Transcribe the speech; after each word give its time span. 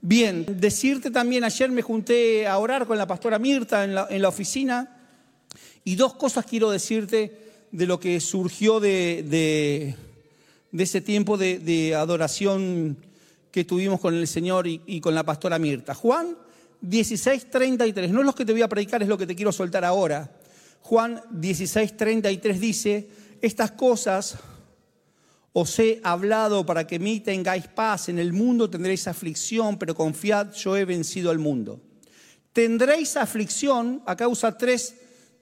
Bien, 0.00 0.46
decirte 0.60 1.10
también, 1.10 1.42
ayer 1.42 1.70
me 1.70 1.82
junté 1.82 2.46
a 2.46 2.58
orar 2.58 2.86
con 2.86 2.96
la 2.96 3.06
pastora 3.06 3.38
Mirta 3.38 3.82
en 3.82 4.22
la, 4.22 4.28
oficina 4.28 4.96
y 5.82 5.96
dos 5.96 6.14
cosas 6.14 6.46
quiero 6.46 6.70
decirte 6.70 7.36
de 7.72 7.86
lo 7.86 7.98
que 7.98 8.20
surgió 8.20 8.78
de, 8.78 9.96
ese 10.72 11.00
tiempo 11.00 11.36
de, 11.36 11.94
adoración 11.96 12.96
que 13.50 13.64
tuvimos 13.64 14.00
con 14.00 14.14
el 14.14 14.28
Señor 14.28 14.68
y, 14.68 14.82
y 14.86 15.00
con 15.00 15.16
la 15.16 15.24
pastora 15.24 15.58
Mirta. 15.58 15.94
Juan 15.94 16.36
16:33, 16.80 18.10
no 18.10 18.20
es 18.20 18.26
lo 18.26 18.34
que 18.34 18.44
te 18.44 18.52
voy 18.52 18.62
a 18.62 18.68
predicar, 18.68 19.02
es 19.02 19.08
lo 19.08 19.18
que 19.18 19.26
te 19.26 19.34
quiero 19.34 19.50
soltar 19.50 19.84
ahora. 19.84 20.30
Juan 20.82 21.20
16:33 21.32 22.58
dice, 22.58 23.08
estas 23.42 23.72
cosas 23.72 24.38
os 25.60 25.76
he 25.80 26.00
hablado 26.04 26.64
para 26.64 26.86
que 26.86 27.00
mí 27.00 27.18
tengáis 27.18 27.66
paz. 27.66 28.08
En 28.08 28.20
el 28.20 28.32
mundo 28.32 28.70
tendréis 28.70 29.08
aflicción, 29.08 29.76
pero 29.76 29.92
confiad, 29.92 30.52
yo 30.52 30.76
he 30.76 30.84
vencido 30.84 31.32
al 31.32 31.40
mundo. 31.40 31.80
Tendréis 32.52 33.16
aflicción, 33.16 34.00
acá 34.06 34.28
usa 34.28 34.56
tres 34.56 34.94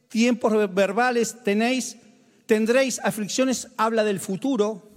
tiempos 0.09 0.73
verbales, 0.73 1.37
tenéis, 1.45 1.99
tendréis 2.47 2.99
aflicciones, 3.01 3.69
habla 3.77 4.05
del 4.05 4.19
futuro, 4.19 4.91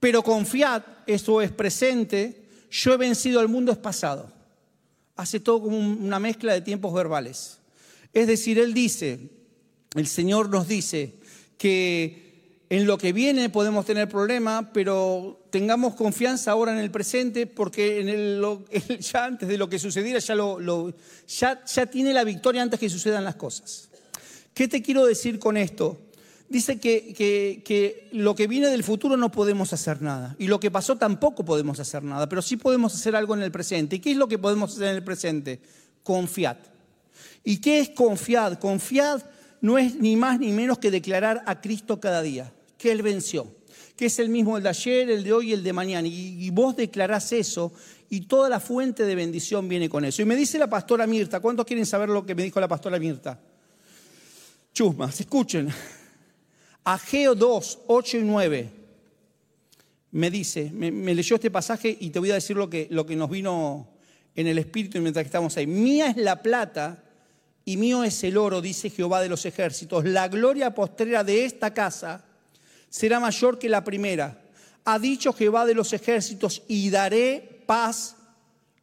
pero 0.00 0.24
confiad, 0.24 0.82
eso 1.06 1.40
es 1.40 1.52
presente, 1.52 2.42
yo 2.72 2.94
he 2.94 2.96
vencido 2.96 3.38
al 3.38 3.46
mundo 3.46 3.70
es 3.70 3.78
pasado. 3.78 4.32
Hace 5.14 5.38
todo 5.38 5.62
como 5.62 5.78
una 5.78 6.18
mezcla 6.18 6.54
de 6.54 6.60
tiempos 6.60 6.92
verbales. 6.92 7.58
Es 8.12 8.26
decir, 8.26 8.58
Él 8.58 8.74
dice, 8.74 9.30
el 9.94 10.08
Señor 10.08 10.48
nos 10.48 10.66
dice 10.66 11.14
que 11.56 12.27
en 12.70 12.86
lo 12.86 12.98
que 12.98 13.12
viene 13.12 13.48
podemos 13.48 13.86
tener 13.86 14.08
problemas, 14.08 14.66
pero 14.74 15.46
tengamos 15.50 15.94
confianza 15.94 16.50
ahora 16.50 16.72
en 16.72 16.78
el 16.78 16.90
presente 16.90 17.46
porque 17.46 18.04
ya 19.00 19.24
antes 19.24 19.48
de 19.48 19.56
lo 19.56 19.68
que 19.68 19.78
sucediera 19.78 20.18
ya, 20.18 21.86
tiene 21.90 22.12
la 22.12 22.24
victoria 22.24 22.62
antes 22.62 22.78
que 22.78 22.90
sucedan 22.90 23.24
las 23.24 23.36
cosas. 23.36 23.88
¿Qué 24.52 24.68
te 24.68 24.82
quiero 24.82 25.06
decir 25.06 25.38
con 25.38 25.56
esto? 25.56 25.98
Dice 26.50 26.80
que, 26.80 27.14
que, 27.14 27.62
que, 27.64 28.08
lo 28.12 28.34
que 28.34 28.46
viene 28.46 28.68
del 28.68 28.82
futuro 28.82 29.16
no 29.16 29.30
podemos 29.30 29.72
hacer 29.72 30.00
nada 30.00 30.34
y 30.38 30.46
lo 30.46 30.60
que 30.60 30.70
pasó 30.70 30.96
tampoco 30.96 31.44
podemos 31.44 31.78
hacer 31.78 32.02
nada, 32.02 32.28
pero 32.28 32.42
sí 32.42 32.56
podemos 32.56 32.94
hacer 32.94 33.14
algo 33.16 33.34
en 33.34 33.42
el 33.42 33.52
presente. 33.52 33.96
¿Y 33.96 34.00
qué 34.00 34.12
es 34.12 34.16
lo 34.16 34.28
que 34.28 34.38
podemos 34.38 34.72
hacer 34.72 34.88
en 34.88 34.96
el 34.96 35.04
presente? 35.04 35.60
Confiad. 36.02 36.56
¿Y 37.44 37.58
qué 37.58 37.80
es 37.80 37.90
confiad? 37.90 38.58
Confiad 38.58 39.22
no 39.60 39.78
es 39.78 39.96
ni 39.96 40.16
más 40.16 40.38
ni 40.38 40.52
menos 40.52 40.78
que 40.78 40.90
declarar 40.90 41.42
a 41.46 41.60
Cristo 41.60 42.00
cada 42.00 42.22
día 42.22 42.52
que 42.78 42.92
Él 42.92 43.02
venció, 43.02 43.46
que 43.96 44.06
es 44.06 44.18
el 44.20 44.28
mismo 44.28 44.56
el 44.56 44.62
de 44.62 44.68
ayer, 44.68 45.10
el 45.10 45.24
de 45.24 45.32
hoy 45.32 45.50
y 45.50 45.52
el 45.52 45.62
de 45.62 45.72
mañana. 45.72 46.06
Y, 46.08 46.48
vos 46.50 46.76
declarás 46.76 47.32
eso 47.32 47.72
y 48.08 48.22
toda 48.22 48.48
la 48.48 48.60
fuente 48.60 49.04
de 49.04 49.14
bendición 49.14 49.68
viene 49.68 49.90
con 49.90 50.04
eso. 50.04 50.22
Y 50.22 50.24
me 50.24 50.36
dice 50.36 50.58
la 50.58 50.70
pastora 50.70 51.06
Mirta, 51.06 51.40
¿cuántos 51.40 51.66
quieren 51.66 51.84
saber 51.84 52.08
lo 52.08 52.24
que 52.24 52.34
me 52.34 52.44
dijo 52.44 52.60
la 52.60 52.68
pastora 52.68 52.98
Mirta? 52.98 53.38
Chusmas, 54.72 55.20
escuchen. 55.20 55.68
Ageo 56.84 57.34
2, 57.34 57.78
8 57.88 58.16
y 58.16 58.22
9 58.22 58.70
me 60.10 60.30
dice, 60.30 60.70
me, 60.72 61.14
leyó 61.14 61.36
este 61.36 61.50
pasaje 61.50 61.94
y 62.00 62.10
te 62.10 62.18
voy 62.18 62.30
a 62.30 62.34
decir 62.34 62.56
lo 62.56 62.70
que, 62.70 62.88
lo 62.90 63.04
que 63.04 63.14
nos 63.14 63.28
vino 63.28 63.88
en 64.34 64.46
el 64.46 64.58
espíritu 64.58 64.98
mientras 65.00 65.24
que 65.24 65.28
estamos 65.28 65.56
ahí. 65.56 65.66
Mía 65.66 66.08
es 66.08 66.16
la 66.16 66.40
plata 66.40 67.04
y 67.64 67.76
mío 67.76 68.04
es 68.04 68.24
el 68.24 68.38
oro, 68.38 68.62
dice 68.62 68.88
Jehová 68.88 69.20
de 69.20 69.28
los 69.28 69.44
ejércitos. 69.44 70.04
La 70.04 70.28
gloria 70.28 70.74
postrera 70.74 71.24
de 71.24 71.44
esta 71.44 71.74
casa 71.74 72.24
será 72.88 73.20
mayor 73.20 73.58
que 73.58 73.68
la 73.68 73.84
primera. 73.84 74.40
Ha 74.84 74.98
dicho 74.98 75.32
Jehová 75.32 75.66
de 75.66 75.74
los 75.74 75.92
ejércitos, 75.92 76.62
y 76.68 76.90
daré 76.90 77.62
paz 77.66 78.16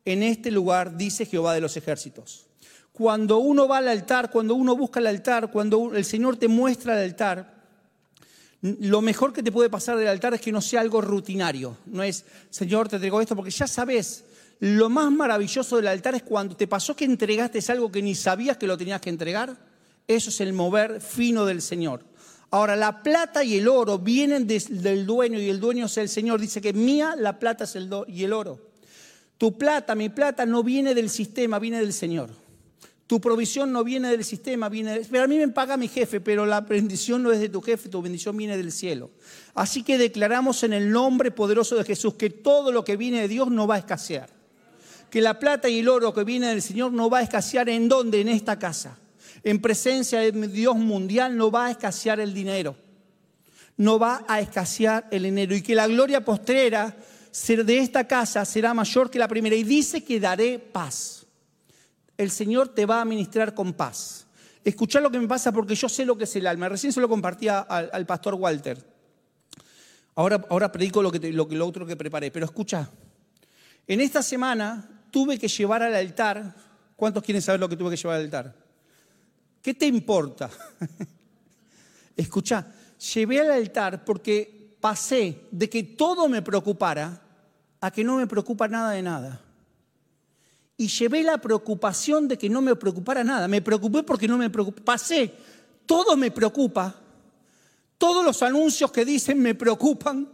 en 0.06 0.23
este 0.23 0.52
lugar, 0.52 0.97
dice 0.97 1.25
Jehová 1.25 1.53
de 1.53 1.62
los 1.62 1.75
ejércitos. 1.78 2.45
Cuando 2.92 3.39
uno 3.39 3.67
va 3.67 3.80
al 3.80 3.89
altar, 3.89 4.31
cuando 4.31 4.56
uno 4.56 4.75
busca 4.75 5.00
el 5.00 5.08
altar, 5.08 5.52
cuando 5.52 5.95
el 5.95 6.06
Señor 6.06 6.38
te 6.38 6.47
muestra 6.47 6.94
el 6.94 7.09
altar, 7.09 7.56
lo 8.62 9.02
mejor 9.02 9.34
que 9.34 9.44
te 9.44 9.52
puede 9.52 9.69
pasar 9.69 9.97
del 9.97 10.08
altar 10.08 10.34
es 10.34 10.41
que 10.41 10.52
no 10.52 10.62
sea 10.62 10.81
algo 10.81 11.02
rutinario. 11.02 11.78
No 11.85 12.03
es, 12.03 12.24
Señor, 12.50 12.88
te 12.88 12.97
traigo 12.97 13.19
esto, 13.19 13.35
porque 13.35 13.52
ya 13.52 13.68
sabes, 13.68 14.24
lo 14.59 14.90
más 14.90 15.12
maravilloso 15.12 15.75
del 15.75 15.88
altar 15.88 16.16
es 16.16 16.24
cuando 16.24 16.56
te 16.56 16.68
pasó 16.68 16.96
que 16.96 17.06
entregaste 17.06 17.59
algo 17.72 17.91
que 17.91 18.02
ni 18.02 18.16
sabías 18.16 18.58
que 18.58 18.68
lo 18.68 18.78
tenías 18.78 19.02
que 19.02 19.09
entregar. 19.09 19.58
Eso 20.08 20.29
es 20.29 20.40
el 20.40 20.53
mover 20.53 21.02
fino 21.02 21.46
del 21.46 21.62
Señor. 21.62 22.03
Ahora, 22.51 22.75
la 22.75 23.01
plata 23.03 23.44
y 23.44 23.57
el 23.57 23.67
oro 23.67 24.00
vienen 24.00 24.47
del 24.47 25.06
dueño 25.06 25.39
y 25.39 25.50
el 25.50 25.59
dueño 25.59 25.88
es 25.88 25.97
el 25.97 26.09
Señor. 26.09 26.39
Dice 26.39 26.61
que 26.61 26.73
mía 26.73 27.16
la 27.17 27.39
plata 27.39 27.63
es 27.63 27.75
el 27.75 27.89
y 28.07 28.23
el 28.23 28.33
oro. 28.33 28.59
Tu 29.38 29.57
plata, 29.57 29.95
mi 29.95 30.09
plata, 30.09 30.45
no 30.45 30.63
viene 30.63 30.94
del 30.94 31.09
sistema, 31.09 31.59
viene 31.59 31.79
del 31.79 31.91
Señor. 31.91 32.29
Tu 33.07 33.22
provisión 33.22 33.72
no 33.72 33.84
viene 33.84 34.09
del 34.09 34.23
sistema, 34.23 34.69
viene 34.69 35.01
Pero 35.11 35.25
a 35.25 35.28
mí 35.28 35.38
me 35.38 35.47
paga 35.50 35.78
mi 35.78 35.88
jefe, 35.88 36.22
pero 36.22 36.45
la 36.45 36.61
bendición 36.61 37.22
no 37.22 37.31
es 37.31 37.39
de 37.39 37.50
tu 37.50 37.61
jefe, 37.61 37.89
tu 37.89 38.01
bendición 38.01 38.35
viene 38.35 38.57
del 38.57 38.72
cielo. 38.72 39.11
Así 39.53 39.84
que 39.84 39.97
declaramos 39.97 40.63
en 40.63 40.73
el 40.73 40.89
nombre 40.89 41.31
poderoso 41.31 41.75
de 41.75 41.84
Jesús 41.84 42.16
que 42.16 42.29
todo 42.29 42.72
lo 42.72 42.84
que 42.84 42.97
viene 42.97 43.22
de 43.22 43.28
Dios 43.28 43.51
no 43.51 43.67
va 43.67 43.75
a 43.75 43.79
escasear. 43.79 44.29
Que 45.11 45.22
la 45.22 45.38
plata 45.38 45.69
y 45.69 45.79
el 45.79 45.89
oro 45.89 46.13
que 46.13 46.23
viene 46.23 46.47
del 46.47 46.61
Señor 46.61 46.94
no 46.94 47.09
va 47.09 47.19
a 47.19 47.23
escasear 47.23 47.69
en 47.69 47.88
dónde, 47.89 48.22
en 48.22 48.29
esta 48.29 48.57
casa 48.57 48.97
en 49.45 49.61
presencia 49.61 50.19
de 50.22 50.31
Dios 50.47 50.75
mundial 50.75 51.38
no 51.38 51.51
va 51.51 51.67
a 51.67 51.72
escasear 51.72 52.19
el 52.19 52.33
dinero. 52.33 52.75
No 53.78 54.00
va 54.00 54.25
a 54.28 54.39
escasear 54.39 55.07
el 55.11 55.22
dinero. 55.22 55.56
Y 55.56 55.61
que 55.61 55.75
la 55.75 55.85
gloria 55.85 56.25
postrera 56.25 56.97
de 57.47 57.78
esta 57.78 58.07
casa 58.07 58.44
será 58.44 58.73
mayor 58.73 59.11
que 59.11 59.19
la 59.19 59.28
primera. 59.28 59.55
Y 59.55 59.63
dice 59.63 60.03
que 60.03 60.19
daré 60.19 60.57
paz. 60.57 61.28
El 62.17 62.31
Señor 62.31 62.69
te 62.69 62.88
va 62.88 63.01
a 63.01 63.05
ministrar 63.05 63.53
con 63.53 63.73
paz. 63.73 64.25
Escuchar 64.63 65.03
lo 65.03 65.11
que 65.11 65.19
me 65.19 65.28
pasa 65.28 65.51
porque 65.51 65.75
yo 65.75 65.88
sé 65.88 66.05
lo 66.05 66.17
que 66.17 66.23
es 66.23 66.35
el 66.35 66.47
alma. 66.47 66.67
Recién 66.67 66.91
se 66.91 67.00
lo 67.00 67.07
compartía 67.07 67.59
al, 67.59 68.05
pastor 68.07 68.34
Walter. 68.34 68.84
Ahora, 70.16 70.44
ahora 70.50 70.72
predico 70.72 71.03
lo, 71.03 71.11
que 71.11 71.19
lo, 71.31 71.47
lo 71.47 71.67
otro 71.67 71.85
que 71.85 71.95
preparé. 71.95 72.31
Pero 72.31 72.47
escucha, 72.47 72.89
en 73.85 74.01
esta 74.01 74.23
semana 74.23 75.03
tuve 75.11 75.38
que 75.38 75.47
llevar 75.47 75.84
al 75.84 75.94
altar. 75.94 76.55
¿Cuántos 76.95 77.22
quieren 77.22 77.44
saber 77.44 77.59
lo 77.59 77.69
que 77.69 77.78
tuve 77.78 77.91
que 77.91 77.97
llevar 77.97 78.16
al 78.16 78.23
altar? 78.23 78.65
¿Qué 79.66 79.74
te 79.74 79.88
importa? 79.88 80.48
Escucha, 82.16 82.72
llevé 83.16 83.42
al 83.42 83.50
altar 83.50 84.06
porque 84.06 84.78
pasé 84.80 85.48
de 85.50 85.68
que 85.68 85.81
todo 85.81 86.30
me 86.30 86.44
preocupara 86.44 87.20
a 87.81 87.90
que 87.90 88.03
no 88.03 88.18
me 88.18 88.28
preocupa 88.28 88.68
nada 88.68 88.92
de 88.92 89.02
nada. 89.02 89.42
Y 90.78 90.88
llevé 90.88 91.24
la 91.24 91.40
preocupación 91.40 92.28
de 92.28 92.38
que 92.38 92.48
no 92.48 92.62
me 92.62 92.76
preocupara 92.76 93.24
nada. 93.24 93.48
Me 93.48 93.64
preocupé 93.64 94.03
porque 94.03 94.28
no 94.28 94.38
me 94.38 94.52
preocupé. 94.52 94.84
Pasé, 94.84 95.34
todo 95.88 96.16
me 96.16 96.30
preocupa. 96.30 96.94
Todos 97.97 98.24
los 98.24 98.44
anuncios 98.44 98.92
que 98.92 99.03
dicen 99.03 99.42
me 99.42 99.56
preocupan, 99.56 100.30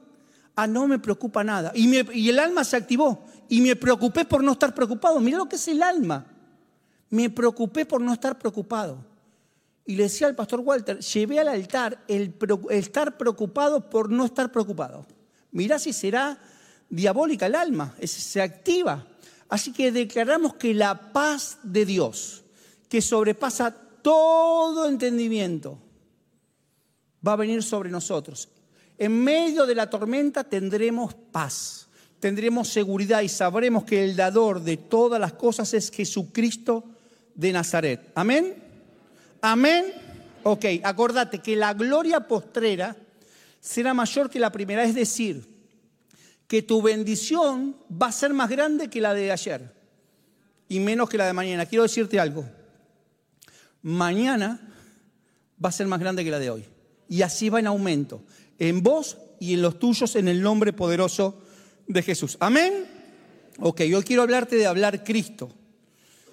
a 0.57 0.67
no 0.67 0.89
me 0.89 0.99
preocupa 0.99 1.41
nada. 1.41 1.71
Y, 1.73 1.87
y 2.19 2.27
el 2.27 2.37
alma 2.37 2.65
se 2.65 2.75
activó. 2.75 3.23
Y 3.47 3.61
me 3.61 3.77
preocupé 3.77 4.25
por 4.25 4.43
no 4.43 4.51
estar 4.51 4.75
preocupado. 4.75 5.21
Mira 5.21 5.37
lo 5.37 5.47
que 5.47 5.55
es 5.55 5.69
el 5.69 5.81
alma. 5.81 6.25
Me 7.09 7.29
preocupé 7.29 7.85
por 7.85 8.01
no 8.01 8.11
estar 8.11 8.37
preocupado. 8.37 9.09
Y 9.85 9.95
le 9.95 10.03
decía 10.03 10.27
al 10.27 10.35
pastor 10.35 10.59
Walter, 10.59 10.99
llevé 10.99 11.39
al 11.39 11.47
altar 11.47 12.03
el, 12.07 12.35
estar 12.69 13.17
preocupado 13.17 13.89
por 13.89 14.09
no 14.09 14.25
estar 14.25 14.51
preocupado. 14.51 15.05
Mirá 15.51 15.79
si 15.79 15.91
será 15.91 16.37
diabólica 16.89 17.47
el 17.47 17.55
alma, 17.55 17.95
se 18.03 18.41
activa. 18.41 19.07
Así 19.49 19.73
que 19.73 19.91
declaramos 19.91 20.53
que 20.55 20.73
la 20.73 21.11
paz 21.11 21.57
de 21.63 21.85
Dios, 21.85 22.43
que 22.87 23.01
sobrepasa 23.01 23.75
todo 24.01 24.87
entendimiento, 24.87 25.77
va 27.25 27.33
a 27.33 27.37
venir 27.37 27.63
sobre 27.63 27.89
nosotros. 27.89 28.49
En 28.97 29.23
medio 29.23 29.65
de 29.65 29.75
la 29.75 29.89
tormenta 29.89 30.43
tendremos 30.43 31.13
paz, 31.13 31.87
tendremos 32.19 32.69
seguridad 32.69 33.21
y 33.21 33.29
sabremos 33.29 33.83
que 33.83 34.03
el 34.03 34.15
dador 34.15 34.61
de 34.61 34.77
todas 34.77 35.19
las 35.19 35.33
cosas 35.33 35.73
es 35.73 35.89
Jesucristo 35.89 36.83
de 37.33 37.51
Nazaret. 37.51 38.11
Amén. 38.15 38.70
Amén. 39.41 39.85
Ok, 40.43 40.65
acordate 40.83 41.39
que 41.39 41.55
la 41.55 41.73
gloria 41.73 42.27
postrera 42.27 42.95
será 43.59 43.93
mayor 43.93 44.29
que 44.29 44.39
la 44.39 44.51
primera, 44.51 44.83
es 44.83 44.95
decir, 44.95 45.45
que 46.47 46.61
tu 46.61 46.81
bendición 46.81 47.75
va 47.89 48.07
a 48.07 48.11
ser 48.11 48.33
más 48.33 48.49
grande 48.49 48.89
que 48.89 49.01
la 49.01 49.13
de 49.13 49.31
ayer 49.31 49.73
y 50.67 50.79
menos 50.79 51.09
que 51.09 51.17
la 51.17 51.25
de 51.25 51.33
mañana. 51.33 51.65
Quiero 51.65 51.83
decirte 51.83 52.19
algo. 52.19 52.45
Mañana 53.81 54.59
va 55.63 55.69
a 55.69 55.71
ser 55.71 55.87
más 55.87 55.99
grande 55.99 56.23
que 56.23 56.31
la 56.31 56.39
de 56.39 56.49
hoy. 56.49 56.65
Y 57.07 57.21
así 57.21 57.49
va 57.49 57.59
en 57.59 57.67
aumento, 57.67 58.23
en 58.57 58.81
vos 58.81 59.17
y 59.39 59.53
en 59.53 59.61
los 59.61 59.79
tuyos, 59.79 60.15
en 60.15 60.27
el 60.27 60.41
nombre 60.41 60.73
poderoso 60.73 61.41
de 61.87 62.01
Jesús. 62.01 62.37
Amén. 62.39 62.85
Ok, 63.59 63.81
hoy 63.81 64.03
quiero 64.03 64.21
hablarte 64.21 64.55
de 64.55 64.65
hablar 64.65 65.03
Cristo, 65.03 65.51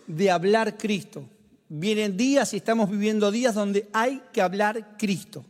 de 0.07 0.31
hablar 0.31 0.79
Cristo. 0.79 1.29
Vienen 1.69 2.17
días 2.17 2.55
y 2.55 2.57
estamos 2.57 2.91
viviendo 2.91 3.31
días 3.31 3.55
donde 3.55 3.89
hay 3.93 4.23
que 4.33 4.41
hablar 4.41 4.97
Cristo. 4.97 5.45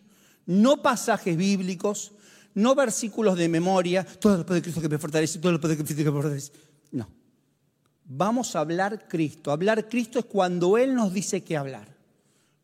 No 0.47 0.83
pasajes 0.83 1.37
bíblicos, 1.37 2.13
no 2.55 2.75
versículos 2.75 3.37
de 3.37 3.49
memoria, 3.49 4.05
todo 4.05 4.39
lo 4.39 4.47
puede 4.47 4.63
Cristo 4.63 4.81
que 4.81 4.89
me 4.89 4.99
fortalece, 4.99 5.39
todo 5.39 5.53
lo 5.53 5.61
puede 5.61 5.77
Cristo 5.77 5.97
que 5.97 6.05
me 6.05 6.11
fortalece. 6.11 6.53
No. 6.91 7.09
Vamos 8.05 8.57
a 8.57 8.61
hablar 8.61 9.07
Cristo. 9.07 9.53
Hablar 9.53 9.89
Cristo 9.89 10.19
es 10.19 10.25
cuando 10.25 10.77
Él 10.77 10.95
nos 10.95 11.13
dice 11.13 11.45
que 11.45 11.57
hablar. 11.57 11.97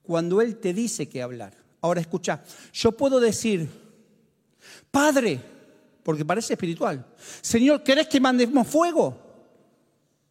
Cuando 0.03 0.41
Él 0.41 0.57
te 0.57 0.73
dice 0.73 1.09
que 1.09 1.23
hablar. 1.23 1.55
Ahora 1.81 2.01
escucha, 2.01 2.43
yo 2.73 2.93
puedo 2.93 3.21
decir, 3.21 3.69
Padre, 4.91 5.41
porque 6.03 6.25
parece 6.25 6.55
espiritual, 6.55 7.07
Señor, 7.43 7.83
¿querés 7.83 8.09
que 8.09 8.21
mandemos 8.21 8.67
fuego? 8.67 9.17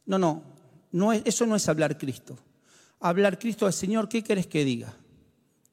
No, 0.06 0.18
no, 0.18 0.44
no 0.92 1.14
eso 1.14 1.46
no 1.46 1.56
es 1.56 1.70
hablar 1.70 1.98
Cristo. 1.98 2.38
Hablar 3.04 3.38
Cristo 3.38 3.68
es, 3.68 3.76
Señor, 3.76 4.08
¿qué 4.08 4.24
querés 4.24 4.48
que 4.48 4.64
diga? 4.64 4.94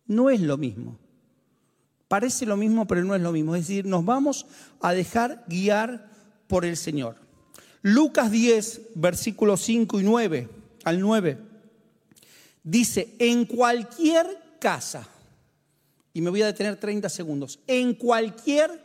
No 0.07 0.31
es 0.31 0.41
lo 0.41 0.59
mismo. 0.59 0.99
Parece 2.09 2.45
lo 2.45 2.57
mismo, 2.57 2.89
pero 2.89 3.05
no 3.05 3.15
es 3.15 3.23
lo 3.23 3.31
mismo. 3.31 3.55
Es 3.55 3.69
decir, 3.69 3.87
nos 3.87 4.05
vamos 4.05 4.47
a 4.81 4.93
dejar 4.93 5.45
guiar 5.47 6.11
por 6.49 6.65
el 6.65 6.77
Señor. 6.77 7.15
Lucas 7.83 8.33
10, 8.33 8.81
versículos 8.97 9.61
5 9.61 10.01
y 10.01 10.03
9 10.03 10.49
al 10.83 10.99
9, 10.99 11.39
dice, 12.65 13.15
en 13.21 13.45
cualquier 13.45 14.27
casa, 14.59 15.07
y 16.13 16.23
me 16.23 16.31
voy 16.31 16.43
a 16.43 16.47
detener 16.47 16.79
30 16.79 17.09
segundos, 17.09 17.61
en 17.69 17.95
cualquier 17.95 18.85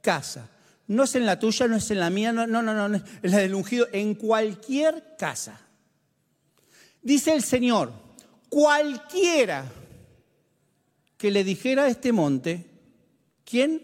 casa, 0.00 0.48
no 0.86 1.02
es 1.02 1.16
en 1.16 1.26
la 1.26 1.40
tuya, 1.40 1.66
no 1.66 1.74
es 1.74 1.90
en 1.90 1.98
la 1.98 2.08
mía, 2.08 2.32
no, 2.32 2.46
no, 2.46 2.62
no, 2.62 2.88
no, 2.88 2.96
es 2.96 3.32
la 3.32 3.38
del 3.38 3.56
ungido, 3.56 3.88
en 3.90 4.14
cualquier 4.14 5.16
casa. 5.18 5.60
Dice 7.02 7.32
el 7.32 7.42
Señor, 7.42 7.92
cualquiera 8.48 9.64
que 11.16 11.30
le 11.30 11.44
dijera 11.44 11.84
a 11.84 11.88
este 11.88 12.12
monte, 12.12 12.66
¿quién? 13.44 13.82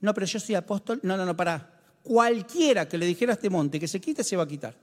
No, 0.00 0.12
pero 0.14 0.26
yo 0.26 0.38
soy 0.38 0.54
apóstol, 0.54 1.00
no, 1.02 1.16
no, 1.16 1.24
no, 1.24 1.36
para 1.36 1.80
cualquiera 2.02 2.88
que 2.88 2.98
le 2.98 3.06
dijera 3.06 3.32
a 3.32 3.36
este 3.36 3.50
monte 3.50 3.80
que 3.80 3.88
se 3.88 4.00
quite, 4.00 4.22
se 4.22 4.36
va 4.36 4.44
a 4.44 4.48
quitar. 4.48 4.76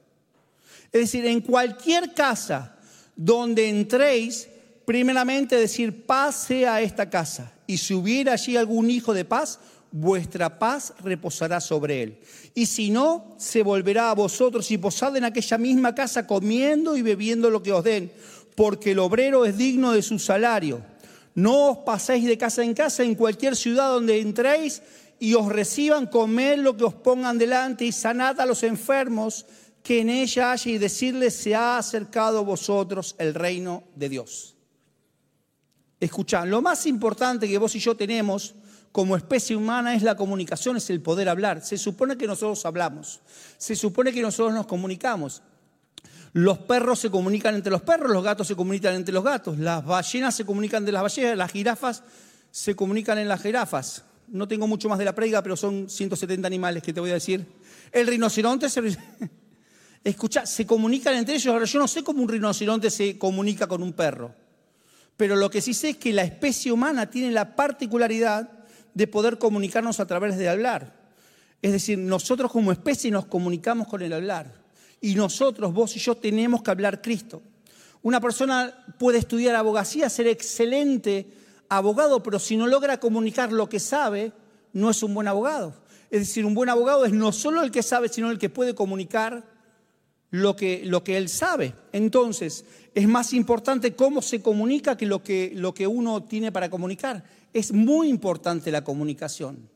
Es 0.91 1.01
decir, 1.01 1.25
en 1.25 1.41
cualquier 1.41 2.13
casa 2.13 2.77
donde 3.15 3.69
entréis, 3.69 4.47
primeramente 4.85 5.55
decir 5.55 6.05
paz 6.05 6.47
sea 6.47 6.75
a 6.75 6.81
esta 6.81 7.09
casa. 7.09 7.53
Y 7.67 7.77
si 7.77 7.93
hubiera 7.93 8.33
allí 8.33 8.57
algún 8.57 8.89
hijo 8.89 9.13
de 9.13 9.23
paz, 9.23 9.59
vuestra 9.91 10.57
paz 10.57 10.93
reposará 11.03 11.59
sobre 11.59 12.03
él. 12.03 12.19
Y 12.53 12.65
si 12.65 12.89
no, 12.89 13.35
se 13.37 13.63
volverá 13.63 14.11
a 14.11 14.15
vosotros 14.15 14.71
y 14.71 14.77
posad 14.77 15.15
en 15.17 15.25
aquella 15.25 15.57
misma 15.57 15.93
casa 15.93 16.25
comiendo 16.25 16.95
y 16.95 17.01
bebiendo 17.01 17.49
lo 17.49 17.61
que 17.61 17.73
os 17.73 17.83
den, 17.83 18.11
porque 18.55 18.91
el 18.91 18.99
obrero 18.99 19.45
es 19.45 19.57
digno 19.57 19.91
de 19.91 20.01
su 20.01 20.19
salario. 20.19 20.81
No 21.35 21.71
os 21.71 21.77
paséis 21.79 22.25
de 22.25 22.37
casa 22.37 22.63
en 22.63 22.73
casa 22.73 23.03
en 23.03 23.15
cualquier 23.15 23.55
ciudad 23.55 23.89
donde 23.89 24.19
entréis 24.19 24.81
y 25.19 25.33
os 25.35 25.47
reciban, 25.47 26.07
comer 26.07 26.59
lo 26.59 26.75
que 26.75 26.83
os 26.83 26.93
pongan 26.93 27.37
delante 27.37 27.85
y 27.85 27.91
sanad 27.91 28.39
a 28.39 28.45
los 28.45 28.63
enfermos 28.63 29.45
que 29.83 30.01
en 30.01 30.09
ella 30.09 30.51
haya 30.51 30.71
y 30.71 30.77
decirles, 30.77 31.35
se 31.35 31.55
ha 31.55 31.77
acercado 31.77 32.39
a 32.39 32.43
vosotros 32.43 33.15
el 33.17 33.33
reino 33.33 33.83
de 33.95 34.09
Dios. 34.09 34.55
Escuchad, 35.99 36.47
lo 36.47 36.61
más 36.61 36.85
importante 36.85 37.47
que 37.47 37.57
vos 37.57 37.75
y 37.75 37.79
yo 37.79 37.95
tenemos 37.95 38.55
como 38.91 39.15
especie 39.15 39.55
humana 39.55 39.95
es 39.95 40.03
la 40.03 40.15
comunicación, 40.15 40.77
es 40.77 40.89
el 40.89 41.01
poder 41.01 41.29
hablar. 41.29 41.63
Se 41.63 41.77
supone 41.77 42.17
que 42.17 42.27
nosotros 42.27 42.65
hablamos, 42.65 43.21
se 43.57 43.75
supone 43.75 44.11
que 44.11 44.21
nosotros 44.21 44.53
nos 44.53 44.67
comunicamos. 44.67 45.41
Los 46.33 46.59
perros 46.59 46.99
se 46.99 47.11
comunican 47.11 47.55
entre 47.55 47.71
los 47.71 47.81
perros, 47.81 48.11
los 48.11 48.23
gatos 48.23 48.47
se 48.47 48.55
comunican 48.55 48.95
entre 48.95 49.13
los 49.13 49.23
gatos, 49.23 49.57
las 49.59 49.85
ballenas 49.85 50.33
se 50.35 50.45
comunican 50.45 50.83
entre 50.83 50.93
las 50.93 51.01
ballenas, 51.01 51.37
las 51.37 51.51
jirafas 51.51 52.03
se 52.51 52.75
comunican 52.75 53.17
en 53.17 53.27
las 53.27 53.41
jirafas 53.41 54.03
no 54.31 54.47
tengo 54.47 54.65
mucho 54.65 54.87
más 54.89 54.97
de 54.97 55.05
la 55.05 55.13
prega, 55.13 55.43
pero 55.43 55.57
son 55.57 55.89
170 55.89 56.47
animales 56.47 56.81
que 56.81 56.93
te 56.93 56.99
voy 56.99 57.11
a 57.11 57.15
decir. 57.15 57.45
El 57.91 58.07
rinoceronte 58.07 58.69
se... 58.69 58.81
Escucha, 60.03 60.47
se 60.47 60.65
comunican 60.65 61.13
entre 61.15 61.35
ellos. 61.35 61.53
Ahora, 61.53 61.65
yo 61.65 61.77
no 61.77 61.87
sé 61.87 62.03
cómo 62.03 62.23
un 62.23 62.29
rinoceronte 62.29 62.89
se 62.89 63.19
comunica 63.19 63.67
con 63.67 63.83
un 63.83 63.93
perro, 63.93 64.33
pero 65.15 65.35
lo 65.35 65.49
que 65.51 65.61
sí 65.61 65.75
sé 65.75 65.89
es 65.89 65.97
que 65.97 66.11
la 66.11 66.23
especie 66.23 66.71
humana 66.71 67.07
tiene 67.07 67.31
la 67.31 67.55
particularidad 67.55 68.49
de 68.93 69.07
poder 69.07 69.37
comunicarnos 69.37 69.99
a 69.99 70.07
través 70.07 70.37
de 70.37 70.49
hablar. 70.49 70.93
Es 71.61 71.71
decir, 71.71 71.97
nosotros 71.97 72.51
como 72.51 72.71
especie 72.71 73.11
nos 73.11 73.25
comunicamos 73.25 73.87
con 73.87 74.01
el 74.01 74.13
hablar. 74.13 74.53
Y 74.99 75.15
nosotros, 75.15 75.73
vos 75.73 75.95
y 75.95 75.99
yo, 75.99 76.15
tenemos 76.15 76.61
que 76.61 76.71
hablar 76.71 77.01
Cristo. 77.01 77.41
Una 78.03 78.19
persona 78.19 78.85
puede 78.97 79.19
estudiar 79.19 79.55
abogacía, 79.55 80.09
ser 80.09 80.27
excelente 80.27 81.27
abogado, 81.69 82.21
pero 82.23 82.39
si 82.39 82.57
no 82.57 82.67
logra 82.67 82.99
comunicar 82.99 83.51
lo 83.51 83.69
que 83.69 83.79
sabe, 83.79 84.31
no 84.73 84.89
es 84.89 85.03
un 85.03 85.13
buen 85.13 85.27
abogado. 85.27 85.73
Es 86.09 86.19
decir, 86.19 86.45
un 86.45 86.53
buen 86.53 86.69
abogado 86.69 87.05
es 87.05 87.13
no 87.13 87.31
solo 87.31 87.63
el 87.63 87.71
que 87.71 87.83
sabe, 87.83 88.09
sino 88.09 88.31
el 88.31 88.37
que 88.39 88.49
puede 88.49 88.75
comunicar 88.75 89.45
lo 90.31 90.55
que, 90.55 90.81
lo 90.85 91.03
que 91.03 91.17
él 91.17 91.29
sabe. 91.29 91.73
Entonces, 91.91 92.65
es 92.95 93.07
más 93.07 93.33
importante 93.33 93.95
cómo 93.95 94.21
se 94.21 94.41
comunica 94.41 94.97
que 94.97 95.05
lo, 95.05 95.23
que 95.23 95.51
lo 95.53 95.73
que 95.73 95.87
uno 95.87 96.23
tiene 96.23 96.51
para 96.51 96.69
comunicar. 96.69 97.23
Es 97.53 97.71
muy 97.71 98.09
importante 98.09 98.71
la 98.71 98.83
comunicación, 98.83 99.69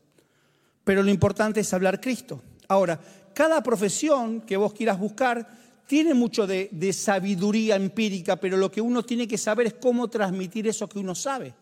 pero 0.84 1.04
lo 1.04 1.12
importante 1.12 1.60
es 1.60 1.74
hablar 1.74 2.02
Cristo. 2.02 2.42
Ahora, 2.68 3.00
cada 3.34 3.62
profesión 3.62 4.42
que 4.42 4.58
vos 4.58 4.74
quieras 4.74 4.98
buscar 4.98 5.48
tiene 5.88 6.14
mucho 6.14 6.48
de, 6.48 6.70
de 6.72 6.94
sabiduría 6.94 7.76
empírica, 7.76 8.38
pero 8.38 8.58
lo 8.58 8.72
que 8.72 8.82
uno 8.82 9.04
tiene 9.04 9.28
que 9.28 9.38
saber 9.38 9.68
es 9.68 9.74
cómo 9.74 10.08
transmitir 10.08 10.68
eso 10.68 10.88
que 10.88 10.98
uno 10.98 11.14
sabe. 11.14 11.54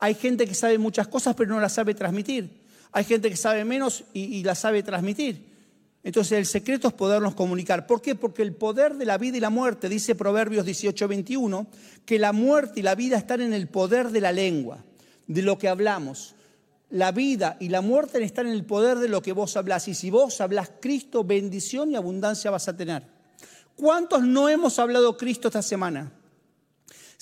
Hay 0.00 0.14
gente 0.14 0.46
que 0.46 0.54
sabe 0.54 0.76
muchas 0.76 1.08
cosas 1.08 1.34
pero 1.34 1.54
no 1.54 1.60
las 1.60 1.72
sabe 1.72 1.94
transmitir. 1.94 2.64
Hay 2.92 3.04
gente 3.04 3.28
que 3.28 3.36
sabe 3.36 3.64
menos 3.64 4.04
y, 4.12 4.42
las 4.44 4.60
sabe 4.60 4.82
transmitir. 4.82 5.53
Entonces 6.04 6.32
el 6.38 6.44
secreto 6.44 6.88
es 6.88 6.94
podernos 6.94 7.34
comunicar. 7.34 7.86
¿Por 7.86 8.02
qué? 8.02 8.14
Porque 8.14 8.42
el 8.42 8.54
poder 8.54 8.96
de 8.96 9.06
la 9.06 9.16
vida 9.16 9.38
y 9.38 9.40
la 9.40 9.48
muerte, 9.48 9.88
dice 9.88 10.14
Proverbios 10.14 10.66
18:21, 10.66 11.66
que 12.04 12.18
la 12.18 12.32
muerte 12.32 12.80
y 12.80 12.82
la 12.82 12.94
vida 12.94 13.16
están 13.16 13.40
en 13.40 13.54
el 13.54 13.68
poder 13.68 14.10
de 14.10 14.20
la 14.20 14.30
lengua, 14.30 14.84
de 15.26 15.40
lo 15.40 15.56
que 15.58 15.68
hablamos. 15.68 16.34
La 16.90 17.10
vida 17.10 17.56
y 17.58 17.70
la 17.70 17.80
muerte 17.80 18.22
están 18.22 18.46
en 18.46 18.52
el 18.52 18.66
poder 18.66 18.98
de 18.98 19.08
lo 19.08 19.22
que 19.22 19.32
vos 19.32 19.56
hablas. 19.56 19.88
Y 19.88 19.94
si 19.94 20.10
vos 20.10 20.42
hablas 20.42 20.70
Cristo, 20.78 21.24
bendición 21.24 21.90
y 21.90 21.96
abundancia 21.96 22.50
vas 22.50 22.68
a 22.68 22.76
tener. 22.76 23.02
¿Cuántos 23.74 24.22
no 24.22 24.50
hemos 24.50 24.78
hablado 24.78 25.16
Cristo 25.16 25.48
esta 25.48 25.62
semana? 25.62 26.12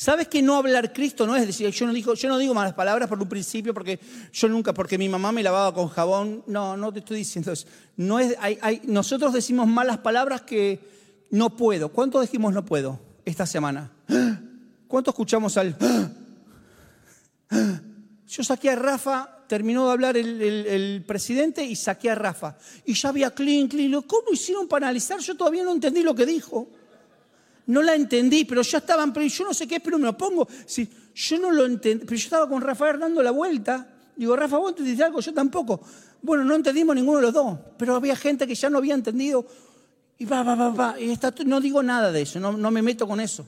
¿Sabes 0.03 0.27
que 0.27 0.43
no 0.43 0.57
hablar 0.57 0.93
Cristo 0.93 1.29
no 1.29 1.37
es 1.37 1.47
decir, 1.47 1.71
yo 1.71 1.87
no, 1.87 1.93
digo, 1.93 2.15
yo 2.15 2.29
no 2.29 2.37
digo 2.37 2.53
malas 2.55 2.75
palabras 2.75 3.09
por 3.09 3.23
un 3.23 3.29
principio 3.29 3.73
porque 3.73 4.01
yo 4.33 4.49
nunca, 4.49 4.75
porque 4.75 4.99
mi 4.99 5.09
mamá 5.09 5.31
me 5.31 5.45
lavaba 5.45 5.73
con 5.73 5.87
jabón? 5.87 6.43
No, 6.49 6.77
no 6.77 6.93
te 6.93 6.99
estoy 6.99 7.19
diciendo 7.19 7.53
eso. 7.53 7.69
No 7.97 8.19
es, 8.19 8.37
nosotros 8.83 9.33
decimos 9.33 9.69
malas 9.69 9.99
palabras 9.99 10.43
que 10.43 10.81
no 11.31 11.57
puedo. 11.57 11.91
¿Cuánto 11.91 12.21
dijimos 12.21 12.53
no 12.53 12.65
puedo 12.65 12.99
esta 13.25 13.47
semana? 13.47 13.93
¿Cuánto 14.89 15.11
escuchamos 15.11 15.57
al... 15.57 15.77
Yo 18.27 18.43
saqué 18.43 18.71
a 18.71 18.75
Rafa, 18.75 19.45
terminó 19.47 19.87
de 19.87 19.93
hablar 19.93 20.17
el, 20.17 20.43
el, 20.43 21.05
presidente 21.07 21.63
y 21.63 21.77
saqué 21.77 22.11
a 22.11 22.17
Rafa. 22.17 22.59
Y 22.85 22.95
ya 22.95 23.11
había 23.11 23.31
clean, 23.31 23.69
clean. 23.69 24.03
¿Cómo 24.03 24.33
hicieron 24.33 24.67
para 24.67 24.89
analizar? 24.89 25.21
Yo 25.21 25.37
todavía 25.37 25.63
no 25.63 25.71
entendí 25.71 26.03
lo 26.03 26.13
que 26.13 26.27
dijo 26.27 26.82
no 27.67 27.83
la 27.83 27.95
entendí, 27.95 28.45
pero 28.45 28.63
ya 28.63 28.79
estaban, 28.79 29.13
pero 29.13 29.27
yo 29.27 29.45
no 29.45 29.55
sé 29.55 29.67
qué 29.67 29.81
pero 29.81 29.99
me 29.99 30.05
lo 30.05 30.17
pongo. 30.17 30.49
Si, 30.67 30.89
yo 31.15 31.39
no 31.39 31.51
lo 31.51 31.67
entendí, 31.67 32.05
pero 32.05 32.17
yo 32.17 32.25
estaba 32.25 32.49
con 32.49 32.61
Rafael 32.61 32.99
dando 32.99 33.23
la 33.23 33.31
vuelta. 33.31 33.89
Digo, 34.17 34.37
Rafa, 34.37 34.59
vos 34.59 34.71
entendiste 34.71 35.05
algo, 35.05 35.21
yo 35.21 35.33
tampoco. 35.33 35.81
Bueno, 36.21 36.45
no 36.45 36.55
entendimos 36.55 36.95
ninguno 36.95 37.19
de 37.19 37.23
los 37.23 37.35
dos, 37.35 37.59
pero 37.77 37.97
había 37.97 38.17
gente 38.17 38.47
que 38.47 38.55
ya 38.55 38.71
no 38.71 38.79
había 38.79 38.95
entendido. 38.95 39.47
Y 40.19 40.25
va, 40.25 40.43
va, 40.43 40.55
va, 40.55 40.71
va. 40.71 41.01
Y 41.01 41.19
no 41.45 41.61
digo 41.61 41.83
nada 41.83 42.13
de 42.13 42.23
eso, 42.23 42.39
no, 42.39 42.53
no 42.53 42.71
me 42.71 42.83
meto 42.83 43.07
con 43.09 43.21
eso. 43.21 43.47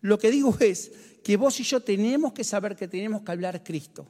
Lo 0.00 0.18
que 0.18 0.30
digo 0.30 0.54
es 0.60 0.90
que 1.22 1.36
vos 1.36 1.58
y 1.60 1.62
yo 1.62 1.80
tenemos 1.80 2.32
que 2.32 2.44
saber 2.44 2.76
que 2.76 2.88
tenemos 2.88 3.22
que 3.22 3.32
hablar 3.32 3.62
Cristo. 3.62 4.06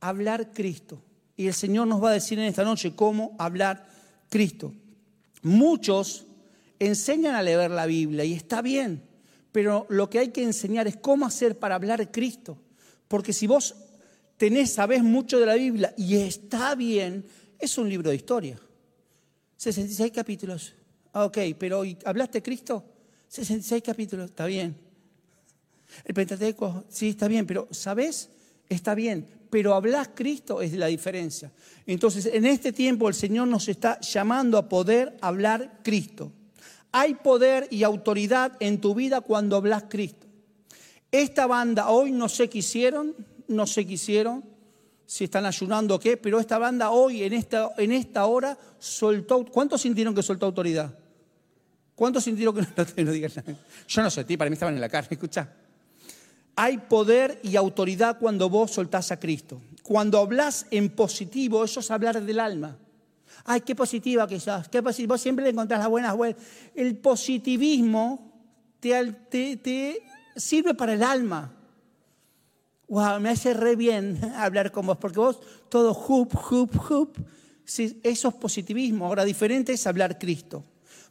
Hablar 0.00 0.52
Cristo. 0.52 1.02
Y 1.36 1.46
el 1.46 1.54
Señor 1.54 1.86
nos 1.86 2.02
va 2.02 2.10
a 2.10 2.14
decir 2.14 2.38
en 2.38 2.46
esta 2.46 2.64
noche 2.64 2.94
cómo 2.96 3.36
hablar 3.38 3.86
Cristo. 4.28 4.72
Muchos 5.42 6.26
enseñan 6.86 7.34
a 7.34 7.42
leer 7.42 7.70
la 7.70 7.86
Biblia 7.86 8.24
y 8.24 8.32
está 8.32 8.62
bien, 8.62 9.02
pero 9.52 9.86
lo 9.88 10.10
que 10.10 10.18
hay 10.18 10.28
que 10.28 10.42
enseñar 10.42 10.86
es 10.88 10.96
cómo 10.96 11.26
hacer 11.26 11.58
para 11.58 11.76
hablar 11.76 12.10
Cristo. 12.10 12.58
Porque 13.08 13.32
si 13.32 13.46
vos 13.46 13.74
tenés, 14.36 14.72
sabés 14.72 15.02
mucho 15.02 15.38
de 15.38 15.46
la 15.46 15.54
Biblia 15.54 15.94
y 15.96 16.16
está 16.16 16.74
bien, 16.74 17.24
es 17.58 17.78
un 17.78 17.88
libro 17.88 18.10
de 18.10 18.16
historia. 18.16 18.58
66 19.56 20.10
capítulos. 20.12 20.74
Ah, 21.12 21.26
ok, 21.26 21.38
pero 21.58 21.84
¿hablaste 22.04 22.42
Cristo? 22.42 22.84
66 23.28 23.82
capítulos, 23.82 24.30
está 24.30 24.46
bien. 24.46 24.74
El 26.04 26.14
Pentateuco, 26.14 26.84
sí, 26.88 27.10
está 27.10 27.28
bien, 27.28 27.46
pero 27.46 27.68
¿sabés? 27.70 28.30
Está 28.68 28.94
bien, 28.94 29.26
pero 29.50 29.74
hablas 29.74 30.10
Cristo 30.14 30.62
es 30.62 30.72
la 30.72 30.86
diferencia. 30.86 31.52
Entonces, 31.86 32.26
en 32.26 32.46
este 32.46 32.72
tiempo 32.72 33.08
el 33.08 33.14
Señor 33.14 33.46
nos 33.46 33.68
está 33.68 34.00
llamando 34.00 34.56
a 34.56 34.68
poder 34.68 35.16
hablar 35.20 35.80
Cristo. 35.84 36.32
Hay 36.92 37.14
poder 37.14 37.66
y 37.70 37.82
autoridad 37.82 38.52
en 38.60 38.80
tu 38.80 38.94
vida 38.94 39.22
cuando 39.22 39.56
hablas 39.56 39.84
Cristo. 39.88 40.26
Esta 41.10 41.46
banda 41.46 41.88
hoy 41.88 42.12
no 42.12 42.28
sé 42.28 42.48
qué 42.48 42.58
hicieron, 42.58 43.14
no 43.48 43.66
sé 43.66 43.86
qué 43.86 43.94
hicieron, 43.94 44.44
si 45.06 45.24
están 45.24 45.44
ayunando 45.44 45.96
o 45.96 45.98
qué, 46.00 46.16
pero 46.16 46.40
esta 46.40 46.58
banda 46.58 46.90
hoy, 46.90 47.22
en 47.22 47.34
esta, 47.34 47.70
en 47.76 47.92
esta 47.92 48.24
hora, 48.26 48.56
soltó. 48.78 49.44
¿Cuántos 49.44 49.82
sintieron 49.82 50.14
que 50.14 50.22
soltó 50.22 50.46
autoridad? 50.46 50.96
¿Cuántos 51.94 52.24
sintieron 52.24 52.54
que 52.54 52.62
no, 53.04 53.12
no 53.12 53.12
nada? 53.12 53.58
Yo 53.88 54.02
no 54.02 54.10
sentí, 54.10 54.36
para 54.36 54.48
mí 54.48 54.54
estaban 54.54 54.74
en 54.74 54.80
la 54.80 54.88
carne, 54.88 55.08
escucha. 55.10 55.50
Hay 56.56 56.78
poder 56.78 57.40
y 57.42 57.56
autoridad 57.56 58.18
cuando 58.18 58.48
vos 58.48 58.70
soltás 58.70 59.12
a 59.12 59.18
Cristo. 59.18 59.60
Cuando 59.82 60.18
hablas 60.18 60.66
en 60.70 60.90
positivo, 60.90 61.64
eso 61.64 61.80
es 61.80 61.90
hablar 61.90 62.22
del 62.22 62.40
alma. 62.40 62.76
Ay, 63.44 63.60
qué 63.62 63.74
positiva 63.74 64.26
que 64.26 64.38
sos, 64.38 64.68
qué 64.68 64.80
Vos 64.80 65.20
siempre 65.20 65.44
le 65.44 65.50
encontrás 65.50 65.80
las 65.80 65.88
buenas 65.88 66.16
vueltas. 66.16 66.44
El 66.74 66.96
positivismo 66.96 68.32
te, 68.78 69.12
te 69.30 70.02
sirve 70.36 70.74
para 70.74 70.94
el 70.94 71.02
alma. 71.02 71.52
Wow, 72.88 73.20
me 73.20 73.30
hace 73.30 73.54
re 73.54 73.74
bien 73.74 74.20
hablar 74.36 74.70
con 74.70 74.86
vos, 74.86 74.98
porque 74.98 75.18
vos 75.18 75.40
todo 75.68 75.92
hup, 75.92 76.34
hup. 76.50 77.16
Sí, 77.64 77.98
eso 78.02 78.28
es 78.28 78.34
positivismo. 78.34 79.06
Ahora, 79.06 79.24
diferente 79.24 79.72
es 79.72 79.86
hablar 79.86 80.18
Cristo. 80.18 80.64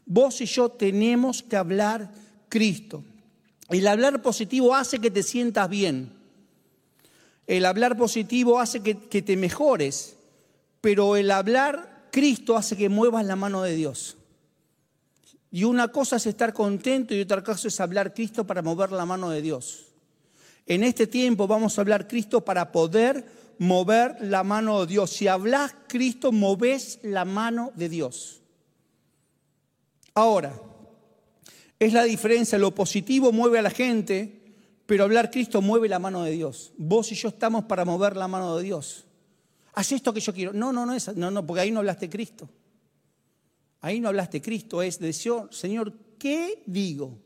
Vos 0.05 0.41
y 0.41 0.45
yo 0.45 0.69
tenemos 0.69 1.41
que 1.41 1.55
hablar 1.55 2.11
Cristo. 2.49 3.03
El 3.69 3.87
hablar 3.87 4.21
positivo 4.21 4.75
hace 4.75 4.99
que 4.99 5.09
te 5.09 5.23
sientas 5.23 5.69
bien. 5.69 6.13
El 7.47 7.65
hablar 7.65 7.97
positivo 7.97 8.59
hace 8.59 8.81
que, 8.81 8.97
que 8.97 9.21
te 9.21 9.37
mejores. 9.37 10.17
Pero 10.81 11.15
el 11.15 11.31
hablar 11.31 11.90
Cristo 12.11 12.57
hace 12.57 12.75
que 12.75 12.89
muevas 12.89 13.25
la 13.25 13.35
mano 13.35 13.61
de 13.63 13.75
Dios. 13.75 14.17
Y 15.51 15.65
una 15.65 15.89
cosa 15.89 16.15
es 16.15 16.25
estar 16.25 16.53
contento 16.53 17.13
y 17.13 17.21
otra 17.21 17.43
cosa 17.43 17.67
es 17.67 17.79
hablar 17.79 18.13
Cristo 18.13 18.45
para 18.45 18.61
mover 18.61 18.91
la 18.91 19.05
mano 19.05 19.29
de 19.29 19.41
Dios. 19.41 19.87
En 20.65 20.83
este 20.83 21.07
tiempo 21.07 21.47
vamos 21.47 21.77
a 21.77 21.81
hablar 21.81 22.07
Cristo 22.07 22.41
para 22.45 22.71
poder 22.71 23.25
mover 23.57 24.15
la 24.21 24.43
mano 24.43 24.81
de 24.81 24.87
Dios. 24.87 25.11
Si 25.11 25.27
hablas 25.27 25.75
Cristo, 25.87 26.31
moves 26.31 26.99
la 27.03 27.25
mano 27.25 27.71
de 27.75 27.89
Dios. 27.89 28.41
Ahora, 30.13 30.53
es 31.79 31.93
la 31.93 32.03
diferencia, 32.03 32.57
lo 32.57 32.73
positivo 32.73 33.31
mueve 33.31 33.59
a 33.59 33.61
la 33.61 33.69
gente, 33.69 34.55
pero 34.85 35.03
hablar 35.03 35.31
Cristo 35.31 35.61
mueve 35.61 35.89
la 35.89 35.99
mano 35.99 36.23
de 36.23 36.31
Dios. 36.31 36.73
Vos 36.77 37.11
y 37.11 37.15
yo 37.15 37.29
estamos 37.29 37.65
para 37.65 37.85
mover 37.85 38.15
la 38.15 38.27
mano 38.27 38.55
de 38.57 38.63
Dios. 38.63 39.05
Haz 39.73 39.91
esto 39.91 40.13
que 40.13 40.19
yo 40.19 40.33
quiero. 40.33 40.53
No, 40.53 40.73
no, 40.73 40.85
no 40.85 40.93
es, 40.93 41.15
no, 41.15 41.31
no, 41.31 41.45
porque 41.45 41.61
ahí 41.61 41.71
no 41.71 41.79
hablaste 41.79 42.09
Cristo. 42.09 42.49
Ahí 43.81 43.99
no 43.99 44.09
hablaste 44.09 44.41
Cristo, 44.41 44.81
es 44.81 44.99
decir, 44.99 45.33
Señor, 45.49 45.91
¿qué 46.19 46.61
digo? 46.67 47.17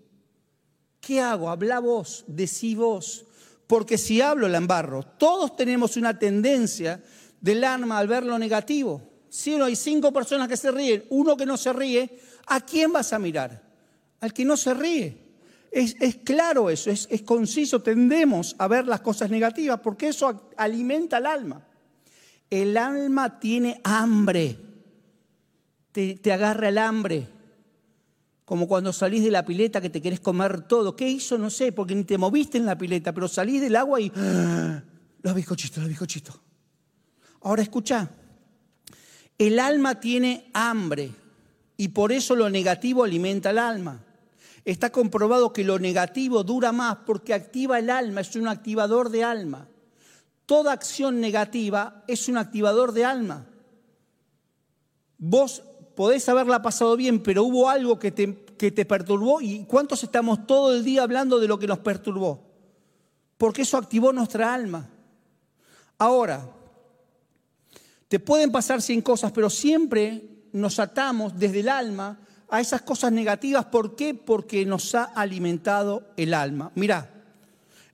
¿Qué 1.01 1.19
hago? 1.19 1.49
Habla 1.49 1.79
vos, 1.79 2.23
decí 2.27 2.75
vos. 2.75 3.25
Porque 3.67 3.97
si 3.97 4.21
hablo, 4.21 4.47
la 4.47 4.57
embarro. 4.57 5.03
Todos 5.03 5.55
tenemos 5.55 5.97
una 5.97 6.17
tendencia 6.17 7.03
del 7.41 7.63
alma 7.63 7.99
al 7.99 8.07
ver 8.07 8.23
lo 8.23 8.39
negativo. 8.39 9.01
Si 9.29 9.57
no 9.57 9.65
hay 9.65 9.75
cinco 9.75 10.13
personas 10.13 10.47
que 10.47 10.55
se 10.55 10.71
ríen, 10.71 11.03
uno 11.09 11.35
que 11.35 11.45
no 11.45 11.57
se 11.57 11.73
ríe, 11.73 12.19
¿a 12.47 12.61
quién 12.61 12.93
vas 12.93 13.11
a 13.11 13.19
mirar? 13.19 13.61
Al 14.21 14.33
que 14.33 14.45
no 14.45 14.55
se 14.55 14.73
ríe. 14.73 15.25
Es, 15.71 15.93
claro 16.23 16.69
eso, 16.69 16.89
es, 16.89 17.21
conciso. 17.23 17.81
Tendemos 17.81 18.55
a 18.57 18.67
ver 18.69 18.87
las 18.87 19.01
cosas 19.01 19.29
negativas 19.29 19.81
porque 19.81 20.07
eso 20.07 20.49
alimenta 20.55 21.17
al 21.17 21.25
alma. 21.25 21.67
El 22.49 22.77
alma 22.77 23.39
tiene 23.39 23.81
hambre. 23.83 24.57
Te, 25.91 26.19
agarra 26.31 26.69
el 26.69 26.77
hambre. 26.77 27.27
Como 28.43 28.67
cuando 28.67 28.93
salís 28.93 29.23
de 29.23 29.31
la 29.31 29.45
pileta 29.45 29.81
que 29.81 29.89
te 29.89 30.01
querés 30.01 30.19
comer 30.19 30.61
todo. 30.67 30.95
¿Qué 30.95 31.07
hizo? 31.09 31.37
No 31.37 31.49
sé, 31.49 31.71
porque 31.71 31.95
ni 31.95 32.03
te 32.03 32.17
moviste 32.17 32.57
en 32.57 32.65
la 32.65 32.77
pileta, 32.77 33.13
pero 33.13 33.27
salís 33.27 33.61
del 33.61 33.75
agua 33.75 33.99
y... 33.99 34.11
Los 35.21 35.33
bizcochitos, 35.33 35.79
los 35.79 35.87
bizcochitos. 35.87 36.39
Ahora 37.41 37.63
escucha. 37.63 38.07
El 39.39 39.59
alma 39.59 39.99
tiene 39.99 40.51
hambre 40.53 41.11
y 41.77 41.87
por 41.87 42.11
eso 42.11 42.35
lo 42.35 42.49
negativo 42.49 43.03
alimenta 43.03 43.49
el 43.49 43.57
alma. 43.57 44.03
Está 44.63 44.91
comprobado 44.91 45.51
que 45.51 45.63
lo 45.63 45.77
negativo 45.77 46.43
dura 46.43 46.71
más 46.71 46.97
porque 47.05 47.33
activa 47.33 47.79
el 47.79 47.89
alma, 47.89 48.21
es 48.21 48.35
un 48.35 48.47
activador 48.47 49.09
de 49.09 49.23
alma. 49.23 49.67
Toda 50.45 50.73
acción 50.73 51.19
negativa 51.19 52.03
es 52.07 52.27
un 52.27 52.37
activador 52.37 52.91
de 52.91 53.05
alma. 53.05 53.47
Vos 55.17 55.63
podés 55.95 56.27
haberla 56.29 56.61
pasado 56.61 56.95
bien, 56.95 57.23
pero 57.23 57.43
hubo 57.43 57.69
algo 57.69 57.97
que 57.97 58.11
te, 58.11 58.45
que 58.57 58.71
te 58.71 58.85
perturbó 58.85 59.41
y 59.41 59.65
¿cuántos 59.65 60.03
estamos 60.03 60.45
todo 60.45 60.75
el 60.75 60.83
día 60.83 61.03
hablando 61.03 61.39
de 61.39 61.47
lo 61.47 61.57
que 61.57 61.67
nos 61.67 61.79
perturbó? 61.79 62.43
Porque 63.37 63.63
eso 63.63 63.77
activó 63.77 64.13
nuestra 64.13 64.53
alma. 64.53 64.89
Ahora, 65.97 66.49
te 68.07 68.19
pueden 68.19 68.51
pasar 68.51 68.81
100 68.81 69.01
cosas, 69.01 69.31
pero 69.31 69.49
siempre 69.49 70.45
nos 70.51 70.79
atamos 70.79 71.37
desde 71.37 71.61
el 71.61 71.69
alma 71.69 72.19
a 72.49 72.61
esas 72.61 72.81
cosas 72.81 73.11
negativas. 73.11 73.65
¿Por 73.65 73.95
qué? 73.95 74.13
Porque 74.13 74.65
nos 74.65 74.93
ha 74.95 75.05
alimentado 75.05 76.13
el 76.17 76.33
alma. 76.33 76.71
Mirá, 76.75 77.11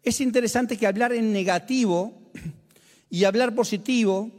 es 0.03 0.19
interesante 0.19 0.77
que 0.77 0.87
hablar 0.87 1.13
en 1.13 1.31
negativo 1.31 2.20
y 3.11 3.25
hablar 3.25 3.53
positivo 3.53 4.31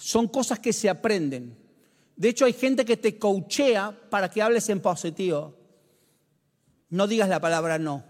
son 0.00 0.26
cosas 0.26 0.58
que 0.58 0.72
se 0.72 0.88
aprenden. 0.88 1.56
De 2.16 2.30
hecho, 2.30 2.46
hay 2.46 2.54
gente 2.54 2.84
que 2.84 2.96
te 2.96 3.18
coachea 3.18 3.96
para 4.10 4.30
que 4.30 4.42
hables 4.42 4.68
en 4.70 4.80
positivo. 4.80 5.54
No 6.88 7.06
digas 7.06 7.28
la 7.28 7.38
palabra 7.38 7.78
no. 7.78 8.02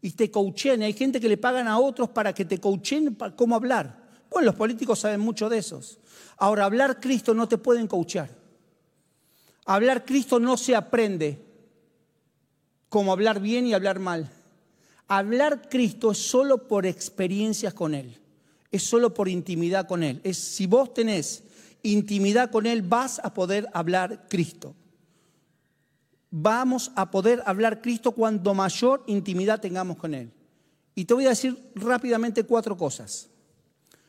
Y 0.00 0.12
te 0.12 0.30
coachean. 0.30 0.82
Hay 0.82 0.92
gente 0.92 1.20
que 1.20 1.28
le 1.28 1.36
pagan 1.36 1.66
a 1.66 1.78
otros 1.78 2.08
para 2.10 2.32
que 2.32 2.44
te 2.44 2.58
coachen 2.58 3.18
cómo 3.36 3.56
hablar. 3.56 4.04
Bueno, 4.30 4.46
los 4.46 4.54
políticos 4.54 5.00
saben 5.00 5.20
mucho 5.20 5.48
de 5.48 5.58
esos. 5.58 5.98
Ahora, 6.36 6.64
hablar 6.64 7.00
Cristo 7.00 7.34
no 7.34 7.48
te 7.48 7.58
pueden 7.58 7.88
coachar. 7.88 8.30
Hablar 9.66 10.04
Cristo 10.04 10.38
no 10.38 10.56
se 10.56 10.76
aprende 10.76 11.44
como 12.88 13.12
hablar 13.12 13.40
bien 13.40 13.66
y 13.66 13.74
hablar 13.74 13.98
mal. 13.98 14.30
Hablar 15.08 15.68
Cristo 15.68 16.12
es 16.12 16.18
solo 16.18 16.68
por 16.68 16.86
experiencias 16.86 17.74
con 17.74 17.94
Él, 17.94 18.20
es 18.74 18.82
solo 18.82 19.14
por 19.14 19.28
intimidad 19.28 19.86
con 19.86 20.02
Él. 20.02 20.20
Es 20.24 20.36
si 20.36 20.66
vos 20.66 20.92
tenés 20.92 21.44
intimidad 21.82 22.50
con 22.50 22.66
Él, 22.66 22.82
vas 22.82 23.20
a 23.22 23.32
poder 23.32 23.68
hablar 23.72 24.26
Cristo. 24.28 24.74
Vamos 26.30 26.90
a 26.96 27.08
poder 27.08 27.40
hablar 27.46 27.80
Cristo 27.80 28.10
cuando 28.10 28.52
mayor 28.52 29.04
intimidad 29.06 29.60
tengamos 29.60 29.96
con 29.96 30.12
Él. 30.12 30.32
Y 30.96 31.04
te 31.04 31.14
voy 31.14 31.26
a 31.26 31.28
decir 31.28 31.70
rápidamente 31.76 32.42
cuatro 32.42 32.76
cosas. 32.76 33.28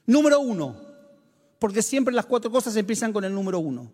Número 0.08 0.40
uno, 0.40 0.82
porque 1.60 1.84
siempre 1.84 2.12
las 2.12 2.26
cuatro 2.26 2.50
cosas 2.50 2.76
empiezan 2.76 3.14
con 3.14 3.24
el 3.24 3.36
número 3.36 3.60
uno. 3.60 3.92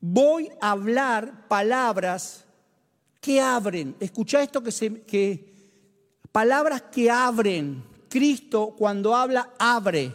Voy 0.00 0.48
a 0.58 0.70
hablar 0.70 1.48
palabras 1.48 2.44
que 3.20 3.42
abren. 3.42 3.94
Escucha 4.00 4.42
esto 4.42 4.62
que, 4.62 4.72
se, 4.72 5.02
que 5.02 5.52
palabras 6.32 6.80
que 6.80 7.10
abren. 7.10 7.97
Cristo 8.08 8.74
cuando 8.76 9.14
habla 9.14 9.50
abre. 9.58 10.12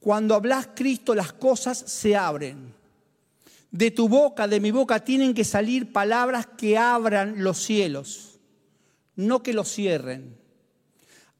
Cuando 0.00 0.34
hablas 0.34 0.68
Cristo 0.74 1.14
las 1.14 1.32
cosas 1.32 1.78
se 1.78 2.16
abren. 2.16 2.74
De 3.70 3.90
tu 3.90 4.08
boca, 4.08 4.46
de 4.46 4.60
mi 4.60 4.70
boca, 4.70 5.00
tienen 5.00 5.34
que 5.34 5.44
salir 5.44 5.92
palabras 5.92 6.46
que 6.56 6.78
abran 6.78 7.42
los 7.42 7.58
cielos, 7.58 8.38
no 9.16 9.42
que 9.42 9.52
los 9.52 9.68
cierren. 9.68 10.36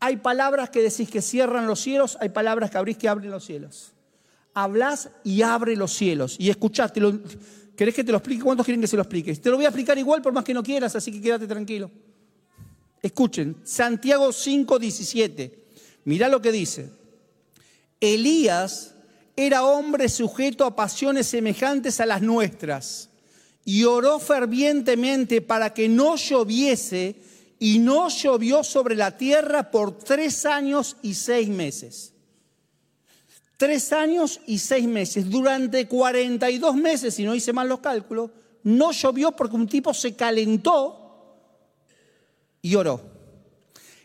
Hay 0.01 0.19
palabras 0.19 0.71
que 0.71 0.83
decís 0.83 1.09
que 1.09 1.23
cierran 1.23 1.67
los 1.67 1.81
cielos, 1.81 2.19
hay 2.21 2.29
palabras 2.29 2.71
que 2.71 2.79
abrís 2.79 2.99
que 2.99 3.09
abren 3.09 3.31
los 3.31 3.45
cielos. 3.45 3.93
Hablas 4.53 5.11
y 5.25 5.43
abre 5.43 5.77
los 5.77 5.93
cielos. 5.93 6.37
Y 6.39 6.51
escuchaste, 6.51 7.01
¿querés 7.77 7.95
que 7.95 8.05
te 8.05 8.13
lo 8.13 8.19
explique? 8.19 8.43
¿Cuántos 8.43 8.67
quieren 8.67 8.81
que 8.81 8.87
se 8.87 8.97
lo 8.97 9.03
explique? 9.03 9.35
Te 9.37 9.51
lo 9.51 9.57
voy 9.57 9.65
a 9.65 9.69
explicar 9.69 9.97
igual 9.97 10.21
por 10.21 10.33
más 10.33 10.45
que 10.45 10.53
no 10.53 10.63
quieras, 10.63 10.95
así 10.97 11.13
que 11.13 11.21
quédate 11.21 11.47
tranquilo. 11.47 11.91
Escuchen, 13.03 13.57
Santiago 13.65 14.33
5, 14.33 14.79
17. 14.79 15.65
Mirá 16.05 16.29
lo 16.29 16.41
que 16.41 16.53
dice. 16.53 16.91
Elías 18.00 18.95
era 19.37 19.65
hombre 19.65 20.09
sujeto 20.09 20.65
a 20.65 20.76
pasiones 20.76 21.26
semejantes 21.26 22.00
a 22.00 22.07
las 22.07 22.23
nuestras 22.23 23.11
y 23.65 23.85
oró 23.85 24.19
fervientemente 24.19 25.43
para 25.43 25.75
que 25.75 25.88
no 25.88 26.17
lloviese 26.17 27.17
y 27.59 27.79
no 27.79 28.09
llovió 28.09 28.62
sobre 28.62 28.95
la 28.95 29.17
tierra 29.17 29.71
por 29.71 29.99
tres 29.99 30.47
años 30.47 30.97
y 31.03 31.15
seis 31.15 31.49
meses. 31.49 32.12
Tres 33.57 33.93
años 33.93 34.41
y 34.47 34.59
seis 34.59 34.87
meses. 34.87 35.29
Durante 35.29 35.88
42 35.88 36.76
meses, 36.76 37.15
si 37.15 37.25
no 37.25 37.35
hice 37.35 37.53
mal 37.53 37.69
los 37.69 37.81
cálculos, 37.81 38.31
no 38.62 38.93
llovió 38.93 39.33
porque 39.33 39.57
un 39.57 39.67
tipo 39.67 39.95
se 39.95 40.15
calentó 40.15 41.06
y 42.66 42.75
oró. 42.75 43.00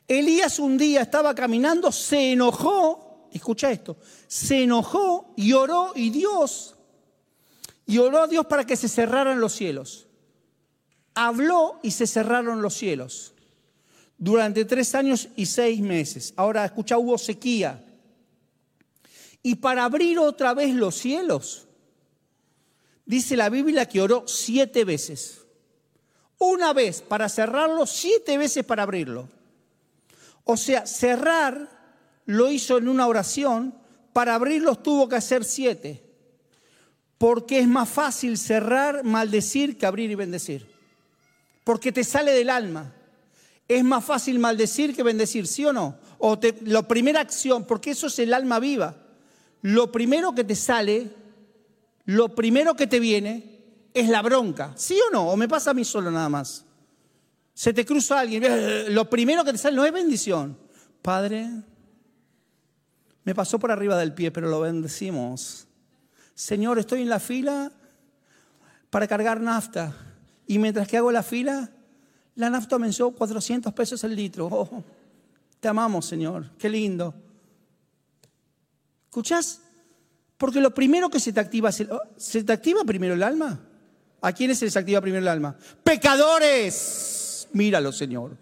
Elías 0.08 0.60
un 0.60 0.78
día 0.78 1.02
estaba 1.02 1.34
caminando, 1.34 1.92
se 1.92 2.34
enojó, 2.34 3.28
escucha 3.34 3.72
esto, 3.72 3.98
se 4.28 4.62
enojó 4.62 5.34
y 5.36 5.54
oró 5.54 5.94
y 5.96 6.12
Dios, 6.12 6.76
y 7.88 7.98
oró 7.98 8.22
a 8.22 8.28
Dios 8.28 8.46
para 8.46 8.64
que 8.64 8.76
se 8.76 8.88
cerraran 8.88 9.40
los 9.40 9.54
cielos. 9.54 10.06
Habló 11.16 11.80
y 11.82 11.90
se 11.90 12.06
cerraron 12.06 12.62
los 12.62 12.76
cielos 12.76 13.34
durante 14.20 14.64
tres 14.64 14.94
años 14.94 15.30
y 15.36 15.48
seis 15.48 15.82
meses. 15.82 16.32
Ahora 16.36 16.64
escucha, 16.64 17.00
hubo 17.00 17.18
sequía. 17.18 17.84
Y 19.42 19.56
para 19.56 19.86
abrir 19.86 20.20
otra 20.20 20.54
vez 20.54 20.76
los 20.76 20.94
cielos, 20.94 21.68
dice 23.08 23.36
la 23.36 23.50
Biblia 23.50 23.88
que 23.88 24.02
oró 24.02 24.28
siete 24.28 24.86
veces. 24.86 25.41
Una 26.42 26.74
vez 26.74 27.04
para 27.04 27.30
cerrarlo, 27.30 27.86
siete 27.86 28.36
veces 28.36 28.66
para 28.66 28.82
abrirlo. 28.82 29.30
O 30.44 30.58
sea, 30.58 30.88
cerrar 30.88 31.70
lo 32.26 32.50
hizo 32.50 32.80
en 32.80 32.88
una 32.88 33.08
oración, 33.08 33.76
para 34.12 34.34
abrirlos 34.34 34.82
tuvo 34.82 35.08
que 35.08 35.18
hacer 35.18 35.46
siete. 35.46 36.04
Porque 37.20 37.60
es 37.60 37.68
más 37.68 37.88
fácil 37.88 38.40
cerrar, 38.40 39.04
maldecir 39.04 39.78
que 39.78 39.86
abrir 39.86 40.10
y 40.10 40.16
bendecir. 40.16 40.68
Porque 41.64 41.92
te 41.92 42.04
sale 42.04 42.32
del 42.32 42.50
alma. 42.50 42.92
Es 43.68 43.84
más 43.84 44.04
fácil 44.04 44.40
maldecir 44.40 44.96
que 44.96 45.04
bendecir, 45.04 45.46
¿sí 45.46 45.64
o 45.64 45.72
no? 45.72 46.00
O 46.18 46.40
la 46.66 46.88
primera 46.88 47.22
acción, 47.22 47.68
porque 47.68 47.92
eso 47.92 48.08
es 48.08 48.18
el 48.18 48.34
alma 48.34 48.60
viva. 48.60 48.96
Lo 49.62 49.92
primero 49.92 50.34
que 50.34 50.44
te 50.44 50.56
sale, 50.56 51.08
lo 52.06 52.34
primero 52.34 52.76
que 52.76 52.88
te 52.88 53.00
viene 53.00 53.51
es 53.94 54.10
la 54.10 54.22
bronca, 54.22 54.74
¿sí 54.76 55.00
o 55.08 55.12
no? 55.12 55.30
¿O 55.30 55.38
me 55.38 55.48
pasa 55.48 55.72
a 55.72 55.74
mí 55.74 55.84
solo 55.84 56.12
nada 56.12 56.30
más? 56.30 56.66
Se 57.54 57.74
te 57.74 57.86
cruza 57.86 58.20
alguien, 58.20 58.44
lo 58.94 59.10
primero 59.10 59.44
que 59.44 59.52
te 59.52 59.58
sale 59.58 59.76
no 59.76 59.86
es 59.86 59.92
bendición. 59.92 60.58
Padre, 61.02 61.50
me 63.24 63.36
pasó 63.36 63.60
por 63.60 63.72
arriba 63.72 63.98
del 63.98 64.14
pie, 64.14 64.32
pero 64.32 64.50
lo 64.50 64.62
bendecimos. 64.62 65.68
Señor, 66.34 66.80
estoy 66.80 67.02
en 67.02 67.10
la 67.10 67.20
fila 67.20 67.72
para 68.90 69.08
cargar 69.08 69.42
nafta. 69.42 69.94
Y 70.48 70.58
mientras 70.60 70.88
que 70.88 70.98
hago 70.98 71.12
la 71.12 71.24
fila, 71.24 71.70
la 72.36 72.50
nafta 72.50 72.76
aumentó 72.76 73.12
400 73.12 73.74
pesos 73.74 74.04
el 74.04 74.16
litro. 74.16 74.48
Oh, 74.52 74.84
te 75.60 75.68
amamos, 75.68 76.06
Señor. 76.06 76.50
Qué 76.58 76.70
lindo. 76.70 77.14
¿Escuchás? 79.06 79.62
Porque 80.38 80.60
lo 80.62 80.74
primero 80.74 81.10
que 81.10 81.20
se 81.20 81.32
te 81.32 81.40
activa, 81.40 81.70
oh, 81.92 82.02
¿se 82.18 82.44
te 82.44 82.54
activa 82.54 82.84
primero 82.84 83.14
el 83.14 83.24
alma? 83.24 83.60
¿A 84.22 84.32
quiénes 84.34 84.60
se 84.60 84.66
les 84.66 84.78
activa 84.78 85.02
primero 85.02 85.22
el 85.22 85.28
alma? 85.28 85.56
Pecadores. 85.84 87.48
Míralo, 87.54 87.92
Señor. 87.92 88.38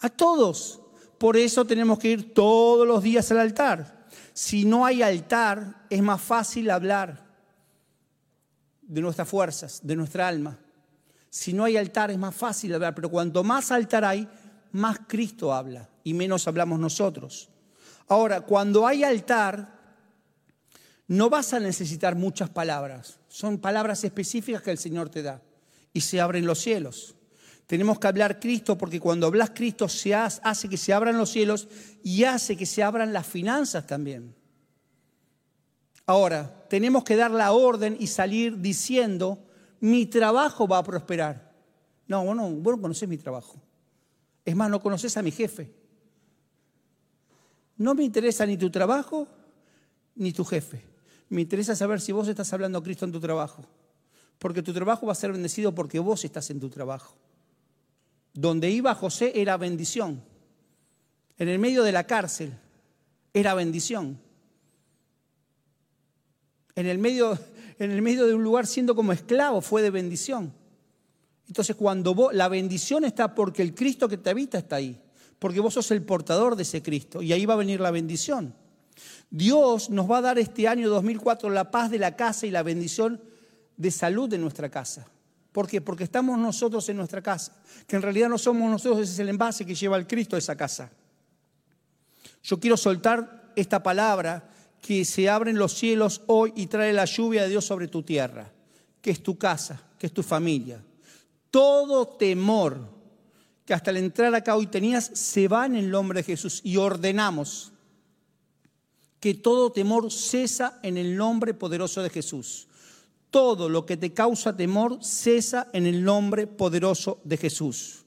A 0.00 0.08
todos. 0.08 0.80
Por 1.18 1.36
eso 1.36 1.64
tenemos 1.64 1.98
que 1.98 2.08
ir 2.08 2.34
todos 2.34 2.86
los 2.86 3.02
días 3.02 3.30
al 3.30 3.40
altar. 3.40 4.06
Si 4.32 4.64
no 4.64 4.84
hay 4.84 5.02
altar, 5.02 5.86
es 5.88 6.02
más 6.02 6.20
fácil 6.20 6.70
hablar 6.70 7.24
de 8.82 9.00
nuestras 9.00 9.28
fuerzas, 9.28 9.80
de 9.82 9.96
nuestra 9.96 10.28
alma. 10.28 10.58
Si 11.30 11.52
no 11.52 11.64
hay 11.64 11.76
altar, 11.76 12.10
es 12.10 12.18
más 12.18 12.34
fácil 12.34 12.74
hablar, 12.74 12.94
pero 12.94 13.10
cuanto 13.10 13.44
más 13.44 13.70
altar 13.70 14.04
hay, 14.04 14.28
más 14.72 15.00
Cristo 15.06 15.52
habla 15.52 15.88
y 16.02 16.14
menos 16.14 16.46
hablamos 16.48 16.78
nosotros. 16.78 17.48
Ahora, 18.08 18.42
cuando 18.42 18.86
hay 18.86 19.04
altar, 19.04 19.80
no 21.06 21.30
vas 21.30 21.54
a 21.54 21.60
necesitar 21.60 22.16
muchas 22.16 22.50
palabras. 22.50 23.18
Son 23.34 23.58
palabras 23.58 24.04
específicas 24.04 24.62
que 24.62 24.70
el 24.70 24.78
Señor 24.78 25.08
te 25.08 25.20
da. 25.20 25.42
Y 25.92 26.02
se 26.02 26.20
abren 26.20 26.46
los 26.46 26.60
cielos. 26.60 27.16
Tenemos 27.66 27.98
que 27.98 28.06
hablar 28.06 28.38
Cristo 28.38 28.78
porque 28.78 29.00
cuando 29.00 29.26
hablas 29.26 29.50
Cristo 29.50 29.88
se 29.88 30.14
hace 30.14 30.68
que 30.68 30.76
se 30.76 30.92
abran 30.92 31.18
los 31.18 31.30
cielos 31.30 31.66
y 32.04 32.22
hace 32.22 32.56
que 32.56 32.64
se 32.64 32.84
abran 32.84 33.12
las 33.12 33.26
finanzas 33.26 33.88
también. 33.88 34.36
Ahora, 36.06 36.64
tenemos 36.68 37.02
que 37.02 37.16
dar 37.16 37.32
la 37.32 37.50
orden 37.50 37.96
y 37.98 38.06
salir 38.06 38.60
diciendo, 38.60 39.44
mi 39.80 40.06
trabajo 40.06 40.68
va 40.68 40.78
a 40.78 40.84
prosperar. 40.84 41.52
No, 42.06 42.24
vos 42.24 42.36
no, 42.36 42.48
vos 42.50 42.76
no 42.76 42.82
conocés 42.82 43.08
mi 43.08 43.18
trabajo. 43.18 43.60
Es 44.44 44.54
más, 44.54 44.70
no 44.70 44.80
conoces 44.80 45.16
a 45.16 45.22
mi 45.22 45.32
jefe. 45.32 45.74
No 47.78 47.96
me 47.96 48.04
interesa 48.04 48.46
ni 48.46 48.56
tu 48.56 48.70
trabajo 48.70 49.26
ni 50.14 50.32
tu 50.32 50.44
jefe. 50.44 50.93
Me 51.28 51.40
interesa 51.40 51.74
saber 51.74 52.00
si 52.00 52.12
vos 52.12 52.28
estás 52.28 52.52
hablando 52.52 52.78
a 52.78 52.82
Cristo 52.82 53.04
en 53.04 53.12
tu 53.12 53.20
trabajo. 53.20 53.64
Porque 54.38 54.62
tu 54.62 54.72
trabajo 54.72 55.06
va 55.06 55.12
a 55.12 55.16
ser 55.16 55.32
bendecido 55.32 55.74
porque 55.74 55.98
vos 55.98 56.24
estás 56.24 56.50
en 56.50 56.60
tu 56.60 56.68
trabajo. 56.68 57.16
Donde 58.32 58.70
iba 58.70 58.94
José 58.94 59.32
era 59.34 59.56
bendición. 59.56 60.22
En 61.38 61.48
el 61.48 61.58
medio 61.58 61.82
de 61.82 61.92
la 61.92 62.04
cárcel 62.04 62.52
era 63.32 63.54
bendición. 63.54 64.18
En 66.74 66.86
el 66.86 66.98
medio, 66.98 67.38
en 67.78 67.90
el 67.90 68.02
medio 68.02 68.26
de 68.26 68.34
un 68.34 68.42
lugar 68.42 68.66
siendo 68.66 68.94
como 68.94 69.12
esclavo 69.12 69.60
fue 69.60 69.82
de 69.82 69.90
bendición. 69.90 70.52
Entonces 71.46 71.76
cuando 71.76 72.14
vos, 72.14 72.34
la 72.34 72.48
bendición 72.48 73.04
está 73.04 73.34
porque 73.34 73.62
el 73.62 73.74
Cristo 73.74 74.08
que 74.08 74.18
te 74.18 74.30
habita 74.30 74.58
está 74.58 74.76
ahí. 74.76 75.00
Porque 75.38 75.60
vos 75.60 75.74
sos 75.74 75.90
el 75.90 76.02
portador 76.02 76.56
de 76.56 76.62
ese 76.62 76.82
Cristo. 76.82 77.22
Y 77.22 77.32
ahí 77.32 77.46
va 77.46 77.54
a 77.54 77.58
venir 77.58 77.80
la 77.80 77.90
bendición. 77.90 78.54
Dios 79.30 79.90
nos 79.90 80.10
va 80.10 80.18
a 80.18 80.22
dar 80.22 80.38
este 80.38 80.68
año 80.68 80.88
2004 80.88 81.50
la 81.50 81.70
paz 81.70 81.90
de 81.90 81.98
la 81.98 82.16
casa 82.16 82.46
y 82.46 82.50
la 82.50 82.62
bendición 82.62 83.20
de 83.76 83.90
salud 83.90 84.28
de 84.28 84.38
nuestra 84.38 84.68
casa. 84.68 85.06
¿Por 85.52 85.68
qué? 85.68 85.80
Porque 85.80 86.04
estamos 86.04 86.38
nosotros 86.38 86.88
en 86.88 86.96
nuestra 86.96 87.22
casa, 87.22 87.56
que 87.86 87.96
en 87.96 88.02
realidad 88.02 88.28
no 88.28 88.38
somos 88.38 88.70
nosotros, 88.70 89.00
ese 89.00 89.12
es 89.12 89.18
el 89.20 89.28
envase 89.28 89.64
que 89.64 89.74
lleva 89.74 89.96
el 89.96 90.06
Cristo 90.06 90.36
a 90.36 90.38
esa 90.38 90.56
casa. 90.56 90.90
Yo 92.42 92.58
quiero 92.58 92.76
soltar 92.76 93.52
esta 93.56 93.82
palabra 93.82 94.50
que 94.80 95.04
se 95.04 95.28
abren 95.30 95.56
los 95.56 95.72
cielos 95.72 96.22
hoy 96.26 96.52
y 96.56 96.66
trae 96.66 96.92
la 96.92 97.04
lluvia 97.04 97.42
de 97.42 97.48
Dios 97.48 97.64
sobre 97.64 97.88
tu 97.88 98.02
tierra, 98.02 98.50
que 99.00 99.10
es 99.10 99.22
tu 99.22 99.38
casa, 99.38 99.80
que 99.98 100.06
es 100.06 100.12
tu 100.12 100.22
familia. 100.22 100.82
Todo 101.50 102.06
temor 102.06 102.94
que 103.64 103.74
hasta 103.74 103.90
el 103.90 103.98
entrar 103.98 104.34
acá 104.34 104.56
hoy 104.56 104.66
tenías 104.66 105.10
se 105.14 105.48
va 105.48 105.66
en 105.66 105.76
el 105.76 105.90
nombre 105.90 106.18
de 106.20 106.24
Jesús 106.24 106.60
y 106.64 106.76
ordenamos 106.76 107.72
que 109.24 109.32
todo 109.32 109.72
temor 109.72 110.12
cesa 110.12 110.80
en 110.82 110.98
el 110.98 111.16
nombre 111.16 111.54
poderoso 111.54 112.02
de 112.02 112.10
Jesús. 112.10 112.68
Todo 113.30 113.70
lo 113.70 113.86
que 113.86 113.96
te 113.96 114.12
causa 114.12 114.54
temor 114.54 115.02
cesa 115.02 115.68
en 115.72 115.86
el 115.86 116.04
nombre 116.04 116.46
poderoso 116.46 117.22
de 117.24 117.38
Jesús. 117.38 118.04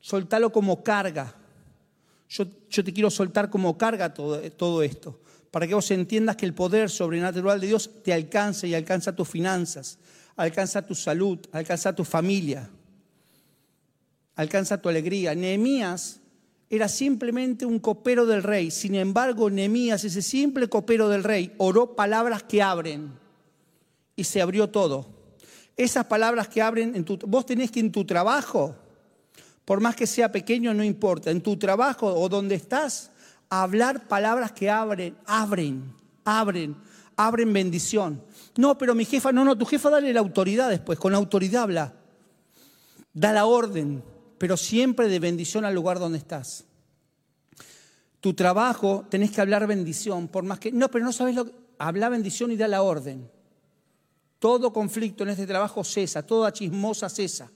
Soltalo 0.00 0.52
como 0.52 0.84
carga. 0.84 1.34
Yo, 2.28 2.46
te 2.46 2.92
quiero 2.92 3.08
soltar 3.08 3.48
como 3.48 3.78
carga 3.78 4.12
todo, 4.12 4.42
todo 4.50 4.82
esto, 4.82 5.18
para 5.50 5.66
que 5.66 5.74
vos 5.74 5.90
entiendas 5.90 6.36
que 6.36 6.44
el 6.44 6.52
poder 6.52 6.90
sobrenatural 6.90 7.58
de 7.58 7.68
Dios 7.68 7.90
te 8.02 8.12
alcanza 8.12 8.66
y 8.66 8.74
alcanza 8.74 9.16
tus 9.16 9.26
finanzas, 9.26 9.96
alcanza 10.36 10.82
tu 10.84 10.94
salud, 10.94 11.38
alcanza 11.50 11.94
tu 11.94 12.04
familia, 12.04 12.68
alcanza 14.36 14.82
tu 14.82 14.90
alegría. 14.90 15.34
Nehemías 15.34 16.20
era 16.74 16.88
simplemente 16.88 17.66
un 17.66 17.78
copero 17.78 18.26
del 18.26 18.42
rey. 18.42 18.70
Sin 18.70 18.94
embargo, 18.94 19.50
Nehemías, 19.50 20.04
ese 20.04 20.22
simple 20.22 20.68
copero 20.68 21.08
del 21.08 21.24
rey, 21.24 21.52
oró 21.58 21.94
palabras 21.94 22.42
que 22.42 22.62
abren 22.62 23.12
y 24.16 24.24
se 24.24 24.40
abrió 24.40 24.68
todo. 24.68 25.06
Esas 25.76 26.06
palabras 26.06 26.48
que 26.48 26.62
abren, 26.62 26.94
en 26.94 27.04
tu, 27.04 27.18
vos 27.26 27.46
tenés 27.46 27.70
que 27.70 27.80
en 27.80 27.92
tu 27.92 28.04
trabajo, 28.04 28.76
por 29.64 29.80
más 29.80 29.96
que 29.96 30.06
sea 30.06 30.30
pequeño, 30.30 30.72
no 30.74 30.84
importa, 30.84 31.30
en 31.30 31.42
tu 31.42 31.56
trabajo 31.56 32.06
o 32.06 32.28
donde 32.28 32.54
estás, 32.54 33.10
hablar 33.48 34.06
palabras 34.06 34.52
que 34.52 34.70
abren, 34.70 35.16
abren, 35.26 35.92
abren, 36.24 36.76
abren 37.16 37.52
bendición. 37.52 38.22
No, 38.56 38.78
pero 38.78 38.94
mi 38.94 39.04
jefa, 39.04 39.32
no, 39.32 39.44
no, 39.44 39.58
tu 39.58 39.66
jefa 39.66 39.90
dale 39.90 40.12
la 40.12 40.20
autoridad 40.20 40.70
después, 40.70 40.98
con 40.98 41.14
autoridad 41.14 41.64
habla. 41.64 41.94
Da 43.12 43.32
la 43.32 43.46
orden, 43.46 44.02
pero 44.38 44.56
siempre 44.56 45.08
de 45.08 45.18
bendición 45.18 45.64
al 45.64 45.74
lugar 45.74 45.98
donde 45.98 46.18
estás. 46.18 46.64
Tu 48.20 48.34
trabajo 48.34 49.06
tenés 49.10 49.30
que 49.30 49.40
hablar 49.40 49.66
bendición, 49.66 50.28
por 50.28 50.44
más 50.44 50.58
que... 50.58 50.72
No, 50.72 50.90
pero 50.90 51.04
no 51.04 51.12
sabes 51.12 51.34
lo 51.34 51.44
que... 51.44 51.52
Habla 51.78 52.08
bendición 52.08 52.52
y 52.52 52.56
da 52.56 52.68
la 52.68 52.82
orden. 52.82 53.28
Todo 54.38 54.72
conflicto 54.72 55.24
en 55.24 55.30
este 55.30 55.46
trabajo 55.46 55.82
cesa, 55.82 56.24
toda 56.24 56.52
chismosa 56.52 57.08
cesa. 57.08 57.50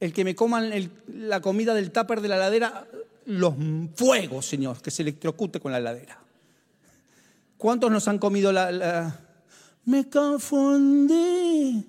El 0.00 0.12
que 0.12 0.24
me 0.24 0.34
coman 0.34 0.70
la 1.06 1.40
comida 1.40 1.74
del 1.74 1.92
tupper 1.92 2.20
de 2.20 2.28
la 2.28 2.38
ladera, 2.38 2.88
los 3.26 3.54
fuegos, 3.94 4.46
Señor, 4.46 4.82
que 4.82 4.90
se 4.90 5.02
electrocute 5.02 5.60
con 5.60 5.72
la 5.72 5.80
ladera. 5.80 6.18
¿Cuántos 7.56 7.90
nos 7.90 8.08
han 8.08 8.18
comido 8.18 8.52
la... 8.52 8.72
la... 8.72 9.20
Me 9.84 10.10
confundí. 10.10 11.86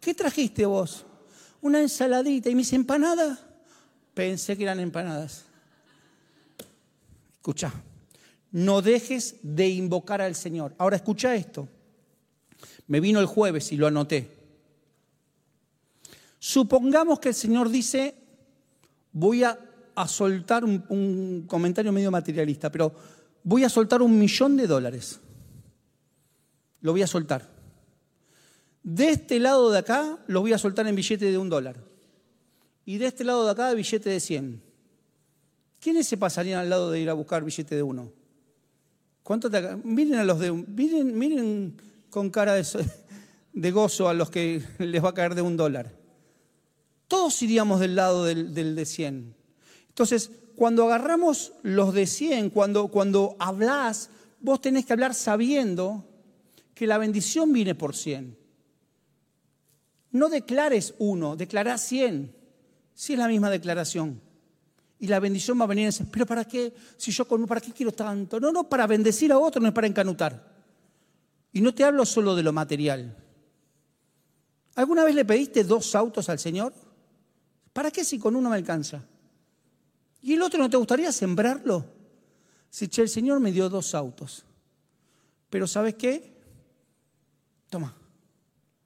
¿Qué 0.00 0.14
trajiste 0.14 0.64
vos? 0.64 1.04
Una 1.62 1.80
ensaladita 1.80 2.50
y 2.50 2.54
mis 2.54 2.72
empanadas, 2.72 3.38
pensé 4.12 4.56
que 4.56 4.64
eran 4.64 4.80
empanadas. 4.80 5.44
Escucha, 7.36 7.72
no 8.50 8.82
dejes 8.82 9.36
de 9.42 9.68
invocar 9.68 10.20
al 10.20 10.34
Señor. 10.34 10.74
Ahora 10.76 10.96
escucha 10.96 11.34
esto. 11.34 11.68
Me 12.88 13.00
vino 13.00 13.20
el 13.20 13.26
jueves 13.26 13.72
y 13.72 13.76
lo 13.76 13.86
anoté. 13.86 14.28
Supongamos 16.38 17.20
que 17.20 17.28
el 17.30 17.34
Señor 17.34 17.70
dice, 17.70 18.16
voy 19.12 19.44
a, 19.44 19.58
soltar 20.06 20.64
un 20.64 21.44
comentario 21.46 21.92
medio 21.92 22.10
materialista, 22.10 22.70
pero 22.72 22.92
voy 23.44 23.62
a 23.62 23.68
soltar 23.68 24.02
un 24.02 24.18
millón 24.18 24.56
de 24.56 24.66
dólares. 24.66 25.20
Lo 26.80 26.90
voy 26.90 27.02
a 27.02 27.06
soltar. 27.06 27.51
De 28.82 29.10
este 29.10 29.38
lado 29.38 29.70
de 29.70 29.78
acá 29.78 30.18
los 30.26 30.42
voy 30.42 30.52
a 30.52 30.58
soltar 30.58 30.86
en 30.86 30.96
billete 30.96 31.30
de 31.30 31.38
un 31.38 31.48
dólar. 31.48 31.76
Y 32.84 32.98
de 32.98 33.06
este 33.06 33.24
lado 33.24 33.44
de 33.44 33.52
acá 33.52 33.72
billete 33.74 34.10
de 34.10 34.20
100. 34.20 34.62
¿Quiénes 35.80 36.06
se 36.06 36.16
pasarían 36.16 36.60
al 36.60 36.70
lado 36.70 36.90
de 36.90 37.00
ir 37.00 37.10
a 37.10 37.14
buscar 37.14 37.44
billete 37.44 37.74
de 37.74 37.82
uno? 37.82 38.12
¿Cuánto 39.22 39.50
te... 39.50 39.76
Miren 39.84 40.14
a 40.14 40.24
los 40.24 40.38
de... 40.38 40.52
Miren, 40.52 41.16
miren 41.16 41.76
con 42.10 42.30
cara 42.30 42.54
de, 42.54 42.64
de 43.52 43.70
gozo 43.70 44.08
a 44.08 44.14
los 44.14 44.30
que 44.30 44.62
les 44.78 45.02
va 45.02 45.10
a 45.10 45.14
caer 45.14 45.34
de 45.34 45.42
un 45.42 45.56
dólar. 45.56 45.92
Todos 47.08 47.42
iríamos 47.42 47.78
del 47.80 47.94
lado 47.94 48.24
del, 48.24 48.54
de 48.54 48.84
100. 48.86 49.34
Entonces, 49.88 50.30
cuando 50.56 50.84
agarramos 50.84 51.52
los 51.62 51.92
de 51.92 52.06
100, 52.06 52.50
cuando, 52.50 52.88
cuando 52.88 53.36
hablas, 53.38 54.08
vos 54.40 54.60
tenés 54.60 54.86
que 54.86 54.94
hablar 54.94 55.14
sabiendo 55.14 56.06
que 56.74 56.86
la 56.86 56.96
bendición 56.96 57.52
viene 57.52 57.74
por 57.74 57.94
100. 57.94 58.41
No 60.12 60.28
declares 60.28 60.94
uno, 60.98 61.36
declara 61.36 61.78
100. 61.78 62.34
Si 62.94 63.14
es 63.14 63.18
la 63.18 63.28
misma 63.28 63.50
declaración. 63.50 64.20
Y 64.98 65.08
la 65.08 65.18
bendición 65.18 65.58
va 65.58 65.64
a 65.64 65.66
venir 65.66 65.84
y 65.84 65.86
dice, 65.86 66.06
pero 66.12 66.26
¿para 66.26 66.44
qué? 66.44 66.72
Si 66.96 67.10
yo 67.10 67.26
con 67.26 67.44
¿para 67.46 67.60
qué 67.60 67.72
quiero 67.72 67.90
tanto? 67.92 68.38
No, 68.38 68.52
no, 68.52 68.68
para 68.68 68.86
bendecir 68.86 69.32
a 69.32 69.38
otro, 69.38 69.60
no 69.60 69.68
es 69.68 69.74
para 69.74 69.86
encanutar. 69.86 70.52
Y 71.52 71.60
no 71.60 71.74
te 71.74 71.82
hablo 71.82 72.06
solo 72.06 72.36
de 72.36 72.42
lo 72.42 72.52
material. 72.52 73.16
¿Alguna 74.74 75.04
vez 75.04 75.14
le 75.14 75.24
pediste 75.24 75.64
dos 75.64 75.94
autos 75.94 76.28
al 76.28 76.38
Señor? 76.38 76.72
¿Para 77.72 77.90
qué 77.90 78.04
si 78.04 78.18
con 78.18 78.36
uno 78.36 78.48
me 78.48 78.56
alcanza? 78.56 79.04
¿Y 80.20 80.34
el 80.34 80.42
otro 80.42 80.60
no 80.60 80.70
te 80.70 80.76
gustaría 80.76 81.10
sembrarlo? 81.10 81.84
Si 82.70 82.88
el 82.96 83.08
Señor 83.08 83.40
me 83.40 83.50
dio 83.50 83.68
dos 83.68 83.94
autos. 83.94 84.44
Pero 85.50 85.66
¿sabes 85.66 85.94
qué? 85.94 86.32
Toma. 87.68 88.01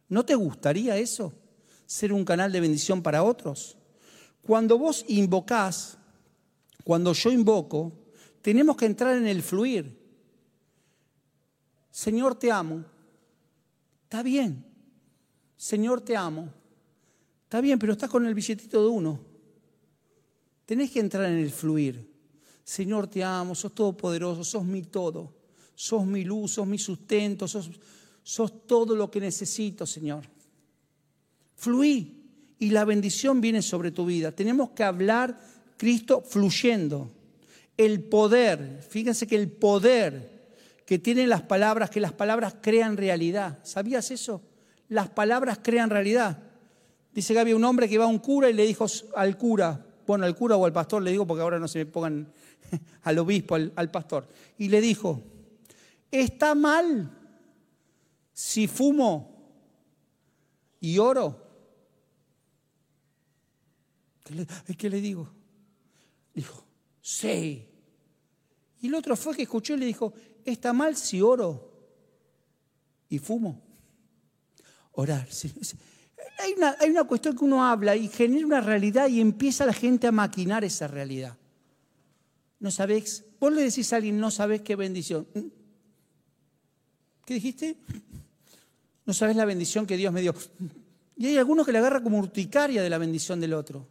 ¿No 0.08 0.24
te 0.24 0.34
gustaría 0.34 0.96
eso? 0.96 1.32
Ser 1.86 2.12
un 2.12 2.24
canal 2.24 2.52
de 2.52 2.60
bendición 2.60 3.02
para 3.02 3.22
otros. 3.22 3.76
Cuando 4.42 4.78
vos 4.78 5.04
invocás, 5.08 5.98
cuando 6.84 7.12
yo 7.12 7.32
invoco, 7.32 7.92
tenemos 8.42 8.76
que 8.76 8.86
entrar 8.86 9.16
en 9.16 9.26
el 9.26 9.42
fluir. 9.42 9.98
Señor, 11.90 12.38
te 12.38 12.50
amo. 12.50 12.84
Está 14.04 14.22
bien. 14.22 14.64
Señor, 15.56 16.00
te 16.00 16.16
amo. 16.16 16.52
Está 17.44 17.60
bien, 17.60 17.78
pero 17.78 17.92
estás 17.92 18.10
con 18.10 18.26
el 18.26 18.34
billetito 18.34 18.82
de 18.82 18.88
uno. 18.88 19.20
Tenés 20.64 20.90
que 20.90 21.00
entrar 21.00 21.24
en 21.26 21.38
el 21.38 21.50
fluir. 21.50 22.12
Señor, 22.62 23.06
te 23.06 23.22
amo, 23.22 23.54
sos 23.54 23.72
todopoderoso, 23.72 24.42
sos 24.42 24.64
mi 24.64 24.82
todo, 24.82 25.32
sos 25.74 26.04
mi 26.04 26.24
luz, 26.24 26.52
sos 26.52 26.66
mi 26.66 26.78
sustento, 26.78 27.46
sos, 27.46 27.70
sos 28.26 28.66
todo 28.66 28.96
lo 28.96 29.08
que 29.08 29.20
necesito, 29.20 29.86
Señor. 29.86 30.24
Fluí 31.54 32.24
y 32.58 32.70
la 32.70 32.84
bendición 32.84 33.40
viene 33.40 33.62
sobre 33.62 33.92
tu 33.92 34.04
vida. 34.04 34.32
Tenemos 34.32 34.70
que 34.70 34.82
hablar 34.82 35.38
Cristo 35.76 36.22
fluyendo. 36.22 37.12
El 37.76 38.02
poder, 38.02 38.84
fíjense 38.88 39.28
que 39.28 39.36
el 39.36 39.48
poder 39.48 40.56
que 40.84 40.98
tienen 40.98 41.28
las 41.28 41.42
palabras, 41.42 41.88
que 41.88 42.00
las 42.00 42.12
palabras 42.12 42.56
crean 42.60 42.96
realidad. 42.96 43.60
¿Sabías 43.62 44.10
eso? 44.10 44.42
Las 44.88 45.08
palabras 45.08 45.60
crean 45.62 45.88
realidad. 45.88 46.42
Dice 47.14 47.32
que 47.32 47.38
había 47.38 47.54
un 47.54 47.64
hombre 47.64 47.88
que 47.88 47.96
va 47.96 48.06
a 48.06 48.08
un 48.08 48.18
cura 48.18 48.50
y 48.50 48.54
le 48.54 48.66
dijo 48.66 48.86
al 49.14 49.38
cura, 49.38 49.86
bueno, 50.04 50.24
al 50.24 50.34
cura 50.34 50.56
o 50.56 50.66
al 50.66 50.72
pastor, 50.72 51.00
le 51.00 51.12
digo 51.12 51.28
porque 51.28 51.42
ahora 51.42 51.60
no 51.60 51.68
se 51.68 51.78
me 51.78 51.86
pongan 51.86 52.32
al 53.04 53.18
obispo, 53.20 53.54
al, 53.54 53.72
al 53.76 53.88
pastor, 53.92 54.26
y 54.58 54.68
le 54.68 54.80
dijo, 54.80 55.22
está 56.10 56.56
mal 56.56 57.22
si 58.36 58.68
fumo 58.68 59.34
y 60.78 60.98
oro, 60.98 61.42
¿qué 64.22 64.34
le, 64.34 64.46
¿qué 64.76 64.90
le 64.90 65.00
digo? 65.00 65.32
Dijo, 66.34 66.62
sí. 67.00 67.66
Y 68.82 68.88
el 68.88 68.94
otro 68.94 69.16
fue 69.16 69.34
que 69.34 69.44
escuchó 69.44 69.72
y 69.72 69.78
le 69.78 69.86
dijo, 69.86 70.12
¿está 70.44 70.74
mal 70.74 70.98
si 70.98 71.22
oro 71.22 71.72
y 73.08 73.18
fumo? 73.18 73.62
Orar. 74.92 75.26
Hay 76.40 76.52
una, 76.58 76.76
hay 76.78 76.90
una 76.90 77.04
cuestión 77.04 77.38
que 77.38 77.44
uno 77.46 77.64
habla 77.64 77.96
y 77.96 78.08
genera 78.08 78.44
una 78.44 78.60
realidad 78.60 79.08
y 79.08 79.22
empieza 79.22 79.64
la 79.64 79.72
gente 79.72 80.08
a 80.08 80.12
maquinar 80.12 80.62
esa 80.62 80.86
realidad. 80.86 81.38
¿No 82.60 82.70
sabés? 82.70 83.24
Vos 83.40 83.50
le 83.50 83.62
decís 83.62 83.94
a 83.94 83.96
alguien, 83.96 84.20
no 84.20 84.30
sabés 84.30 84.60
qué 84.60 84.76
bendición. 84.76 85.26
¿Qué 87.24 87.32
dijiste? 87.32 87.78
No 89.06 89.14
sabes 89.14 89.36
la 89.36 89.44
bendición 89.44 89.86
que 89.86 89.96
Dios 89.96 90.12
me 90.12 90.20
dio. 90.20 90.34
Y 91.16 91.26
hay 91.26 91.38
algunos 91.38 91.64
que 91.64 91.72
le 91.72 91.78
agarra 91.78 92.02
como 92.02 92.18
urticaria 92.18 92.82
de 92.82 92.90
la 92.90 92.98
bendición 92.98 93.40
del 93.40 93.54
otro. 93.54 93.86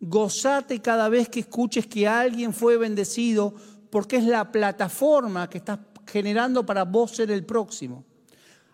Gozate 0.00 0.80
cada 0.80 1.08
vez 1.08 1.28
que 1.28 1.40
escuches 1.40 1.86
que 1.86 2.08
alguien 2.08 2.52
fue 2.52 2.76
bendecido, 2.76 3.54
porque 3.90 4.16
es 4.16 4.24
la 4.24 4.50
plataforma 4.50 5.48
que 5.48 5.58
estás 5.58 5.78
generando 6.06 6.64
para 6.64 6.84
vos 6.84 7.12
ser 7.12 7.30
el 7.30 7.44
próximo. 7.44 8.04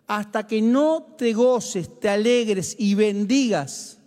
Hasta 0.07 0.47
que 0.47 0.63
no 0.63 1.15
te 1.19 1.33
goces, 1.33 2.01
te 2.01 2.09
alegres 2.09 2.77
y 2.79 2.95
bendigas 2.95 3.99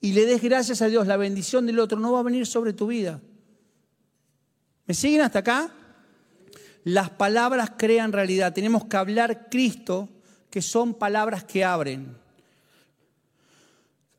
y 0.00 0.12
le 0.12 0.24
des 0.24 0.42
gracias 0.42 0.82
a 0.82 0.86
Dios, 0.86 1.06
la 1.06 1.16
bendición 1.16 1.66
del 1.66 1.80
otro 1.80 1.98
no 1.98 2.12
va 2.12 2.20
a 2.20 2.22
venir 2.22 2.46
sobre 2.46 2.72
tu 2.72 2.86
vida. 2.86 3.20
¿Me 4.86 4.94
siguen 4.94 5.22
hasta 5.22 5.40
acá? 5.40 5.72
Las 6.84 7.10
palabras 7.10 7.72
crean 7.76 8.12
realidad. 8.12 8.52
Tenemos 8.52 8.84
que 8.84 8.96
hablar 8.96 9.48
Cristo 9.50 10.08
que 10.56 10.62
son 10.62 10.94
palabras 10.94 11.44
que 11.44 11.62
abren. 11.62 12.16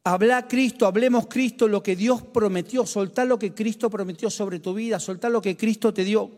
Habla 0.04 0.48
Cristo, 0.48 0.86
hablemos 0.86 1.26
Cristo, 1.26 1.68
lo 1.68 1.82
que 1.82 1.96
Dios 1.96 2.22
prometió, 2.22 2.86
soltar 2.86 3.26
lo 3.26 3.40
que 3.40 3.56
Cristo 3.56 3.90
prometió 3.90 4.30
sobre 4.30 4.60
tu 4.60 4.76
vida, 4.76 5.00
soltar 5.00 5.32
lo 5.32 5.42
que 5.42 5.58
Cristo 5.58 5.92
te 5.92 6.04
dio, 6.04 6.30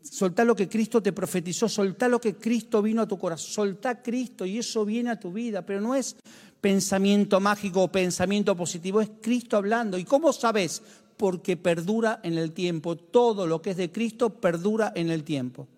soltar 0.00 0.46
lo 0.46 0.56
que 0.56 0.70
Cristo 0.70 1.02
te 1.02 1.12
profetizó, 1.12 1.68
soltar 1.68 2.10
lo 2.10 2.18
que 2.18 2.36
Cristo 2.36 2.80
vino 2.80 3.02
a 3.02 3.06
tu 3.06 3.18
corazón, 3.18 3.52
soltar 3.52 4.02
Cristo 4.02 4.46
y 4.46 4.56
eso 4.56 4.86
viene 4.86 5.10
a 5.10 5.20
tu 5.20 5.30
vida, 5.30 5.60
pero 5.60 5.82
no 5.82 5.94
es 5.94 6.16
pensamiento 6.58 7.38
mágico 7.38 7.82
o 7.82 7.92
pensamiento 7.92 8.56
positivo, 8.56 9.02
es 9.02 9.10
Cristo 9.20 9.58
hablando. 9.58 9.98
¿Y 9.98 10.04
cómo 10.04 10.32
sabes? 10.32 10.80
Porque 11.18 11.58
perdura 11.58 12.20
en 12.22 12.38
el 12.38 12.52
tiempo, 12.52 12.96
todo 12.96 13.46
lo 13.46 13.60
que 13.60 13.72
es 13.72 13.76
de 13.76 13.92
Cristo 13.92 14.30
perdura 14.30 14.94
en 14.96 15.10
el 15.10 15.24
tiempo. 15.24 15.68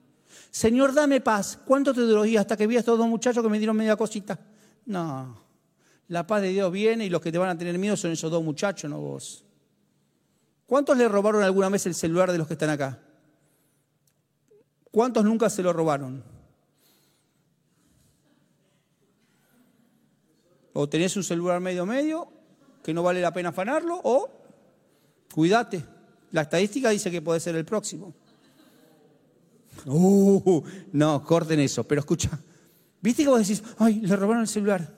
Señor, 0.50 0.92
dame 0.94 1.20
paz. 1.20 1.58
¿Cuánto 1.64 1.94
te 1.94 2.00
duró? 2.00 2.22
Hasta 2.38 2.56
que 2.56 2.66
vi 2.66 2.76
a 2.76 2.80
estos 2.80 2.98
dos 2.98 3.08
muchachos 3.08 3.42
que 3.42 3.48
me 3.50 3.58
dieron 3.58 3.76
media 3.76 3.96
cosita. 3.96 4.38
No, 4.86 5.48
la 6.08 6.26
paz 6.26 6.42
de 6.42 6.48
Dios 6.48 6.72
viene 6.72 7.04
y 7.04 7.10
los 7.10 7.20
que 7.20 7.30
te 7.30 7.38
van 7.38 7.50
a 7.50 7.58
tener 7.58 7.78
miedo 7.78 7.96
son 7.96 8.10
esos 8.10 8.30
dos 8.30 8.42
muchachos, 8.42 8.90
no 8.90 8.98
vos. 8.98 9.44
¿Cuántos 10.66 10.96
le 10.96 11.08
robaron 11.08 11.42
alguna 11.42 11.68
vez 11.68 11.86
el 11.86 11.94
celular 11.94 12.32
de 12.32 12.38
los 12.38 12.46
que 12.46 12.54
están 12.54 12.70
acá? 12.70 12.98
¿Cuántos 14.90 15.24
nunca 15.24 15.50
se 15.50 15.62
lo 15.62 15.72
robaron? 15.72 16.24
O 20.72 20.88
tenés 20.88 21.16
un 21.16 21.24
celular 21.24 21.60
medio 21.60 21.84
medio, 21.84 22.28
que 22.82 22.94
no 22.94 23.02
vale 23.02 23.20
la 23.20 23.32
pena 23.32 23.50
afanarlo, 23.50 24.00
o 24.02 24.30
cuídate. 25.34 25.84
La 26.32 26.42
estadística 26.42 26.90
dice 26.90 27.10
que 27.10 27.20
puede 27.20 27.40
ser 27.40 27.56
el 27.56 27.64
próximo. 27.64 28.14
Uh, 29.86 30.62
no, 30.92 31.22
corten 31.24 31.60
eso. 31.60 31.84
Pero 31.84 32.00
escucha, 32.00 32.30
¿viste 33.00 33.22
que 33.22 33.28
vos 33.28 33.40
decís, 33.40 33.62
ay, 33.78 34.00
le 34.00 34.16
robaron 34.16 34.42
el 34.42 34.48
celular? 34.48 34.94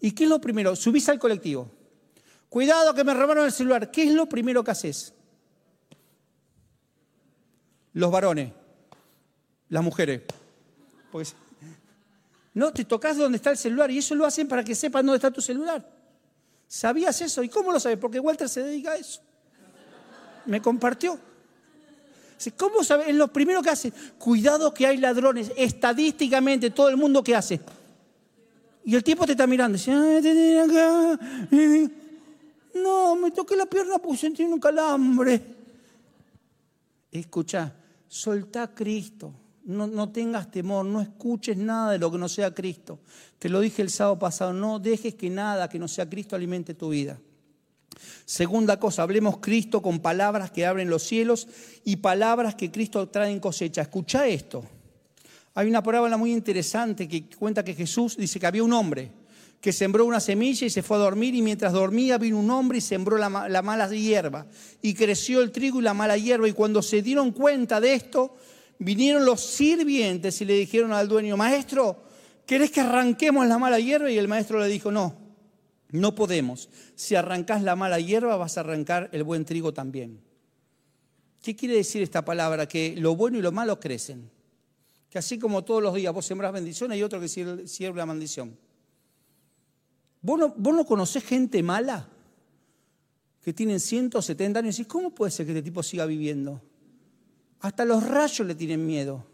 ¿Y 0.00 0.12
qué 0.12 0.24
es 0.24 0.30
lo 0.30 0.40
primero? 0.40 0.76
Subís 0.76 1.08
al 1.08 1.18
colectivo. 1.18 1.70
Cuidado 2.48 2.94
que 2.94 3.04
me 3.04 3.14
robaron 3.14 3.44
el 3.44 3.52
celular. 3.52 3.90
¿Qué 3.90 4.04
es 4.04 4.12
lo 4.12 4.28
primero 4.28 4.64
que 4.64 4.70
haces? 4.70 5.12
Los 7.92 8.10
varones, 8.10 8.52
las 9.68 9.82
mujeres. 9.82 10.22
Pues, 11.10 11.34
no, 12.54 12.72
te 12.72 12.84
tocas 12.84 13.16
donde 13.16 13.36
está 13.36 13.50
el 13.50 13.58
celular 13.58 13.90
y 13.90 13.98
eso 13.98 14.14
lo 14.14 14.24
hacen 14.24 14.48
para 14.48 14.64
que 14.64 14.74
sepan 14.74 15.04
dónde 15.04 15.16
está 15.16 15.30
tu 15.30 15.40
celular. 15.40 15.88
¿Sabías 16.66 17.20
eso? 17.20 17.42
¿Y 17.42 17.48
cómo 17.48 17.72
lo 17.72 17.80
sabes? 17.80 17.98
Porque 17.98 18.20
Walter 18.20 18.48
se 18.48 18.62
dedica 18.62 18.92
a 18.92 18.96
eso. 18.96 19.20
Me 20.46 20.60
compartió. 20.60 21.18
¿Cómo 22.56 22.84
sabe? 22.84 23.10
Es 23.10 23.16
lo 23.16 23.28
primero 23.28 23.62
que 23.62 23.70
hace. 23.70 23.92
Cuidado 24.18 24.72
que 24.72 24.86
hay 24.86 24.96
ladrones. 24.98 25.52
Estadísticamente, 25.56 26.70
todo 26.70 26.88
el 26.88 26.96
mundo 26.96 27.22
que 27.22 27.34
hace. 27.34 27.60
Y 28.84 28.94
el 28.94 29.04
tipo 29.04 29.26
te 29.26 29.32
está 29.32 29.46
mirando. 29.46 29.76
Dice, 29.76 29.92
no, 32.74 33.16
me 33.16 33.30
toqué 33.30 33.56
la 33.56 33.66
pierna 33.66 33.98
porque 33.98 34.18
sentí 34.18 34.44
un 34.44 34.60
calambre. 34.60 35.42
Escucha, 37.10 37.74
soltá 38.06 38.62
a 38.64 38.74
Cristo. 38.74 39.32
No, 39.64 39.86
no, 39.86 40.10
tengas 40.10 40.50
temor, 40.50 40.86
no 40.86 41.02
escuches 41.02 41.56
nada 41.56 41.92
de 41.92 41.98
lo 41.98 42.10
que 42.10 42.16
no 42.16 42.28
sea 42.28 42.54
Cristo. 42.54 43.00
Te 43.38 43.50
lo 43.50 43.60
dije 43.60 43.82
el 43.82 43.90
sábado 43.90 44.18
pasado, 44.18 44.54
no 44.54 44.78
dejes 44.78 45.14
que 45.14 45.28
nada 45.28 45.68
que 45.68 45.78
no 45.78 45.88
sea 45.88 46.08
Cristo 46.08 46.34
alimente 46.36 46.72
tu 46.72 46.88
vida. 46.88 47.18
Segunda 48.24 48.78
cosa, 48.78 49.02
hablemos 49.02 49.38
Cristo 49.38 49.82
con 49.82 50.00
palabras 50.00 50.50
que 50.50 50.66
abren 50.66 50.90
los 50.90 51.02
cielos 51.02 51.48
y 51.84 51.96
palabras 51.96 52.54
que 52.54 52.70
Cristo 52.70 53.08
trae 53.08 53.30
en 53.30 53.40
cosecha. 53.40 53.82
Escucha 53.82 54.26
esto. 54.26 54.64
Hay 55.54 55.68
una 55.68 55.82
parábola 55.82 56.16
muy 56.16 56.32
interesante 56.32 57.08
que 57.08 57.28
cuenta 57.30 57.64
que 57.64 57.74
Jesús 57.74 58.16
dice 58.16 58.38
que 58.38 58.46
había 58.46 58.62
un 58.62 58.72
hombre 58.72 59.10
que 59.60 59.72
sembró 59.72 60.04
una 60.04 60.20
semilla 60.20 60.66
y 60.66 60.70
se 60.70 60.82
fue 60.82 60.96
a 60.96 61.00
dormir 61.00 61.34
y 61.34 61.42
mientras 61.42 61.72
dormía 61.72 62.16
vino 62.16 62.38
un 62.38 62.50
hombre 62.50 62.78
y 62.78 62.80
sembró 62.80 63.18
la, 63.18 63.48
la 63.48 63.62
mala 63.62 63.88
hierba 63.88 64.46
y 64.82 64.94
creció 64.94 65.42
el 65.42 65.50
trigo 65.50 65.80
y 65.80 65.82
la 65.82 65.94
mala 65.94 66.16
hierba 66.16 66.48
y 66.48 66.52
cuando 66.52 66.80
se 66.80 67.02
dieron 67.02 67.32
cuenta 67.32 67.80
de 67.80 67.94
esto, 67.94 68.36
vinieron 68.78 69.24
los 69.24 69.40
sirvientes 69.40 70.40
y 70.40 70.44
le 70.44 70.54
dijeron 70.54 70.92
al 70.92 71.08
dueño, 71.08 71.36
maestro, 71.36 72.04
¿querés 72.46 72.70
que 72.70 72.80
arranquemos 72.80 73.46
la 73.46 73.58
mala 73.58 73.80
hierba? 73.80 74.10
Y 74.10 74.18
el 74.18 74.28
maestro 74.28 74.60
le 74.60 74.68
dijo, 74.68 74.92
no, 74.92 75.27
no 75.90 76.14
podemos. 76.14 76.68
Si 76.94 77.14
arrancás 77.14 77.62
la 77.62 77.76
mala 77.76 77.98
hierba, 77.98 78.36
vas 78.36 78.56
a 78.58 78.60
arrancar 78.60 79.08
el 79.12 79.24
buen 79.24 79.44
trigo 79.44 79.72
también. 79.72 80.20
¿Qué 81.42 81.56
quiere 81.56 81.74
decir 81.74 82.02
esta 82.02 82.24
palabra? 82.24 82.66
Que 82.66 82.94
lo 82.96 83.16
bueno 83.16 83.38
y 83.38 83.42
lo 83.42 83.52
malo 83.52 83.78
crecen. 83.78 84.30
Que 85.08 85.18
así 85.18 85.38
como 85.38 85.64
todos 85.64 85.82
los 85.82 85.94
días 85.94 86.12
vos 86.12 86.26
sembrás 86.26 86.52
bendición, 86.52 86.92
hay 86.92 87.02
otro 87.02 87.20
que 87.20 87.92
la 87.94 88.06
maldición. 88.06 88.56
¿Vos 90.20 90.38
no, 90.38 90.54
¿Vos 90.56 90.74
no 90.74 90.84
conocés 90.84 91.24
gente 91.24 91.62
mala 91.62 92.08
que 93.42 93.52
tienen 93.52 93.80
170 93.80 94.58
años 94.58 94.78
y 94.78 94.84
¿cómo 94.84 95.14
puede 95.14 95.30
ser 95.30 95.46
que 95.46 95.52
este 95.52 95.62
tipo 95.62 95.82
siga 95.82 96.04
viviendo? 96.04 96.60
Hasta 97.60 97.84
los 97.84 98.06
rayos 98.06 98.46
le 98.46 98.54
tienen 98.54 98.84
miedo. 98.84 99.24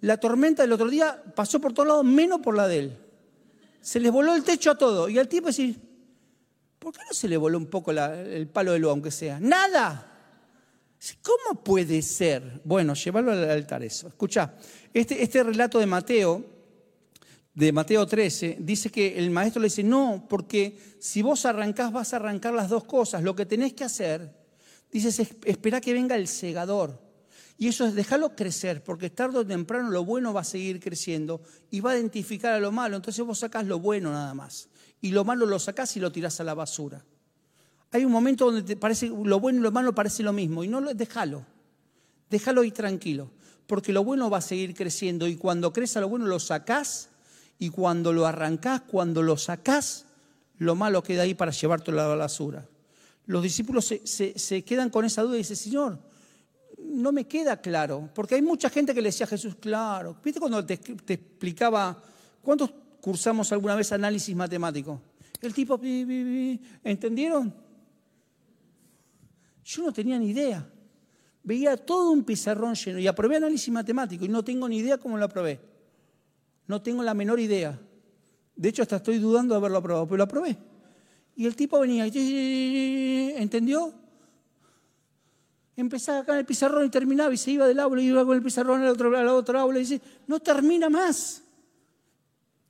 La 0.00 0.16
tormenta 0.16 0.62
del 0.62 0.72
otro 0.72 0.88
día 0.88 1.22
pasó 1.36 1.60
por 1.60 1.72
todos 1.72 1.88
lados, 1.88 2.04
menos 2.04 2.40
por 2.40 2.56
la 2.56 2.66
de 2.66 2.78
él. 2.78 2.98
Se 3.82 4.00
les 4.00 4.10
voló 4.10 4.34
el 4.34 4.44
techo 4.44 4.70
a 4.70 4.78
todo. 4.78 5.08
Y 5.08 5.18
al 5.18 5.28
tipo 5.28 5.48
decir, 5.48 5.78
¿por 6.78 6.94
qué 6.94 7.00
no 7.06 7.12
se 7.12 7.28
le 7.28 7.36
voló 7.36 7.58
un 7.58 7.66
poco 7.66 7.90
el 7.90 8.48
palo 8.48 8.72
de 8.72 8.78
luz, 8.78 8.90
aunque 8.90 9.10
sea? 9.10 9.38
¡Nada! 9.40 10.08
¿Cómo 11.20 11.62
puede 11.64 12.00
ser? 12.00 12.60
Bueno, 12.64 12.94
llevarlo 12.94 13.32
al 13.32 13.50
altar 13.50 13.82
eso. 13.82 14.06
Escucha, 14.06 14.54
este, 14.94 15.20
este 15.20 15.42
relato 15.42 15.80
de 15.80 15.86
Mateo, 15.86 16.44
de 17.54 17.72
Mateo 17.72 18.06
13, 18.06 18.58
dice 18.60 18.88
que 18.88 19.18
el 19.18 19.30
maestro 19.30 19.60
le 19.60 19.66
dice, 19.66 19.82
no, 19.82 20.26
porque 20.28 20.78
si 21.00 21.20
vos 21.20 21.44
arrancás 21.44 21.92
vas 21.92 22.12
a 22.12 22.16
arrancar 22.16 22.54
las 22.54 22.68
dos 22.68 22.84
cosas. 22.84 23.22
Lo 23.24 23.34
que 23.34 23.46
tenés 23.46 23.72
que 23.72 23.82
hacer, 23.82 24.32
dices, 24.92 25.18
espera 25.44 25.80
que 25.80 25.92
venga 25.92 26.14
el 26.14 26.28
segador. 26.28 27.00
Y 27.62 27.68
eso 27.68 27.84
es 27.84 27.94
dejarlo 27.94 28.34
crecer, 28.34 28.82
porque 28.82 29.08
tarde 29.08 29.38
o 29.38 29.46
temprano 29.46 29.88
lo 29.88 30.04
bueno 30.04 30.34
va 30.34 30.40
a 30.40 30.44
seguir 30.44 30.80
creciendo 30.80 31.40
y 31.70 31.78
va 31.78 31.92
a 31.92 31.94
identificar 31.94 32.54
a 32.54 32.58
lo 32.58 32.72
malo. 32.72 32.96
Entonces 32.96 33.24
vos 33.24 33.38
sacás 33.38 33.64
lo 33.66 33.78
bueno 33.78 34.10
nada 34.10 34.34
más. 34.34 34.68
Y 35.00 35.12
lo 35.12 35.22
malo 35.24 35.46
lo 35.46 35.60
sacás 35.60 35.96
y 35.96 36.00
lo 36.00 36.10
tirás 36.10 36.40
a 36.40 36.42
la 36.42 36.54
basura. 36.54 37.04
Hay 37.92 38.04
un 38.04 38.10
momento 38.10 38.46
donde 38.46 38.62
te 38.62 38.74
parece 38.74 39.06
lo 39.06 39.38
bueno 39.38 39.60
y 39.60 39.62
lo 39.62 39.70
malo 39.70 39.94
parece 39.94 40.24
lo 40.24 40.32
mismo 40.32 40.64
y 40.64 40.66
no 40.66 40.80
lo 40.80 40.92
déjalo. 40.92 41.46
Déjalo 42.28 42.62
ahí 42.62 42.72
tranquilo, 42.72 43.30
porque 43.68 43.92
lo 43.92 44.02
bueno 44.02 44.28
va 44.28 44.38
a 44.38 44.40
seguir 44.40 44.74
creciendo 44.74 45.28
y 45.28 45.36
cuando 45.36 45.72
crece 45.72 46.00
lo 46.00 46.08
bueno 46.08 46.26
lo 46.26 46.40
sacás 46.40 47.10
y 47.60 47.70
cuando 47.70 48.12
lo 48.12 48.26
arrancás, 48.26 48.80
cuando 48.80 49.22
lo 49.22 49.36
sacás, 49.36 50.06
lo 50.58 50.74
malo 50.74 51.04
queda 51.04 51.22
ahí 51.22 51.34
para 51.34 51.52
llevártelo 51.52 52.02
a 52.02 52.08
la 52.08 52.16
basura. 52.16 52.66
Los 53.26 53.40
discípulos 53.44 53.94
se, 54.02 54.64
quedan 54.64 54.90
con 54.90 55.04
esa 55.04 55.22
duda 55.22 55.36
y 55.36 55.38
dicen, 55.38 55.54
Señor, 55.54 56.10
no 56.92 57.12
me 57.12 57.26
queda 57.26 57.60
claro, 57.60 58.10
porque 58.14 58.34
hay 58.34 58.42
mucha 58.42 58.68
gente 58.68 58.94
que 58.94 59.00
le 59.00 59.08
decía 59.08 59.24
a 59.26 59.28
Jesús, 59.28 59.56
claro, 59.56 60.16
¿viste 60.22 60.38
cuando 60.38 60.64
te, 60.64 60.74
explicaba, 60.74 62.02
cuántos 62.42 62.70
cursamos 63.00 63.50
alguna 63.52 63.74
vez 63.74 63.90
análisis 63.92 64.34
matemático? 64.36 65.00
El 65.40 65.54
tipo, 65.54 65.80
¿entendieron? 66.84 67.52
Yo 69.64 69.82
no 69.82 69.92
tenía 69.92 70.18
ni 70.18 70.30
idea. 70.30 70.68
Veía 71.42 71.76
todo 71.76 72.10
un 72.10 72.22
pizarrón 72.22 72.74
lleno 72.74 72.98
y 72.98 73.06
aprobé 73.08 73.36
análisis 73.36 73.72
matemático 73.72 74.24
y 74.24 74.28
no 74.28 74.44
tengo 74.44 74.68
ni 74.68 74.78
idea 74.78 74.98
cómo 74.98 75.16
lo 75.16 75.24
aprobé. 75.24 75.60
No 76.68 76.80
tengo 76.82 77.02
la 77.02 77.14
menor 77.14 77.40
idea. 77.40 77.78
De 78.54 78.68
hecho, 78.68 78.82
hasta 78.82 78.96
estoy 78.96 79.18
dudando 79.18 79.54
de 79.54 79.58
haberlo 79.58 79.78
aprobado, 79.78 80.06
pero 80.06 80.18
lo 80.18 80.24
aprobé. 80.24 80.56
Y 81.34 81.46
el 81.46 81.56
tipo 81.56 81.80
venía, 81.80 82.06
¿entendió? 82.06 84.01
Empezaba 85.76 86.18
acá 86.18 86.32
en 86.32 86.40
el 86.40 86.46
pizarrón 86.46 86.86
y 86.86 86.90
terminaba 86.90 87.32
y 87.32 87.36
se 87.36 87.52
iba 87.52 87.66
del 87.66 87.80
aula 87.80 88.02
y 88.02 88.06
iba 88.06 88.24
con 88.24 88.36
el 88.36 88.42
pizarrón 88.42 88.82
al 88.82 88.88
otro, 88.88 89.10
la 89.10 89.34
otra 89.34 89.60
aula 89.60 89.78
y 89.78 89.82
dice, 89.82 90.00
no 90.26 90.40
termina 90.40 90.90
más. 90.90 91.42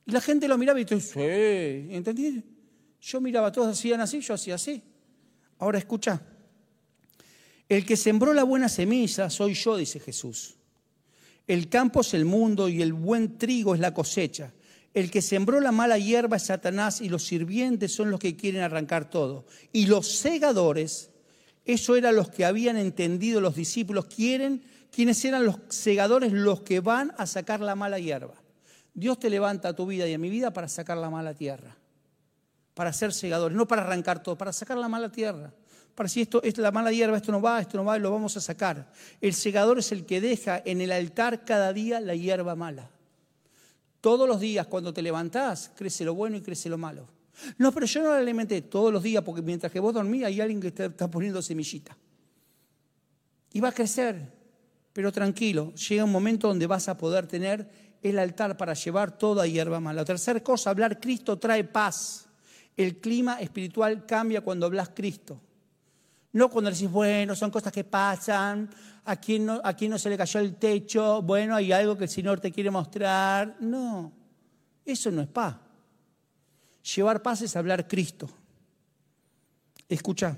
Y 0.05 0.11
la 0.11 0.21
gente 0.21 0.47
lo 0.47 0.57
miraba 0.57 0.79
y 0.79 0.85
dice, 0.85 0.99
sí, 0.99 1.93
¿entendí? 1.93 2.43
Yo 3.01 3.19
miraba, 3.19 3.51
todos 3.51 3.77
hacían 3.77 3.99
así, 3.99 4.21
yo 4.21 4.33
hacía 4.33 4.55
así. 4.55 4.81
Ahora 5.59 5.77
escucha. 5.77 6.21
El 7.67 7.85
que 7.85 7.97
sembró 7.97 8.33
la 8.33 8.43
buena 8.43 8.69
semilla 8.69 9.29
soy 9.29 9.53
yo, 9.53 9.75
dice 9.77 9.99
Jesús. 9.99 10.55
El 11.45 11.69
campo 11.69 12.01
es 12.01 12.13
el 12.13 12.23
mundo 12.23 12.69
y 12.69 12.81
el 12.81 12.93
buen 12.93 13.37
trigo 13.37 13.73
es 13.73 13.81
la 13.81 13.93
cosecha. 13.93 14.53
El 14.93 15.09
que 15.09 15.21
sembró 15.21 15.59
la 15.59 15.71
mala 15.71 15.97
hierba 15.97 16.37
es 16.37 16.43
Satanás 16.43 17.01
y 17.01 17.09
los 17.09 17.25
sirvientes 17.25 17.91
son 17.91 18.11
los 18.11 18.19
que 18.19 18.35
quieren 18.35 18.61
arrancar 18.61 19.09
todo. 19.09 19.45
Y 19.71 19.87
los 19.87 20.07
segadores, 20.07 21.09
eso 21.65 21.95
eran 21.95 22.15
los 22.15 22.29
que 22.29 22.45
habían 22.45 22.77
entendido 22.77 23.41
los 23.41 23.55
discípulos, 23.55 24.05
quieren, 24.05 24.63
quienes 24.91 25.23
eran 25.25 25.45
los 25.45 25.57
segadores, 25.69 26.31
los 26.31 26.61
que 26.61 26.79
van 26.79 27.13
a 27.17 27.25
sacar 27.25 27.59
la 27.59 27.75
mala 27.75 27.99
hierba. 27.99 28.35
Dios 28.93 29.19
te 29.19 29.29
levanta 29.29 29.69
a 29.69 29.73
tu 29.73 29.85
vida 29.85 30.07
y 30.07 30.13
a 30.13 30.19
mi 30.19 30.29
vida 30.29 30.51
para 30.51 30.67
sacar 30.67 30.97
la 30.97 31.09
mala 31.09 31.33
tierra, 31.33 31.75
para 32.73 32.93
ser 32.93 33.13
segadores, 33.13 33.57
no 33.57 33.67
para 33.67 33.81
arrancar 33.81 34.21
todo, 34.21 34.37
para 34.37 34.53
sacar 34.53 34.77
la 34.77 34.87
mala 34.87 35.09
tierra 35.09 35.53
para 35.95 36.09
si 36.09 36.21
esto 36.21 36.41
es 36.41 36.57
la 36.57 36.71
mala 36.71 36.91
hierba, 36.91 37.17
esto 37.17 37.31
no 37.31 37.41
va, 37.41 37.61
esto 37.61 37.77
no 37.77 37.85
va, 37.85 37.97
lo 37.97 38.11
vamos 38.11 38.35
a 38.37 38.41
sacar. 38.41 38.91
El 39.21 39.33
segador 39.33 39.79
es 39.79 39.91
el 39.91 40.05
que 40.05 40.21
deja 40.21 40.61
en 40.65 40.81
el 40.81 40.91
altar 40.91 41.45
cada 41.45 41.71
día 41.71 41.99
la 41.99 42.15
hierba 42.15 42.55
mala. 42.55 42.89
Todos 44.01 44.27
los 44.27 44.39
días 44.39 44.67
cuando 44.67 44.93
te 44.93 45.01
levantás, 45.01 45.71
crece 45.75 46.03
lo 46.03 46.15
bueno 46.15 46.37
y 46.37 46.41
crece 46.41 46.67
lo 46.67 46.77
malo. 46.77 47.07
No, 47.57 47.71
pero 47.71 47.85
yo 47.85 48.03
no 48.03 48.09
la 48.09 48.19
alimenté 48.19 48.61
todos 48.61 48.91
los 48.93 49.03
días 49.03 49.23
porque 49.23 49.41
mientras 49.41 49.71
que 49.71 49.79
vos 49.79 49.93
dormís 49.93 50.23
hay 50.25 50.39
alguien 50.41 50.61
que 50.61 50.71
te 50.71 50.85
está 50.85 51.09
poniendo 51.09 51.41
semillita. 51.41 51.97
Y 53.51 53.59
va 53.59 53.69
a 53.69 53.71
crecer, 53.71 54.31
pero 54.93 55.11
tranquilo, 55.11 55.73
llega 55.73 56.03
un 56.03 56.11
momento 56.11 56.47
donde 56.47 56.67
vas 56.67 56.87
a 56.87 56.97
poder 56.97 57.27
tener 57.27 57.69
el 58.01 58.19
altar 58.19 58.57
para 58.57 58.73
llevar 58.73 59.17
toda 59.17 59.47
hierba 59.47 59.79
mala. 59.79 60.01
La 60.01 60.05
tercera 60.05 60.39
cosa, 60.41 60.69
hablar 60.69 60.99
Cristo 60.99 61.37
trae 61.39 61.63
paz. 61.63 62.27
El 62.75 62.99
clima 62.99 63.39
espiritual 63.39 64.05
cambia 64.05 64.41
cuando 64.41 64.65
hablas 64.65 64.89
Cristo. 64.89 65.39
No 66.33 66.49
cuando 66.49 66.71
decís, 66.71 66.89
bueno, 66.89 67.35
son 67.35 67.51
cosas 67.51 67.71
que 67.71 67.83
pasan, 67.83 68.69
aquí 69.05 69.37
no, 69.37 69.61
aquí 69.63 69.87
no 69.87 69.99
se 69.99 70.09
le 70.09 70.17
cayó 70.17 70.39
el 70.39 70.55
techo, 70.55 71.21
bueno, 71.21 71.55
hay 71.55 71.71
algo 71.71 71.95
que 71.95 72.05
el 72.05 72.09
Señor 72.09 72.39
te 72.39 72.51
quiere 72.51 72.71
mostrar. 72.71 73.55
No, 73.59 74.11
eso 74.83 75.11
no 75.11 75.21
es 75.21 75.27
paz. 75.27 75.55
Llevar 76.83 77.21
paz 77.21 77.41
es 77.41 77.55
hablar 77.55 77.87
Cristo. 77.87 78.29
Escucha, 79.87 80.37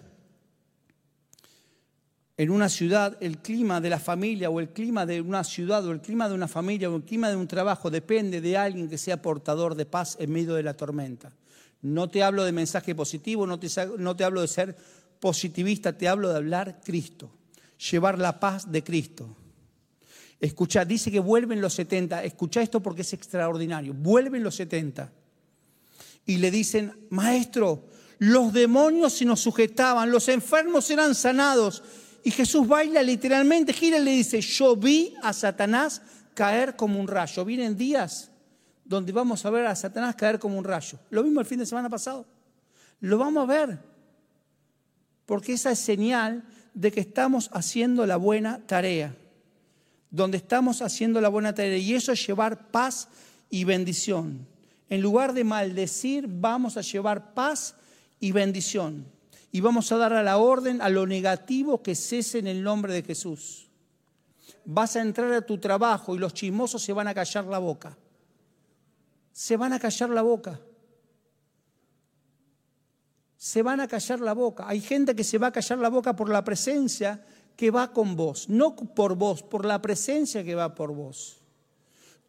en 2.37 2.49
una 2.51 2.69
ciudad 2.69 3.17
el 3.21 3.39
clima 3.39 3.81
de 3.81 3.89
la 3.89 3.99
familia 3.99 4.49
o 4.49 4.59
el 4.59 4.69
clima 4.69 5.05
de 5.05 5.21
una 5.21 5.43
ciudad 5.43 5.85
o 5.85 5.91
el 5.91 6.01
clima 6.01 6.27
de 6.27 6.35
una 6.35 6.47
familia 6.47 6.89
o 6.89 6.95
el 6.97 7.03
clima 7.03 7.29
de 7.29 7.35
un 7.35 7.47
trabajo 7.47 7.89
depende 7.89 8.41
de 8.41 8.57
alguien 8.57 8.89
que 8.89 8.97
sea 8.97 9.21
portador 9.21 9.75
de 9.75 9.85
paz 9.85 10.17
en 10.19 10.31
medio 10.31 10.53
de 10.53 10.63
la 10.63 10.75
tormenta. 10.75 11.31
No 11.81 12.09
te 12.09 12.23
hablo 12.23 12.43
de 12.43 12.51
mensaje 12.51 12.93
positivo, 12.93 13.47
no 13.47 13.59
te, 13.59 14.23
hablo 14.23 14.41
de 14.41 14.47
ser 14.47 14.75
positivista, 15.19 15.97
te 15.97 16.07
hablo 16.07 16.29
de 16.29 16.35
hablar 16.35 16.81
Cristo, 16.83 17.31
llevar 17.91 18.19
la 18.19 18.39
paz 18.39 18.71
de 18.71 18.83
Cristo. 18.83 19.35
Escucha, 20.39 20.83
dice 20.83 21.11
que 21.11 21.19
vuelven 21.19 21.61
los 21.61 21.73
70, 21.73 22.23
escucha 22.23 22.61
esto 22.61 22.81
porque 22.81 23.01
es 23.01 23.13
extraordinario, 23.13 23.93
vuelven 23.93 24.43
los 24.43 24.55
70 24.55 25.11
y 26.25 26.37
le 26.37 26.51
dicen, 26.51 27.07
maestro, 27.09 27.87
los 28.19 28.53
demonios 28.53 29.13
se 29.13 29.25
nos 29.25 29.41
sujetaban, 29.41 30.11
los 30.11 30.27
enfermos 30.29 30.89
eran 30.89 31.15
sanados. 31.15 31.83
Y 32.23 32.31
Jesús 32.31 32.67
baila 32.67 33.03
literalmente, 33.03 33.73
gira 33.73 33.97
y 33.97 34.03
le 34.03 34.11
dice, 34.11 34.41
yo 34.41 34.75
vi 34.75 35.13
a 35.21 35.33
Satanás 35.33 36.01
caer 36.33 36.75
como 36.75 36.99
un 36.99 37.07
rayo. 37.07 37.45
Vienen 37.45 37.77
días 37.77 38.31
donde 38.83 39.11
vamos 39.11 39.45
a 39.45 39.49
ver 39.49 39.65
a 39.65 39.75
Satanás 39.75 40.15
caer 40.15 40.39
como 40.39 40.57
un 40.57 40.63
rayo. 40.63 40.99
Lo 41.09 41.23
mismo 41.23 41.39
el 41.39 41.45
fin 41.45 41.59
de 41.59 41.65
semana 41.65 41.89
pasado. 41.89 42.25
Lo 42.99 43.17
vamos 43.17 43.43
a 43.43 43.45
ver 43.45 43.79
porque 45.25 45.53
esa 45.53 45.71
es 45.71 45.79
señal 45.79 46.43
de 46.73 46.91
que 46.91 46.99
estamos 46.99 47.49
haciendo 47.53 48.05
la 48.05 48.17
buena 48.17 48.65
tarea, 48.65 49.15
donde 50.11 50.37
estamos 50.37 50.81
haciendo 50.81 51.19
la 51.19 51.29
buena 51.29 51.53
tarea, 51.53 51.77
y 51.77 51.95
eso 51.95 52.11
es 52.11 52.25
llevar 52.25 52.69
paz 52.69 53.07
y 53.49 53.63
bendición. 53.63 54.47
En 54.89 55.01
lugar 55.01 55.33
de 55.33 55.43
maldecir, 55.43 56.27
vamos 56.27 56.77
a 56.77 56.81
llevar 56.81 57.33
paz 57.33 57.75
y 58.19 58.31
bendición. 58.31 59.05
Y 59.51 59.61
vamos 59.61 59.91
a 59.91 59.97
dar 59.97 60.13
a 60.13 60.23
la 60.23 60.37
orden 60.37 60.81
a 60.81 60.89
lo 60.89 61.07
negativo 61.07 61.81
que 61.81 61.95
cese 61.95 62.39
en 62.39 62.47
el 62.47 62.63
nombre 62.63 62.93
de 62.93 63.03
Jesús. 63.03 63.67
Vas 64.65 64.95
a 64.95 65.01
entrar 65.01 65.31
a 65.33 65.45
tu 65.45 65.57
trabajo 65.57 66.15
y 66.15 66.19
los 66.19 66.33
chismosos 66.33 66.83
se 66.83 66.93
van 66.93 67.07
a 67.07 67.13
callar 67.13 67.45
la 67.45 67.59
boca. 67.59 67.97
Se 69.31 69.57
van 69.57 69.73
a 69.73 69.79
callar 69.79 70.09
la 70.09 70.21
boca 70.21 70.59
se 73.45 73.61
van 73.61 73.79
a 73.79 73.87
callar 73.87 74.21
la 74.21 74.33
boca. 74.33 74.67
Hay 74.67 74.81
gente 74.81 75.15
que 75.15 75.23
se 75.23 75.37
va 75.37 75.47
a 75.47 75.51
callar 75.51 75.77
la 75.77 75.89
boca 75.89 76.15
por 76.15 76.29
la 76.29 76.43
presencia 76.43 77.23
que 77.55 77.69
va 77.69 77.93
con 77.93 78.15
vos, 78.15 78.49
no 78.49 78.75
por 78.75 79.13
vos, 79.13 79.43
por 79.43 79.65
la 79.65 79.83
presencia 79.83 80.43
que 80.43 80.55
va 80.55 80.73
por 80.73 80.91
vos. 80.95 81.44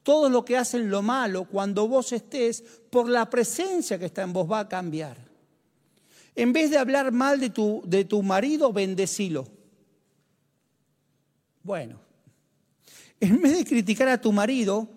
Todo 0.06 0.28
lo 0.28 0.44
que 0.44 0.56
hacen 0.56 0.88
lo 0.88 1.02
malo, 1.02 1.46
cuando 1.46 1.88
vos 1.88 2.12
estés, 2.12 2.62
por 2.90 3.08
la 3.08 3.28
presencia 3.28 3.98
que 3.98 4.04
está 4.04 4.22
en 4.22 4.32
vos 4.32 4.48
va 4.48 4.60
a 4.60 4.68
cambiar. 4.68 5.16
En 6.36 6.52
vez 6.52 6.70
de 6.70 6.78
hablar 6.78 7.10
mal 7.10 7.40
de 7.40 7.50
tu, 7.50 7.82
de 7.84 8.04
tu 8.04 8.22
marido, 8.22 8.72
bendecilo. 8.72 9.48
Bueno, 11.60 11.98
en 13.18 13.42
vez 13.42 13.58
de 13.58 13.64
criticar 13.64 14.06
a 14.06 14.20
tu 14.20 14.30
marido, 14.30 14.88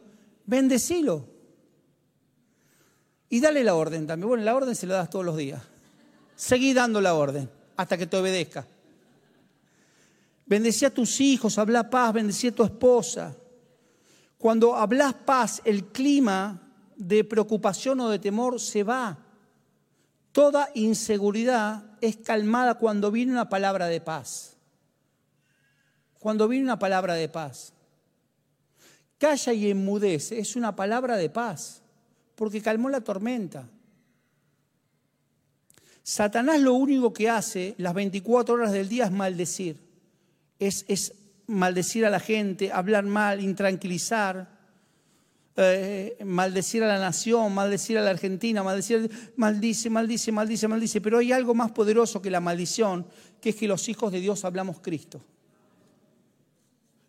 bendecilo. 0.46 1.26
Y 3.30 3.40
dale 3.40 3.64
la 3.64 3.74
orden 3.74 4.06
también. 4.06 4.28
Bueno, 4.28 4.44
la 4.44 4.56
orden 4.56 4.76
se 4.76 4.86
la 4.86 4.94
das 4.94 5.10
todos 5.10 5.26
los 5.26 5.38
días. 5.38 5.64
Seguí 6.36 6.72
dando 6.72 7.02
la 7.02 7.16
orden 7.16 7.50
hasta 7.78 7.98
que 7.98 8.06
te 8.06 8.16
obedezca. 8.16 8.68
Bendecí 10.46 10.86
a 10.86 10.94
tus 10.94 11.20
hijos, 11.20 11.58
habla 11.58 11.90
paz, 11.90 12.14
bendecí 12.14 12.50
a 12.50 12.52
tu 12.54 12.64
esposa. 12.64 13.36
Cuando 14.40 14.74
hablas 14.74 15.14
paz, 15.14 15.62
el 15.66 15.88
clima 15.88 16.62
de 16.96 17.26
preocupación 17.26 18.00
o 18.00 18.10
de 18.10 18.20
temor 18.20 18.62
se 18.62 18.84
va. 18.84 19.18
Toda 20.32 20.70
inseguridad 20.76 21.98
es 22.00 22.16
calmada 22.16 22.76
cuando 22.76 23.12
viene 23.12 23.34
una 23.34 23.50
palabra 23.50 23.88
de 23.88 24.00
paz. 24.00 24.56
Cuando 26.20 26.48
viene 26.48 26.64
una 26.64 26.80
palabra 26.80 27.16
de 27.16 27.28
paz. 27.28 27.74
Calla 29.18 29.52
y 29.52 29.72
enmudece 29.72 30.40
es 30.40 30.56
una 30.56 30.74
palabra 30.74 31.18
de 31.18 31.30
paz, 31.30 31.82
porque 32.36 32.62
calmó 32.62 32.90
la 32.90 33.02
tormenta. 33.02 33.68
Satanás 36.02 36.62
lo 36.62 36.76
único 36.76 37.12
que 37.12 37.30
hace 37.30 37.76
las 37.78 37.94
24 37.94 38.56
horas 38.56 38.72
del 38.72 38.88
día 38.88 39.04
es 39.04 39.12
maldecir. 39.12 39.86
Es, 40.60 40.86
es 40.88 41.14
maldecir 41.50 42.06
a 42.06 42.10
la 42.10 42.20
gente, 42.20 42.72
hablar 42.72 43.06
mal, 43.06 43.42
intranquilizar, 43.42 44.48
eh, 45.58 46.18
maldecir 46.24 46.84
a 46.84 46.88
la 46.88 47.00
nación, 47.00 47.54
maldecir 47.54 47.98
a 47.98 48.02
la 48.02 48.12
Argentina, 48.12 48.64
maldecir, 48.64 49.10
maldice, 49.36 49.90
maldice, 49.90 50.32
maldice, 50.32 50.68
maldice. 50.68 51.02
Pero 51.02 51.18
hay 51.18 51.32
algo 51.32 51.56
más 51.56 51.72
poderoso 51.72 52.22
que 52.22 52.30
la 52.30 52.40
maldición, 52.40 53.06
que 53.42 53.50
es 53.50 53.56
que 53.56 53.68
los 53.68 53.90
hijos 53.90 54.12
de 54.12 54.22
Dios 54.22 54.46
hablamos 54.46 54.80
Cristo. 54.80 55.22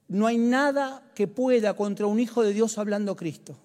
No 0.09 0.27
hay 0.27 0.39
nada 0.39 1.05
que 1.15 1.29
pueda 1.29 1.77
contra 1.77 2.07
un 2.07 2.19
hijo 2.19 2.43
de 2.43 2.53
Dios 2.53 2.79
hablando 2.79 3.15
Cristo. 3.15 3.57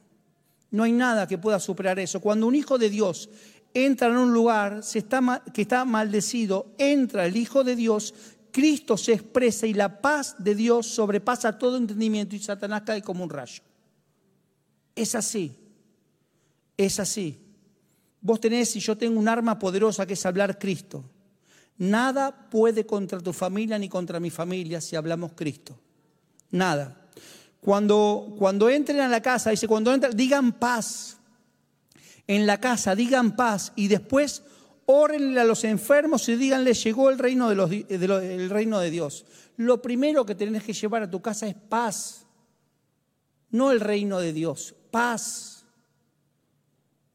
No 0.72 0.84
hay 0.84 0.92
nada 0.92 1.28
que 1.28 1.38
pueda 1.38 1.60
superar 1.60 2.00
eso. 2.00 2.20
Cuando 2.20 2.46
un 2.48 2.54
hijo 2.54 2.78
de 2.78 2.90
Dios 2.90 3.30
entra 3.76 4.08
en 4.08 4.18
un 4.18 4.34
lugar 4.34 4.82
que 5.54 5.62
está 5.62 5.86
maldecido, 5.86 6.68
entra 6.78 7.26
el 7.26 7.36
Hijo 7.36 7.64
de 7.64 7.76
Dios, 7.76 8.14
Cristo 8.56 8.96
se 8.96 9.12
expresa 9.12 9.68
y 9.68 9.74
la 9.74 10.00
paz 10.00 10.38
de 10.40 10.56
Dios 10.56 10.88
sobrepasa 10.88 11.58
todo 11.58 11.76
entendimiento 11.76 12.38
y 12.38 12.40
Satanás 12.40 12.84
cae 12.86 13.02
como 13.02 13.22
un 13.22 13.30
rayo. 13.30 13.62
Es 14.96 15.14
así, 15.14 15.54
es 16.78 16.98
así. 17.02 17.38
Vos 18.22 18.40
tenés 18.40 18.74
y 18.78 18.80
yo 18.80 18.98
tengo 18.98 19.20
un 19.20 19.28
arma 19.28 19.60
poderosa 19.60 20.06
que 20.06 20.14
es 20.14 20.26
hablar 20.26 20.58
Cristo. 20.58 21.04
Nada 21.78 22.50
puede 22.50 22.86
contra 22.86 23.20
tu 23.20 23.34
familia 23.34 23.78
ni 23.78 23.90
contra 23.90 24.22
mi 24.22 24.30
familia 24.30 24.80
si 24.80 24.96
hablamos 24.96 25.34
Cristo. 25.34 25.78
Nada. 26.50 27.10
Cuando, 27.60 28.38
cuando 28.40 28.70
entren 28.70 29.02
a 29.02 29.10
la 29.10 29.22
casa, 29.22 29.50
dice, 29.50 29.68
cuando 29.68 29.94
entren, 29.94 30.16
digan 30.16 30.54
paz. 30.54 31.18
En 32.26 32.48
la 32.48 32.62
casa, 32.62 32.96
digan 32.96 33.36
paz. 33.36 33.74
Y 33.76 33.90
después 33.90 34.44
órenle 34.86 35.40
a 35.40 35.44
los 35.44 35.64
enfermos 35.64 36.28
y 36.30 36.36
díganle, 36.36 36.74
llegó 36.74 37.10
el 37.10 37.18
reino 37.18 37.50
de, 37.50 38.48
reino 38.50 38.80
de 38.80 38.92
Dios. 38.92 39.26
Lo 39.58 39.82
primero 39.82 40.26
que 40.26 40.36
tenés 40.36 40.64
que 40.64 40.74
llevar 40.74 41.04
a 41.04 41.10
tu 41.10 41.22
casa 41.22 41.48
es 41.48 41.56
paz. 41.56 42.26
No 43.50 43.72
el 43.72 43.80
reino 43.80 44.20
de 44.20 44.34
Dios, 44.34 44.76
paz. 44.92 45.66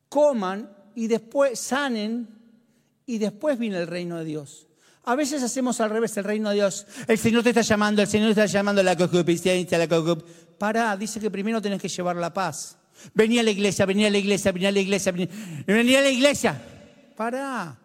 Coman 0.08 0.70
y 0.94 1.06
después 1.06 1.58
sanen 1.60 2.28
y 3.06 3.18
después 3.18 3.58
viene 3.58 3.78
el 3.78 3.86
reino 3.86 4.18
de 4.18 4.24
Dios. 4.24 4.66
A 5.04 5.14
veces 5.14 5.42
hacemos 5.42 5.80
al 5.80 5.90
revés, 5.90 6.16
el 6.16 6.24
reino 6.24 6.50
de 6.50 6.56
Dios. 6.56 6.86
El 7.06 7.18
Señor 7.18 7.42
te 7.42 7.50
está 7.50 7.62
llamando, 7.62 8.02
el 8.02 8.08
Señor 8.08 8.34
te 8.34 8.42
está 8.42 8.46
llamando 8.46 8.82
la 8.82 8.96
concupiscencia, 8.96 9.78
la 9.78 9.88
concup... 9.88 10.22
Pará, 10.58 10.94
dice 10.96 11.18
que 11.18 11.30
primero 11.30 11.62
tenés 11.62 11.80
que 11.80 11.88
llevar 11.88 12.16
la 12.16 12.34
paz. 12.34 12.76
Venía 13.14 13.40
a 13.40 13.44
la 13.44 13.50
iglesia, 13.50 13.86
venía 13.86 14.08
a 14.08 14.10
la 14.10 14.18
iglesia, 14.18 14.52
venía 14.52 14.68
a 14.68 14.72
la 14.72 14.80
iglesia, 14.80 15.12
venía 15.66 15.98
a 15.98 16.02
la 16.02 16.10
iglesia. 16.10 16.62
Pará, 17.20 17.76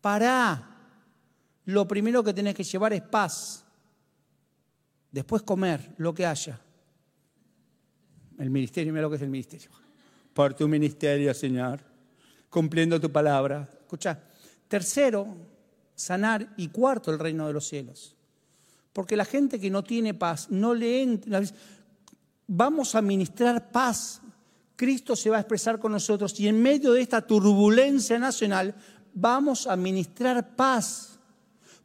pará. 0.00 0.70
Lo 1.64 1.88
primero 1.88 2.22
que 2.22 2.32
tenés 2.32 2.54
que 2.54 2.62
llevar 2.62 2.92
es 2.92 3.02
paz. 3.02 3.64
Después 5.10 5.42
comer 5.42 5.94
lo 5.96 6.14
que 6.14 6.24
haya. 6.24 6.60
El 8.38 8.50
ministerio, 8.50 8.92
mira 8.92 9.02
lo 9.02 9.10
que 9.10 9.16
es 9.16 9.22
el 9.22 9.30
ministerio. 9.30 9.70
Por 10.32 10.54
tu 10.54 10.68
ministerio, 10.68 11.34
Señor, 11.34 11.80
cumpliendo 12.48 13.00
tu 13.00 13.10
palabra. 13.10 13.68
Escucha. 13.80 14.22
Tercero, 14.68 15.26
sanar. 15.96 16.54
Y 16.56 16.68
cuarto, 16.68 17.10
el 17.10 17.18
reino 17.18 17.48
de 17.48 17.52
los 17.52 17.66
cielos. 17.66 18.14
Porque 18.92 19.16
la 19.16 19.24
gente 19.24 19.58
que 19.58 19.70
no 19.70 19.82
tiene 19.82 20.14
paz, 20.14 20.52
no 20.52 20.72
le 20.72 21.02
entra. 21.02 21.42
Vamos 22.46 22.94
a 22.94 23.02
ministrar 23.02 23.72
paz. 23.72 24.22
Cristo 24.76 25.16
se 25.16 25.30
va 25.30 25.38
a 25.38 25.40
expresar 25.40 25.78
con 25.78 25.92
nosotros 25.92 26.38
y 26.38 26.48
en 26.48 26.62
medio 26.62 26.92
de 26.92 27.00
esta 27.00 27.26
turbulencia 27.26 28.18
nacional 28.18 28.74
vamos 29.14 29.66
a 29.66 29.76
ministrar 29.76 30.54
paz. 30.54 31.18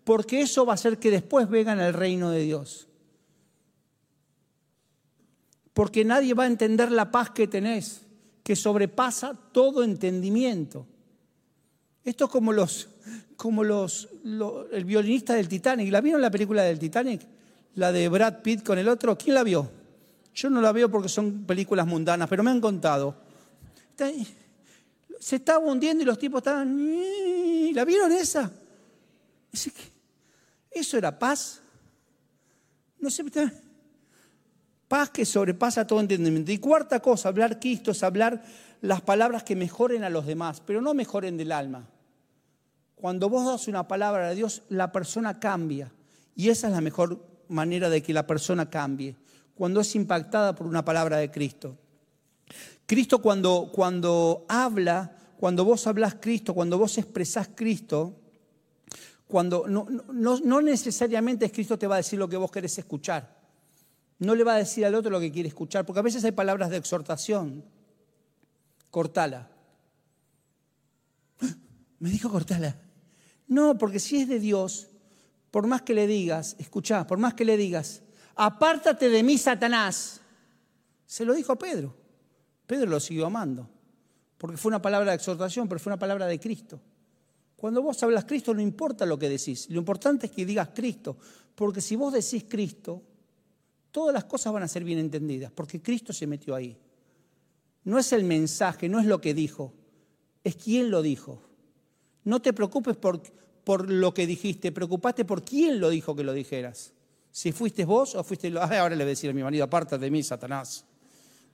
Porque 0.03 0.41
eso 0.41 0.65
va 0.65 0.73
a 0.73 0.75
hacer 0.75 0.97
que 0.97 1.11
después 1.11 1.49
vengan 1.49 1.79
al 1.79 1.93
reino 1.93 2.31
de 2.31 2.41
Dios 2.41 2.87
porque 5.73 6.03
nadie 6.03 6.33
va 6.33 6.43
a 6.43 6.47
entender 6.47 6.91
la 6.91 7.11
paz 7.11 7.29
que 7.31 7.47
tenés, 7.47 8.01
que 8.43 8.55
sobrepasa 8.55 9.33
todo 9.51 9.83
entendimiento. 9.83 10.85
Esto 12.03 12.25
es 12.25 12.31
como 12.31 12.51
los, 12.51 12.89
como 13.37 13.63
los, 13.63 14.09
el 14.71 14.85
violinista 14.85 15.33
del 15.33 15.47
Titanic. 15.47 15.91
¿La 15.91 16.01
vieron 16.01 16.21
la 16.21 16.31
película 16.31 16.63
del 16.63 16.79
Titanic? 16.79 17.21
La 17.75 17.91
de 17.91 18.09
Brad 18.09 18.41
Pitt 18.41 18.63
con 18.63 18.77
el 18.79 18.87
otro. 18.89 19.17
¿Quién 19.17 19.35
la 19.35 19.43
vio? 19.43 19.69
Yo 20.33 20.49
no 20.49 20.61
la 20.61 20.71
veo 20.71 20.89
porque 20.89 21.09
son 21.09 21.43
películas 21.45 21.85
mundanas, 21.85 22.27
pero 22.29 22.43
me 22.43 22.51
han 22.51 22.61
contado. 22.61 23.15
Se 25.19 25.35
estaba 25.35 25.59
hundiendo 25.59 26.03
y 26.03 26.05
los 26.05 26.17
tipos 26.17 26.39
estaban. 26.39 26.75
¿La 27.73 27.85
vieron 27.85 28.11
esa? 28.11 28.51
Eso 30.71 30.97
era 30.97 31.17
paz. 31.17 31.61
No 32.99 33.09
sé 33.09 33.23
paz 34.91 35.09
que 35.09 35.25
sobrepasa 35.25 35.87
todo 35.87 36.01
entendimiento. 36.01 36.51
Y 36.51 36.57
cuarta 36.57 36.99
cosa, 36.99 37.29
hablar 37.29 37.61
Cristo 37.61 37.91
es 37.91 38.03
hablar 38.03 38.43
las 38.81 39.01
palabras 39.01 39.43
que 39.43 39.55
mejoren 39.55 40.03
a 40.03 40.09
los 40.09 40.25
demás, 40.25 40.61
pero 40.65 40.81
no 40.81 40.93
mejoren 40.93 41.37
del 41.37 41.53
alma. 41.53 41.87
Cuando 42.95 43.29
vos 43.29 43.45
das 43.45 43.69
una 43.69 43.87
palabra 43.87 44.27
a 44.27 44.31
Dios, 44.31 44.63
la 44.67 44.91
persona 44.91 45.39
cambia. 45.39 45.89
Y 46.35 46.49
esa 46.49 46.67
es 46.67 46.73
la 46.73 46.81
mejor 46.81 47.25
manera 47.47 47.89
de 47.89 48.03
que 48.03 48.13
la 48.13 48.27
persona 48.27 48.69
cambie, 48.69 49.15
cuando 49.55 49.81
es 49.81 49.95
impactada 49.95 50.55
por 50.55 50.67
una 50.67 50.83
palabra 50.83 51.17
de 51.17 51.31
Cristo. 51.31 51.77
Cristo 52.85 53.21
cuando, 53.21 53.71
cuando 53.73 54.45
habla, 54.49 55.15
cuando 55.39 55.63
vos 55.63 55.87
hablas 55.87 56.15
Cristo, 56.15 56.53
cuando 56.53 56.77
vos 56.77 56.97
expresás 56.97 57.49
Cristo, 57.55 58.15
cuando 59.27 59.65
no, 59.67 59.87
no, 60.11 60.39
no 60.39 60.61
necesariamente 60.61 61.51
Cristo 61.51 61.77
te 61.77 61.87
va 61.87 61.95
a 61.95 61.97
decir 61.97 62.19
lo 62.19 62.27
que 62.27 62.37
vos 62.37 62.51
querés 62.51 62.77
escuchar 62.77 63.41
no 64.21 64.35
le 64.35 64.43
va 64.43 64.53
a 64.53 64.57
decir 64.57 64.85
al 64.85 64.93
otro 64.93 65.09
lo 65.09 65.19
que 65.19 65.31
quiere 65.31 65.49
escuchar, 65.49 65.83
porque 65.83 65.99
a 65.99 66.03
veces 66.03 66.23
hay 66.23 66.31
palabras 66.31 66.69
de 66.69 66.77
exhortación. 66.77 67.65
Cortala. 68.91 69.49
Me 71.99 72.11
dijo 72.11 72.29
cortala. 72.29 72.79
No, 73.47 73.79
porque 73.79 73.97
si 73.99 74.17
es 74.21 74.27
de 74.27 74.39
Dios, 74.39 74.89
por 75.49 75.65
más 75.65 75.81
que 75.81 75.95
le 75.95 76.05
digas, 76.05 76.55
escuchá, 76.59 77.07
por 77.07 77.17
más 77.17 77.33
que 77.33 77.45
le 77.45 77.57
digas, 77.57 78.03
apártate 78.35 79.09
de 79.09 79.23
mí, 79.23 79.37
Satanás. 79.37 80.21
Se 81.05 81.25
lo 81.25 81.33
dijo 81.33 81.53
a 81.53 81.57
Pedro. 81.57 81.95
Pedro 82.65 82.89
lo 82.89 82.99
siguió 82.99 83.25
amando, 83.25 83.67
porque 84.37 84.55
fue 84.57 84.69
una 84.69 84.81
palabra 84.81 85.11
de 85.11 85.17
exhortación, 85.17 85.67
pero 85.67 85.79
fue 85.79 85.89
una 85.91 85.99
palabra 85.99 86.25
de 86.25 86.39
Cristo. 86.39 86.79
Cuando 87.57 87.81
vos 87.81 88.01
hablas 88.01 88.25
Cristo 88.25 88.53
no 88.53 88.61
importa 88.61 89.05
lo 89.05 89.19
que 89.19 89.29
decís, 89.29 89.69
lo 89.69 89.77
importante 89.77 90.27
es 90.27 90.31
que 90.31 90.45
digas 90.45 90.69
Cristo, 90.73 91.17
porque 91.53 91.81
si 91.81 91.95
vos 91.95 92.13
decís 92.13 92.45
Cristo, 92.47 93.03
todas 93.91 94.13
las 94.13 94.23
cosas 94.23 94.53
van 94.53 94.63
a 94.63 94.67
ser 94.67 94.83
bien 94.83 94.99
entendidas, 94.99 95.51
porque 95.51 95.81
Cristo 95.81 96.13
se 96.13 96.25
metió 96.25 96.55
ahí. 96.55 96.77
No 97.83 97.99
es 97.99 98.13
el 98.13 98.23
mensaje, 98.23 98.89
no 98.89 98.99
es 98.99 99.05
lo 99.05 99.21
que 99.21 99.33
dijo, 99.33 99.73
es 100.43 100.55
quién 100.55 100.89
lo 100.89 101.01
dijo. 101.01 101.43
No 102.23 102.41
te 102.41 102.53
preocupes 102.53 102.95
por, 102.95 103.21
por 103.63 103.91
lo 103.91 104.13
que 104.13 104.25
dijiste, 104.25 104.71
preocupate 104.71 105.25
por 105.25 105.43
quién 105.43 105.79
lo 105.79 105.89
dijo 105.89 106.15
que 106.15 106.23
lo 106.23 106.33
dijeras. 106.33 106.93
Si 107.31 107.51
fuiste 107.51 107.85
vos 107.85 108.15
o 108.15 108.23
fuiste... 108.23 108.53
ahora 108.59 108.89
le 108.89 108.95
voy 108.97 109.03
a 109.03 109.05
decir 109.07 109.29
a 109.29 109.33
mi 109.33 109.43
marido, 109.43 109.63
aparta 109.63 109.97
de 109.97 110.11
mí, 110.11 110.21
Satanás. 110.23 110.85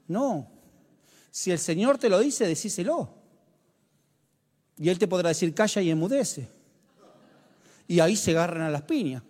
No. 0.07 0.49
Si 1.29 1.51
el 1.51 1.59
Señor 1.59 1.97
te 1.97 2.09
lo 2.09 2.19
dice, 2.19 2.47
decíselo. 2.47 3.13
Y 4.77 4.89
Él 4.89 4.99
te 4.99 5.07
podrá 5.07 5.29
decir, 5.29 5.53
calla 5.53 5.81
y 5.81 5.89
enmudece. 5.89 6.47
Y 7.87 7.99
ahí 7.99 8.15
se 8.15 8.31
agarran 8.31 8.63
a 8.63 8.71
las 8.71 8.83
piñas. 8.83 9.23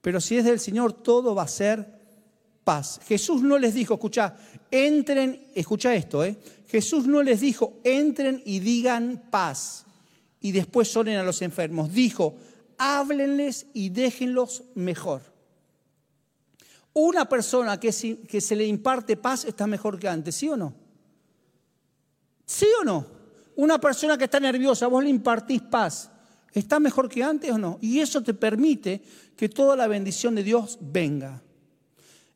Pero 0.00 0.20
si 0.20 0.36
es 0.36 0.44
del 0.44 0.60
Señor, 0.60 0.92
todo 0.92 1.34
va 1.34 1.42
a 1.42 1.48
ser 1.48 1.98
paz. 2.64 3.00
Jesús 3.06 3.42
no 3.42 3.58
les 3.58 3.74
dijo, 3.74 3.94
escucha, 3.94 4.36
entren, 4.70 5.48
escucha 5.54 5.94
esto, 5.94 6.24
¿eh? 6.24 6.36
Jesús 6.68 7.06
no 7.06 7.22
les 7.22 7.40
dijo, 7.40 7.80
entren 7.82 8.42
y 8.44 8.60
digan 8.60 9.24
paz 9.30 9.86
y 10.40 10.52
después 10.52 10.88
sonen 10.88 11.16
a 11.16 11.22
los 11.22 11.42
enfermos. 11.42 11.92
Dijo, 11.92 12.36
háblenles 12.78 13.66
y 13.74 13.90
déjenlos 13.90 14.62
mejor. 14.74 15.22
Una 16.94 17.28
persona 17.28 17.78
que, 17.78 17.92
se 17.92 18.56
le 18.56 18.66
imparte 18.66 19.16
paz 19.16 19.44
está 19.44 19.66
mejor 19.66 19.98
que 19.98 20.08
antes, 20.08 20.34
¿sí 20.34 20.48
o 20.48 20.56
no? 20.56 20.74
¿Sí 22.46 22.66
o 22.80 22.84
no? 22.84 23.06
Una 23.56 23.78
persona 23.78 24.16
que 24.16 24.24
está 24.24 24.40
nerviosa, 24.40 24.86
vos 24.86 25.04
le 25.04 25.10
impartís 25.10 25.62
paz, 25.62 26.10
¿está 26.52 26.80
mejor 26.80 27.08
que 27.08 27.22
antes 27.22 27.50
o 27.52 27.58
no? 27.58 27.78
Y 27.80 28.00
eso 28.00 28.22
te 28.22 28.34
permite 28.34 29.02
que 29.36 29.48
toda 29.48 29.76
la 29.76 29.86
bendición 29.86 30.34
de 30.34 30.42
Dios 30.42 30.78
venga. 30.80 31.42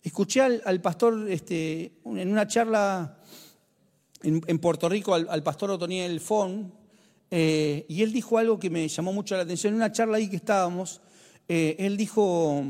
Escuché 0.03 0.41
al, 0.43 0.81
pastor 0.81 1.29
este, 1.31 2.01
en 2.05 2.31
una 2.31 2.47
charla 2.47 3.19
en, 4.23 4.59
Puerto 4.59 4.89
Rico, 4.89 5.15
al, 5.15 5.43
pastor 5.43 5.71
Otoniel 5.71 6.21
Fon, 6.21 6.73
eh, 7.35 7.87
y 7.89 8.03
él 8.03 8.13
dijo 8.13 8.37
algo 8.37 8.61
que 8.61 8.69
me 8.69 8.87
llamó 8.87 9.11
mucho 9.15 9.35
la 9.35 9.45
atención. 9.45 9.73
En 9.73 9.79
una 9.79 9.91
charla 9.91 10.19
ahí 10.19 10.29
que 10.29 10.37
estábamos, 10.37 11.01
eh, 11.49 11.77
él 11.79 11.97
dijo 11.97 12.63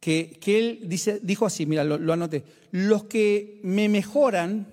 que, 0.00 0.40
él 0.44 0.80
dice, 0.88 1.20
dijo 1.22 1.46
así, 1.46 1.66
mira, 1.66 1.84
lo, 1.84 1.98
lo 1.98 2.12
anoté, 2.12 2.42
los 2.72 3.04
que 3.04 3.60
me 3.62 3.88
mejoran 3.88 4.66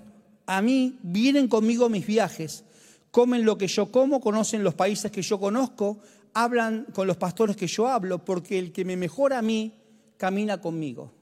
a 0.48 0.64
mí 0.64 0.98
vienen 1.04 1.48
conmigo 1.48 1.86
a 1.86 1.90
mis 1.90 2.08
viajes, 2.08 2.64
comen 3.12 3.46
lo 3.46 3.56
que 3.60 3.68
yo 3.68 3.92
como, 3.92 4.20
conocen 4.20 4.64
los 4.64 4.74
países 4.74 5.12
que 5.12 5.22
yo 5.22 5.40
conozco, 5.40 6.00
hablan 6.34 6.88
con 6.94 7.06
los 7.06 7.18
pastores 7.18 7.56
que 7.56 7.68
yo 7.68 7.88
hablo, 7.88 8.26
porque 8.26 8.58
el 8.58 8.72
que 8.72 8.84
me 8.84 8.98
mejora 8.98 9.38
a 9.38 9.44
mí 9.44 9.74
camina 10.18 10.60
conmigo. 10.60 11.14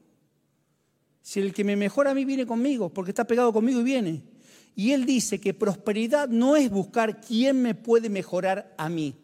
Si 1.20 1.40
el 1.40 1.52
que 1.52 1.62
me 1.62 1.76
mejora 1.76 2.12
a 2.12 2.14
mí 2.14 2.24
viene 2.24 2.46
conmigo, 2.46 2.88
porque 2.88 3.10
está 3.10 3.26
pegado 3.26 3.52
conmigo 3.52 3.80
y 3.80 3.84
viene. 3.84 4.35
Y 4.76 4.92
él 4.92 5.06
dice 5.06 5.40
que 5.40 5.54
prosperidad 5.54 6.28
no 6.28 6.54
es 6.54 6.70
buscar 6.70 7.22
quién 7.22 7.62
me 7.62 7.74
puede 7.74 8.10
mejorar 8.10 8.74
a 8.76 8.90
mí. 8.90 9.16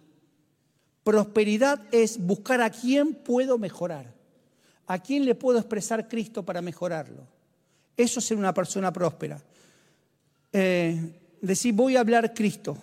Prosperidad 1.05 1.83
es 1.93 2.19
buscar 2.19 2.63
a 2.63 2.71
quién 2.71 3.15
puedo 3.15 3.59
mejorar. 3.59 4.15
A 4.87 4.99
quién 4.99 5.27
le 5.27 5.35
puedo 5.35 5.59
expresar 5.59 6.09
Cristo 6.09 6.43
para 6.43 6.63
mejorarlo. 6.63 7.27
Eso 7.97 8.21
es 8.21 8.27
ser 8.27 8.39
una 8.39 8.55
persona 8.55 8.91
próspera. 8.91 9.43
Eh, 10.55 11.21
decir, 11.43 11.75
voy 11.75 11.97
a 11.97 12.01
hablar 12.01 12.33
Cristo. 12.33 12.79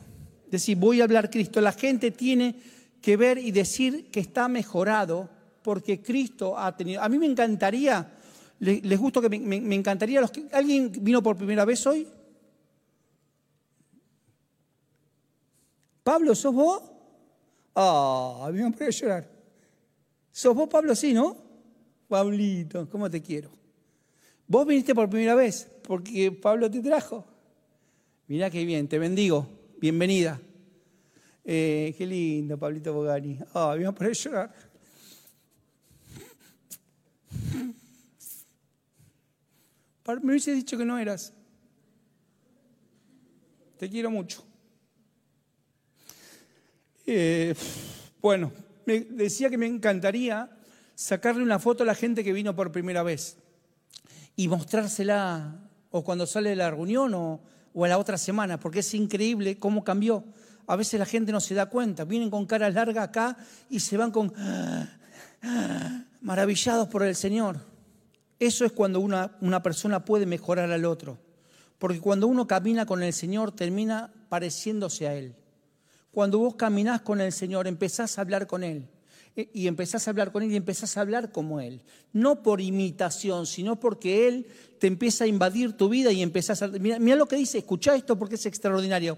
Decir, 0.52 0.78
voy 0.78 1.02
a 1.02 1.06
hablar 1.06 1.32
Cristo. 1.32 1.62
La 1.62 1.72
gente 1.72 2.12
tiene 2.12 2.56
que 3.02 3.18
ver 3.18 3.40
y 3.40 3.50
decir 3.50 4.12
que 4.12 4.20
está 4.20 4.48
mejorado 4.48 5.28
porque 5.64 6.02
Cristo 6.04 6.56
ha 6.56 6.78
tenido. 6.78 7.02
A 7.02 7.10
mí 7.10 7.18
me 7.18 7.26
encantaría, 7.26 8.12
les, 8.60 9.00
gusto 9.00 9.22
que 9.22 9.30
me, 9.30 9.76
encantaría. 9.76 10.22
Los 10.22 10.30
que, 10.32 10.46
¿Alguien 10.52 10.92
vino 11.02 11.24
por 11.24 11.36
primera 11.36 11.66
vez 11.66 11.86
hoy? 11.88 12.08
Pablo, 16.10 16.34
¿sos 16.34 16.56
vos? 16.56 16.82
Ah, 17.76 18.46
a 18.48 18.52
mí 18.52 18.64
me 18.64 18.72
puede 18.72 18.92
llorar. 18.92 19.30
¿Sos 20.32 20.56
vos, 20.56 20.68
Pablo? 20.68 20.96
Sí, 20.96 21.14
¿no? 21.14 21.38
Pablito, 22.08 22.90
¿cómo 22.90 23.08
te 23.12 23.22
quiero? 23.22 23.52
Vos 24.48 24.66
viniste 24.66 24.96
por 24.96 25.08
primera 25.08 25.36
vez 25.36 25.70
porque 25.84 26.32
Pablo 26.32 26.72
te 26.72 26.82
trajo. 26.82 27.28
Mirá 28.26 28.50
qué 28.50 28.66
bien, 28.66 28.88
te 28.88 28.98
bendigo. 28.98 29.48
Bienvenida. 29.80 30.42
Eh, 31.46 31.94
qué 31.96 32.08
lindo, 32.08 32.58
Pablito 32.58 32.92
Bogani. 32.92 33.38
Ah, 33.54 33.76
me 33.78 33.88
voy 33.88 34.08
a 34.08 34.12
llorar. 34.12 34.52
Me 40.24 40.32
hubiese 40.32 40.56
dicho 40.56 40.76
que 40.76 40.86
no 40.86 40.98
eras. 40.98 41.34
Te 43.78 43.88
quiero 43.88 44.10
mucho. 44.10 44.49
Eh, 47.12 47.56
bueno, 48.22 48.52
me 48.86 49.00
decía 49.00 49.50
que 49.50 49.58
me 49.58 49.66
encantaría 49.66 50.48
sacarle 50.94 51.42
una 51.42 51.58
foto 51.58 51.82
a 51.82 51.86
la 51.88 51.96
gente 51.96 52.24
que 52.24 52.34
vino 52.34 52.56
por 52.56 52.72
primera 52.72 53.02
vez 53.02 53.38
y 54.36 54.48
mostrársela 54.48 55.60
o 55.90 56.04
cuando 56.04 56.28
sale 56.28 56.52
de 56.52 56.56
la 56.56 56.70
reunión 56.70 57.16
o, 57.16 57.42
o 57.74 57.84
a 57.84 57.88
la 57.88 57.98
otra 57.98 58.16
semana, 58.20 58.60
porque 58.60 58.82
es 58.82 58.94
increíble 58.94 59.58
cómo 59.58 59.84
cambió. 59.84 60.24
A 60.68 60.76
veces 60.76 61.00
la 61.00 61.08
gente 61.08 61.32
no 61.32 61.40
se 61.40 61.56
da 61.56 61.66
cuenta, 61.66 62.06
vienen 62.06 62.30
con 62.30 62.46
cara 62.46 62.70
larga 62.70 63.02
acá 63.02 63.36
y 63.72 63.80
se 63.80 63.98
van 63.98 64.12
con 64.12 64.32
maravillados 66.22 66.90
por 66.90 67.02
el 67.02 67.16
Señor. 67.16 67.58
Eso 68.38 68.66
es 68.66 68.72
cuando 68.72 69.00
una, 69.00 69.36
una 69.42 69.64
persona 69.64 70.06
puede 70.06 70.28
mejorar 70.28 70.70
al 70.72 70.86
otro. 70.86 71.18
Porque 71.80 72.02
cuando 72.02 72.28
uno 72.28 72.46
camina 72.46 72.86
con 72.86 73.02
el 73.02 73.14
Señor, 73.14 73.52
termina 73.52 74.14
pareciéndose 74.30 75.08
a 75.08 75.16
Él. 75.16 75.36
Cuando 76.12 76.40
vos 76.40 76.56
caminás 76.56 77.02
con 77.02 77.22
el 77.22 77.32
Señor, 77.32 77.68
empezás 77.68 78.18
a 78.18 78.22
hablar 78.22 78.48
con 78.48 78.64
Él. 78.64 78.88
Eh, 79.36 79.50
y 79.54 79.68
empezás 79.68 80.08
a 80.08 80.12
hablar 80.12 80.32
con 80.32 80.44
Él 80.44 80.52
y 80.52 80.56
empezás 80.56 80.98
a 80.98 81.02
hablar 81.02 81.32
como 81.32 81.60
Él. 81.62 81.82
No 82.14 82.42
por 82.42 82.62
imitación, 82.62 83.46
sino 83.46 83.80
porque 83.80 84.28
Él 84.28 84.48
te 84.80 84.88
empieza 84.88 85.26
a 85.26 85.28
invadir 85.28 85.74
tu 85.74 85.90
vida 85.90 86.12
y 86.12 86.22
empezás 86.22 86.62
a... 86.62 86.68
Mira, 86.68 87.16
lo 87.16 87.28
que 87.28 87.36
dice, 87.36 87.60
escucha 87.60 87.96
esto 87.96 88.18
porque 88.18 88.36
es 88.36 88.46
extraordinario. 88.46 89.18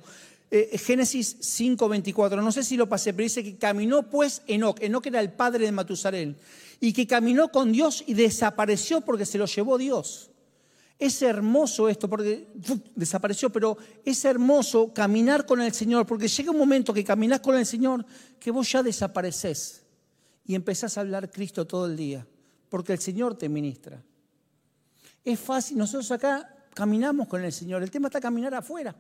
Eh, 0.54 0.78
Génesis 0.78 1.38
5:24, 1.40 2.44
no 2.44 2.52
sé 2.52 2.64
si 2.64 2.76
lo 2.76 2.90
pasé, 2.90 3.14
pero 3.14 3.24
dice 3.24 3.42
que 3.42 3.56
caminó 3.58 4.10
pues 4.10 4.42
Enoch. 4.48 4.82
Enoch 4.82 5.06
era 5.08 5.22
el 5.22 5.32
padre 5.32 5.66
de 5.66 5.72
Matusalén. 5.72 6.36
Y 6.82 6.92
que 6.94 7.08
caminó 7.08 7.50
con 7.50 7.72
Dios 7.72 8.04
y 8.06 8.16
desapareció 8.16 9.02
porque 9.02 9.26
se 9.26 9.38
lo 9.38 9.46
llevó 9.46 9.78
Dios. 9.78 10.31
Es 11.02 11.22
hermoso 11.24 11.90
esto, 11.90 12.08
porque 12.08 12.48
desapareció, 12.96 13.50
pero 13.50 13.76
es 14.06 14.24
hermoso 14.24 14.94
caminar 14.94 15.48
con 15.48 15.60
el 15.60 15.74
Señor, 15.74 16.06
porque 16.06 16.28
llega 16.28 16.52
un 16.52 16.60
momento 16.60 16.94
que 16.94 17.04
caminás 17.04 17.40
con 17.40 17.58
el 17.58 17.66
Señor 17.66 18.06
que 18.40 18.52
vos 18.52 18.72
ya 18.72 18.84
desapareces 18.84 19.82
y 20.46 20.54
empezás 20.54 20.98
a 20.98 21.02
hablar 21.02 21.32
Cristo 21.32 21.66
todo 21.66 21.88
el 21.88 21.98
día, 21.98 22.28
porque 22.70 22.94
el 22.94 23.00
Señor 23.00 23.36
te 23.36 23.50
ministra. 23.50 24.04
Es 25.26 25.40
fácil, 25.40 25.80
nosotros 25.80 26.12
acá 26.12 26.56
caminamos 26.76 27.28
con 27.28 27.44
el 27.44 27.52
Señor, 27.52 27.82
el 27.82 27.90
tema 27.90 28.08
está 28.08 28.22
caminar 28.22 28.54
afuera 28.54 28.96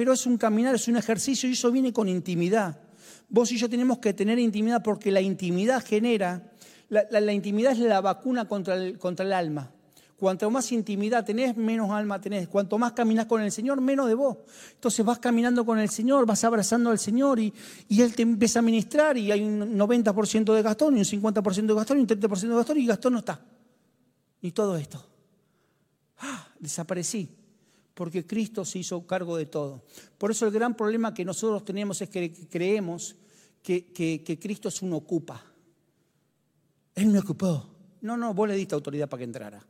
pero 0.00 0.14
es 0.14 0.24
un 0.24 0.38
caminar, 0.38 0.74
es 0.74 0.88
un 0.88 0.96
ejercicio 0.96 1.46
y 1.48 1.52
eso 1.52 1.70
viene 1.70 1.92
con 1.92 2.08
intimidad. 2.08 2.78
Vos 3.28 3.52
y 3.52 3.58
yo 3.58 3.68
tenemos 3.68 3.98
que 3.98 4.14
tener 4.14 4.38
intimidad 4.38 4.82
porque 4.82 5.10
la 5.10 5.20
intimidad 5.20 5.84
genera, 5.84 6.52
la, 6.88 7.32
intimidad 7.32 7.72
es 7.72 7.80
la 7.80 8.00
vacuna 8.00 8.48
contra 8.48 8.76
el, 8.76 8.98
contra 8.98 9.26
el 9.26 9.32
alma. 9.34 9.70
Cuanto 10.20 10.50
más 10.50 10.70
intimidad 10.70 11.24
tenés, 11.24 11.56
menos 11.56 11.90
alma 11.90 12.20
tenés. 12.20 12.46
Cuanto 12.46 12.78
más 12.78 12.92
caminas 12.92 13.26
con 13.26 13.40
el 13.40 13.50
Señor, 13.50 13.80
menos 13.80 14.06
de 14.06 14.14
vos. 14.14 14.36
Entonces 14.74 15.04
vas 15.04 15.18
caminando 15.18 15.64
con 15.64 15.78
el 15.78 15.88
Señor, 15.88 16.26
vas 16.26 16.44
abrazando 16.44 16.90
al 16.90 16.98
Señor 16.98 17.40
y, 17.40 17.52
y 17.88 18.02
Él 18.02 18.14
te 18.14 18.22
empieza 18.22 18.58
a 18.58 18.62
ministrar 18.62 19.16
y 19.16 19.32
hay 19.32 19.42
un 19.42 19.78
90% 19.78 20.54
de 20.54 20.62
Gastón 20.62 20.96
y 20.96 21.00
un 21.00 21.06
50% 21.06 21.66
de 21.66 21.74
Gastón 21.74 21.98
y 21.98 22.00
un 22.02 22.06
30% 22.06 22.40
de 22.40 22.54
Gastón 22.54 22.78
y 22.78 22.86
Gastón 22.86 23.12
no 23.14 23.18
está. 23.20 23.40
Y 24.42 24.52
todo 24.52 24.76
esto. 24.76 25.04
Ah, 26.18 26.48
desaparecí 26.58 27.40
porque 28.00 28.26
Cristo 28.26 28.64
se 28.64 28.78
hizo 28.78 29.06
cargo 29.06 29.36
de 29.36 29.44
todo. 29.44 29.84
Por 30.16 30.30
eso 30.30 30.46
el 30.46 30.52
gran 30.52 30.74
problema 30.74 31.12
que 31.12 31.22
nosotros 31.22 31.64
tenemos 31.66 32.00
es 32.00 32.08
que 32.08 32.32
creemos 32.48 33.14
que, 33.62 34.38
Cristo 34.40 34.68
es 34.68 34.80
un 34.80 34.94
ocupa. 34.94 35.44
Él 36.94 37.08
me 37.08 37.18
ocupó. 37.18 37.68
No, 38.00 38.16
no, 38.16 38.32
vos 38.32 38.48
le 38.48 38.54
diste 38.54 38.74
autoridad 38.74 39.06
para 39.06 39.18
que 39.18 39.24
entrara. 39.24 39.66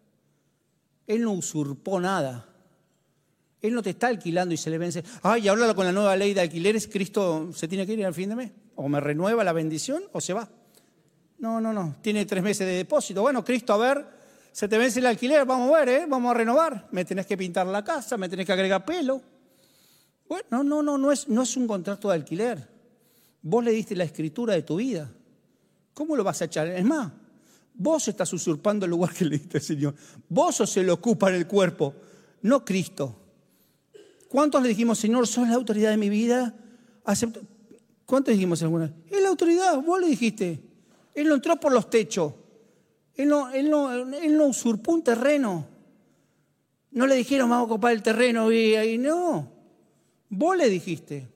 Él 1.11 1.23
no 1.23 1.33
usurpó 1.33 1.99
nada. 1.99 2.47
Él 3.61 3.75
no 3.75 3.83
te 3.83 3.91
está 3.91 4.07
alquilando 4.07 4.55
y 4.55 4.57
se 4.57 4.71
le 4.71 4.79
vence. 4.79 5.03
Ay, 5.23 5.49
ahora 5.49 5.75
con 5.75 5.85
la 5.85 5.91
nueva 5.91 6.17
ley 6.17 6.35
de 6.35 6.41
alquileres, 6.41 6.87
Cristo 6.87 7.51
se 7.53 7.67
tiene 7.67 7.85
que 7.85 7.95
ir 7.95 8.07
al 8.07 8.15
fin 8.15 8.29
de 8.29 8.37
mes. 8.37 8.53
O 8.77 8.89
me 8.89 9.01
renueva 9.01 9.43
la 9.43 9.53
bendición 9.53 10.05
o 10.13 10.21
se 10.21 10.33
va. 10.33 10.49
No, 11.39 11.61
no, 11.61 11.73
no. 11.73 11.97
Tiene 12.01 12.27
tres 12.27 12.45
meses 12.45 12.65
de 12.65 12.75
depósito. 12.75 13.23
Bueno, 13.23 13.45
Cristo, 13.45 13.73
a 13.73 13.77
ver, 13.79 14.07
se 14.53 14.69
te 14.69 14.79
vence 14.79 15.01
el 15.01 15.07
alquiler, 15.07 15.45
vamos 15.45 15.75
a 15.75 15.81
ver, 15.81 15.89
¿eh? 15.89 16.07
vamos 16.09 16.31
a 16.31 16.35
renovar. 16.35 16.87
Me 16.93 17.05
tenés 17.05 17.27
que 17.27 17.37
pintar 17.37 17.67
la 17.67 17.83
casa, 17.83 18.17
me 18.17 18.29
tenés 18.29 18.47
que 18.47 18.53
agregar 18.53 18.85
pelo. 18.85 19.21
Bueno, 20.29 20.45
no, 20.51 20.63
no, 20.63 20.83
no, 20.83 20.97
no 20.97 21.11
es, 21.11 21.29
no 21.29 21.43
es 21.43 21.57
un 21.57 21.67
contrato 21.67 22.09
de 22.09 22.15
alquiler. 22.15 22.69
Vos 23.43 23.65
le 23.65 23.73
diste 23.73 23.97
la 23.97 24.05
escritura 24.05 24.55
de 24.55 24.63
tu 24.63 24.77
vida. 24.77 25.11
¿Cómo 25.93 26.15
lo 26.15 26.23
vas 26.23 26.41
a 26.41 26.45
echar? 26.45 26.69
Es 26.69 26.85
más, 26.85 27.11
vos 27.81 28.07
estás 28.09 28.31
usurpando 28.35 28.85
el 28.85 28.91
lugar 28.91 29.14
que 29.14 29.24
le 29.24 29.39
diste 29.39 29.57
al 29.57 29.62
Señor. 29.62 29.95
Vos 30.28 30.57
sos 30.57 30.76
el 30.76 30.91
ocupa 30.91 31.31
en 31.31 31.37
el 31.37 31.47
cuerpo, 31.47 31.95
no 32.43 32.62
Cristo. 32.62 33.16
¿Cuántos 34.28 34.62
le 34.62 34.68
dijimos, 34.68 34.99
Señor, 34.99 35.26
sos 35.26 35.49
la 35.49 35.55
autoridad 35.55 35.91
de 35.91 35.97
mi 35.97 36.11
vida? 36.11 36.55
¿Cuántos 38.05 38.35
dijimos 38.35 38.62
alguna 38.62 38.95
Es 39.11 39.22
la 39.22 39.31
autoridad, 39.31 39.81
vos 39.81 39.99
le 39.99 40.09
dijiste. 40.09 40.61
Él 41.14 41.28
no 41.28 41.35
entró 41.35 41.59
por 41.59 41.72
los 41.72 41.89
techos. 41.89 42.35
Él 43.16 43.28
no, 43.28 44.47
usurpó 44.47 44.93
un 44.93 45.03
terreno. 45.03 45.66
No 46.91 47.07
le 47.07 47.14
dijeron, 47.14 47.49
vamos 47.49 47.64
a 47.64 47.72
ocupar 47.72 47.93
el 47.93 48.03
terreno 48.03 48.53
y 48.53 48.99
no. 48.99 49.51
Vos 50.28 50.57
le 50.57 50.68
dijiste, 50.68 51.28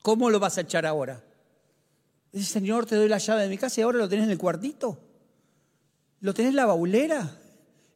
¿cómo 0.00 0.30
lo 0.30 0.40
vas 0.40 0.56
a 0.56 0.62
echar 0.62 0.86
ahora? 0.86 1.22
Dice, 2.32 2.52
Señor, 2.52 2.86
te 2.86 2.96
doy 2.96 3.08
la 3.08 3.18
llave 3.18 3.42
de 3.42 3.48
mi 3.48 3.58
casa 3.58 3.80
y 3.80 3.84
ahora 3.84 3.98
lo 3.98 4.08
tenés 4.08 4.24
en 4.24 4.30
el 4.30 4.38
cuartito. 4.38 5.07
¿Lo 6.20 6.34
tenés 6.34 6.50
en 6.50 6.56
la 6.56 6.66
baulera? 6.66 7.38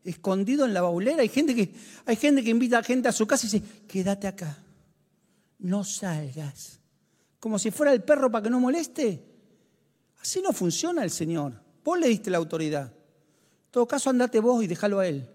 Escondido 0.04 0.64
en 0.64 0.74
la 0.74 0.82
baulera. 0.82 1.22
Hay 1.22 1.28
gente 1.28 1.54
que, 1.54 1.74
hay 2.06 2.16
gente 2.16 2.42
que 2.42 2.50
invita 2.50 2.78
a 2.78 2.82
gente 2.82 3.08
a 3.08 3.12
su 3.12 3.26
casa 3.26 3.46
y 3.46 3.50
dice, 3.50 3.64
quédate 3.88 4.26
acá. 4.26 4.58
No 5.58 5.84
salgas. 5.84 6.80
Como 7.38 7.58
si 7.58 7.70
fuera 7.70 7.92
el 7.92 8.02
perro 8.02 8.30
para 8.30 8.44
que 8.44 8.50
no 8.50 8.60
moleste. 8.60 9.24
Así 10.20 10.40
no 10.40 10.52
funciona 10.52 11.02
el 11.02 11.10
Señor. 11.10 11.60
Vos 11.84 11.98
le 11.98 12.08
diste 12.08 12.30
la 12.30 12.38
autoridad. 12.38 12.86
En 12.86 13.70
todo 13.70 13.86
caso, 13.86 14.10
andate 14.10 14.38
vos 14.38 14.62
y 14.62 14.66
déjalo 14.66 15.00
a 15.00 15.08
él, 15.08 15.28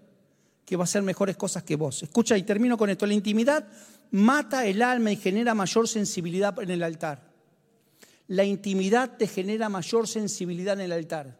que 0.64 0.76
va 0.76 0.82
a 0.82 0.84
hacer 0.84 1.02
mejores 1.02 1.36
cosas 1.36 1.62
que 1.62 1.76
vos. 1.76 2.02
Escucha, 2.02 2.36
y 2.38 2.42
termino 2.42 2.78
con 2.78 2.88
esto. 2.88 3.06
La 3.06 3.12
intimidad 3.12 3.66
mata 4.10 4.64
el 4.64 4.80
alma 4.80 5.12
y 5.12 5.16
genera 5.16 5.54
mayor 5.54 5.88
sensibilidad 5.88 6.58
en 6.62 6.70
el 6.70 6.82
altar. 6.82 7.28
La 8.28 8.44
intimidad 8.44 9.16
te 9.16 9.26
genera 9.26 9.68
mayor 9.68 10.06
sensibilidad 10.06 10.74
en 10.74 10.80
el 10.80 10.92
altar. 10.92 11.36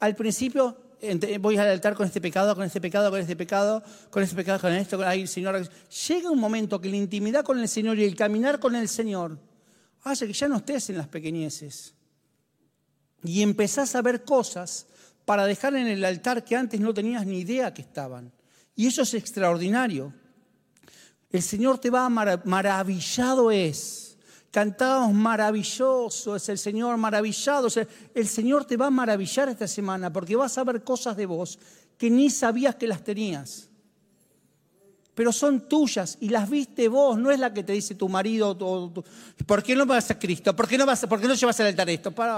Al 0.00 0.14
principio 0.14 0.76
voy 1.40 1.56
al 1.56 1.68
altar 1.68 1.94
con 1.94 2.06
este 2.06 2.20
pecado, 2.20 2.54
con 2.54 2.64
este 2.64 2.80
pecado, 2.80 3.10
con 3.10 3.20
este 3.20 3.36
pecado, 3.36 3.82
con 4.10 4.22
este 4.22 4.36
pecado, 4.36 4.60
con 4.60 4.72
esto, 4.72 4.96
con 4.96 5.06
ahí, 5.06 5.26
Señor. 5.26 5.68
Llega 6.08 6.30
un 6.30 6.38
momento 6.38 6.80
que 6.80 6.88
la 6.88 6.96
intimidad 6.96 7.44
con 7.44 7.58
el 7.58 7.68
Señor 7.68 7.98
y 7.98 8.04
el 8.04 8.14
caminar 8.14 8.58
con 8.58 8.74
el 8.74 8.88
Señor 8.88 9.38
hace 10.02 10.26
que 10.26 10.32
ya 10.32 10.48
no 10.48 10.56
estés 10.56 10.90
en 10.90 10.98
las 10.98 11.08
pequeñeces. 11.08 11.94
Y 13.24 13.42
empezás 13.42 13.94
a 13.94 14.02
ver 14.02 14.24
cosas 14.24 14.86
para 15.24 15.44
dejar 15.46 15.74
en 15.74 15.88
el 15.88 16.04
altar 16.04 16.44
que 16.44 16.56
antes 16.56 16.80
no 16.80 16.94
tenías 16.94 17.26
ni 17.26 17.40
idea 17.40 17.74
que 17.74 17.82
estaban. 17.82 18.32
Y 18.76 18.86
eso 18.86 19.02
es 19.02 19.14
extraordinario. 19.14 20.12
El 21.30 21.42
Señor 21.42 21.78
te 21.78 21.90
va 21.90 22.08
maravillado 22.08 23.50
es 23.50 24.05
Cantábamos 24.50 25.12
maravilloso, 25.14 26.36
es 26.36 26.48
el 26.48 26.58
Señor 26.58 26.96
maravillado. 26.96 27.68
el 28.14 28.28
Señor 28.28 28.64
te 28.64 28.76
va 28.76 28.86
a 28.86 28.90
maravillar 28.90 29.48
esta 29.48 29.68
semana 29.68 30.12
porque 30.12 30.36
vas 30.36 30.56
a 30.56 30.64
ver 30.64 30.82
cosas 30.82 31.16
de 31.16 31.26
vos 31.26 31.58
que 31.98 32.10
ni 32.10 32.30
sabías 32.30 32.74
que 32.76 32.86
las 32.86 33.02
tenías. 33.02 33.68
Pero 35.14 35.32
son 35.32 35.66
tuyas 35.66 36.18
y 36.20 36.28
las 36.28 36.48
viste 36.48 36.88
vos, 36.88 37.18
no 37.18 37.30
es 37.30 37.38
la 37.38 37.52
que 37.52 37.62
te 37.62 37.72
dice 37.72 37.94
tu 37.94 38.08
marido. 38.08 38.56
¿Por 39.46 39.62
qué 39.62 39.74
no 39.74 39.86
vas 39.86 40.10
a 40.10 40.18
Cristo? 40.18 40.54
¿Por 40.54 40.68
qué 40.68 40.76
no, 40.76 40.84
vas, 40.84 41.06
¿Por 41.06 41.20
qué 41.20 41.26
no 41.26 41.34
llevas 41.34 41.58
al 41.60 41.68
altar 41.68 41.88
esto? 41.88 42.12
Para, 42.12 42.34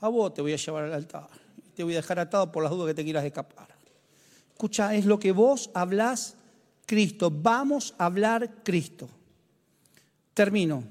a 0.00 0.08
vos 0.08 0.34
te 0.34 0.42
voy 0.42 0.52
a 0.52 0.56
llevar 0.56 0.84
al 0.84 0.92
altar. 0.92 1.28
Te 1.74 1.84
voy 1.84 1.92
a 1.92 1.96
dejar 1.96 2.18
atado 2.18 2.50
por 2.50 2.64
las 2.64 2.72
dudas 2.72 2.88
que 2.88 2.94
te 2.94 3.04
quieras 3.04 3.24
escapar. 3.24 3.68
Escucha, 4.50 4.94
es 4.94 5.04
lo 5.04 5.20
que 5.20 5.30
vos 5.30 5.70
hablás 5.72 6.34
Cristo. 6.84 7.30
Vamos 7.30 7.94
a 7.96 8.06
hablar 8.06 8.64
Cristo. 8.64 9.08
Termino. 10.36 10.84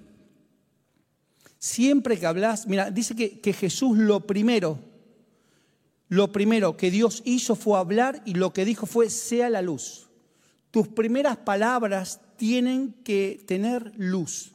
Siempre 1.59 2.19
que 2.19 2.25
hablas, 2.25 2.65
mira, 2.65 2.89
dice 2.89 3.15
que, 3.15 3.41
que 3.41 3.53
Jesús 3.53 3.95
lo 3.95 4.21
primero, 4.25 4.79
lo 6.07 6.31
primero 6.31 6.75
que 6.75 6.89
Dios 6.89 7.21
hizo 7.25 7.55
fue 7.55 7.77
hablar 7.77 8.23
y 8.25 8.33
lo 8.33 8.53
que 8.53 8.65
dijo 8.65 8.87
fue, 8.87 9.07
sea 9.11 9.51
la 9.51 9.61
luz. 9.61 10.09
Tus 10.71 10.87
primeras 10.87 11.37
palabras 11.37 12.21
tienen 12.37 12.95
que 13.03 13.43
tener 13.47 13.93
luz. 13.97 14.51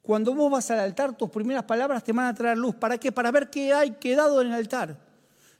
Cuando 0.00 0.32
vos 0.32 0.52
vas 0.52 0.70
al 0.70 0.78
altar, 0.78 1.16
tus 1.16 1.30
primeras 1.30 1.64
palabras 1.64 2.04
te 2.04 2.12
van 2.12 2.26
a 2.26 2.34
traer 2.34 2.56
luz. 2.56 2.76
¿Para 2.76 2.98
qué? 2.98 3.10
Para 3.10 3.32
ver 3.32 3.50
qué 3.50 3.72
hay 3.72 3.96
quedado 3.96 4.40
en 4.40 4.46
el 4.46 4.54
altar. 4.54 4.96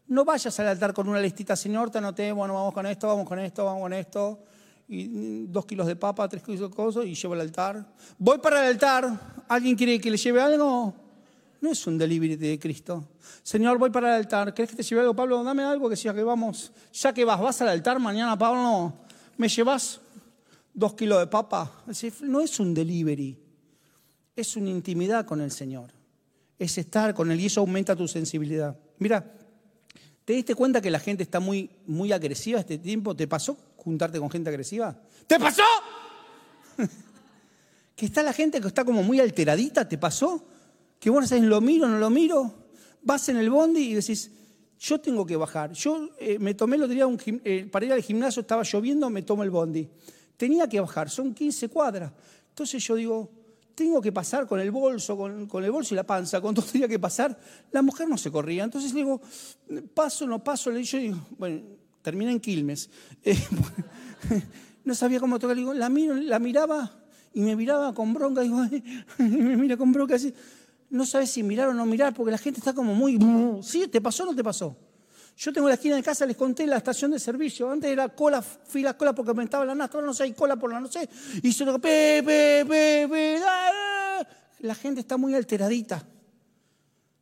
No 0.07 0.25
vayas 0.25 0.61
al 0.61 0.69
altar 0.69 0.95
con 0.95 1.09
una 1.09 1.21
listita, 1.21 1.57
Señor, 1.57 1.91
te 1.91 1.99
anoté, 1.99 2.31
bueno, 2.31 2.55
vamos 2.55 2.73
con 2.73 2.87
esto, 2.87 3.09
vamos 3.09 3.27
con 3.27 3.41
esto, 3.41 3.65
vamos 3.65 3.83
con 3.83 3.93
esto 3.95 4.45
y 4.89 5.47
dos 5.47 5.67
kilos 5.67 5.87
de 5.87 5.97
papa, 5.97 6.29
tres 6.29 6.43
kilos 6.43 6.71
de 6.71 6.75
cosas 6.75 7.05
y 7.05 7.15
llevo 7.15 7.35
al 7.35 7.43
altar. 7.43 7.95
Voy 8.19 8.39
para 8.39 8.63
el 8.63 8.73
altar, 8.73 9.45
¿alguien 9.47 9.77
quiere 9.77 10.01
que 10.01 10.11
le 10.11 10.17
lleve 10.17 10.41
algo? 10.41 10.95
No 11.61 11.71
es 11.71 11.87
un 11.87 11.99
delivery 11.99 12.37
de 12.37 12.59
Cristo. 12.59 13.05
Señor, 13.43 13.79
voy 13.79 13.91
para 13.91 14.09
el 14.09 14.15
altar, 14.23 14.55
¿querés 14.55 14.71
que 14.71 14.77
te 14.77 14.83
lleve 14.83 15.03
algo? 15.03 15.15
Pablo, 15.15 15.45
dame 15.45 15.63
algo 15.63 15.91
que 15.91 15.97
sea 15.97 16.15
que 16.15 16.23
vamos, 16.23 16.73
ya 16.93 17.13
que 17.13 17.25
vas, 17.25 17.39
vas 17.39 17.61
al 17.61 17.69
altar 17.69 17.99
mañana, 17.99 18.39
Pablo, 18.39 18.95
¿me 19.37 19.49
llevas 19.49 20.01
dos 20.73 20.95
kilos 20.95 21.19
de 21.19 21.27
papa? 21.27 21.85
No 22.23 22.41
es 22.41 22.59
un 22.59 22.73
delivery, 22.73 23.37
es 24.35 24.57
una 24.57 24.71
intimidad 24.71 25.27
con 25.27 25.41
el 25.43 25.51
Señor. 25.51 25.91
Es 26.59 26.77
estar 26.79 27.15
con 27.15 27.31
Él 27.31 27.41
y 27.41 27.47
eso 27.47 27.61
aumenta 27.61 27.95
tu 27.95 28.09
sensibilidad. 28.09 28.77
Mira, 28.99 29.33
¿te 30.25 30.33
diste 30.33 30.57
cuenta 30.57 30.81
que 30.81 30.91
la 30.91 30.99
gente 30.99 31.23
está 31.23 31.39
muy, 31.39 31.71
muy 31.87 32.11
agresiva 32.11 32.59
este 32.59 32.79
tiempo? 32.79 33.15
¿Te 33.15 33.29
pasó 33.29 33.57
juntarte 33.79 34.19
con 34.19 34.31
gente 34.31 34.51
agresiva? 34.51 35.01
¿Te 35.27 35.39
pasó? 35.39 35.63
que 37.97 38.07
está 38.07 38.23
la 38.23 38.33
gente 38.33 38.61
que 38.61 38.69
está 38.69 38.85
como 38.85 39.03
muy 39.03 39.21
alteradita, 39.21 39.89
¿te 39.89 39.97
pasó? 39.97 40.45
Que 41.01 41.11
vos 41.11 41.27
sabes, 41.29 41.45
¿lo 41.45 41.61
miro 41.61 41.89
no 41.89 41.99
lo 41.99 42.11
miro? 42.11 42.55
Vas 43.03 43.29
en 43.29 43.39
el 43.39 43.49
bondi 43.51 43.81
y 43.81 43.95
decís, 43.95 44.31
yo 44.79 45.01
tengo 45.01 45.27
que 45.27 45.37
bajar. 45.37 45.73
Yo 45.73 46.11
eh, 46.19 46.39
me 46.39 46.55
tomé, 46.55 46.79
lo 46.79 46.87
diría, 46.87 47.07
un, 47.07 47.19
eh, 47.45 47.69
para 47.71 47.87
ir 47.87 47.93
al 47.93 48.03
gimnasio 48.03 48.43
estaba 48.43 48.63
lloviendo, 48.63 49.11
me 49.11 49.23
tomo 49.23 49.43
el 49.43 49.51
bondi. 49.51 49.89
Tenía 50.37 50.69
que 50.69 50.81
bajar, 50.81 51.11
son 51.11 51.35
15 51.35 51.69
cuadras. 51.69 52.13
Entonces 52.51 52.83
yo 52.85 52.95
digo, 52.95 53.31
tengo 53.75 54.01
que 54.01 54.13
pasar 54.13 54.47
con 54.47 54.59
el 54.61 54.71
bolso, 54.71 55.17
con, 55.17 55.65
el 55.65 55.71
bolso 55.71 55.95
y 55.95 55.97
la 55.97 56.05
panza, 56.05 56.41
con 56.41 56.55
todo 56.55 56.67
tenía 56.67 56.89
que 56.89 56.99
pasar. 56.99 57.39
La 57.71 57.83
mujer 57.83 58.09
no 58.09 58.19
se 58.19 58.31
corría. 58.31 58.65
Entonces 58.65 58.93
le 58.93 59.01
digo, 59.01 59.21
paso, 59.95 60.27
no 60.27 60.43
paso. 60.43 60.71
Le 60.71 60.81
digo, 60.81 61.17
bueno, 61.39 61.63
termina 62.09 62.33
en 62.33 62.41
Quilmes. 62.41 62.89
Eh, 63.23 63.37
no 64.85 64.95
sabía 64.95 65.21
cómo 65.21 65.39
tocar, 65.39 65.59
la, 65.59 65.89
la 65.91 66.39
miraba 66.39 66.99
y 67.35 67.43
me 67.43 67.55
miraba 67.55 67.93
con 67.93 68.15
bronca, 68.15 68.41
digo, 68.41 68.57
me 69.19 69.57
mira 69.57 69.77
con 69.77 69.93
bronca. 69.93 70.17
No 70.89 71.05
sabes 71.05 71.31
si 71.31 71.43
mirar 71.43 71.69
o 71.69 71.75
no 71.75 71.85
mirar, 71.85 72.15
porque 72.15 72.31
la 72.31 72.39
gente 72.39 72.61
está 72.61 72.73
como 72.73 72.95
muy... 72.95 73.19
¿Sí? 73.63 73.89
¿Te 73.89 74.01
pasó 74.01 74.23
o 74.23 74.27
no 74.27 74.35
te 74.35 74.43
pasó? 74.43 74.75
Yo 75.37 75.53
tengo 75.53 75.69
la 75.69 75.75
esquina 75.75 75.97
de 75.97 76.03
casa, 76.03 76.25
les 76.25 76.37
conté 76.37 76.67
la 76.67 76.79
estación 76.79 77.11
de 77.11 77.19
servicio. 77.19 77.71
Antes 77.71 77.91
era 77.91 78.09
cola, 78.09 78.41
fila, 78.41 78.97
cola 78.97 79.15
porque 79.15 79.31
aumentaba 79.31 79.67
la 79.67 79.75
nafta. 79.75 79.99
Ahora 79.99 80.07
no 80.07 80.15
sé, 80.15 80.23
hay 80.23 80.33
cola 80.33 80.57
por 80.57 80.73
la 80.73 80.81
no 80.81 80.89
sé. 80.89 81.07
Y 81.43 81.53
se 81.53 81.67
lo... 81.67 81.79
Pe, 81.79 82.23
pe, 82.25 82.65
pe, 82.67 83.39
la 84.61 84.75
gente 84.75 85.01
está 85.01 85.19
muy 85.19 85.35
alteradita. 85.35 86.03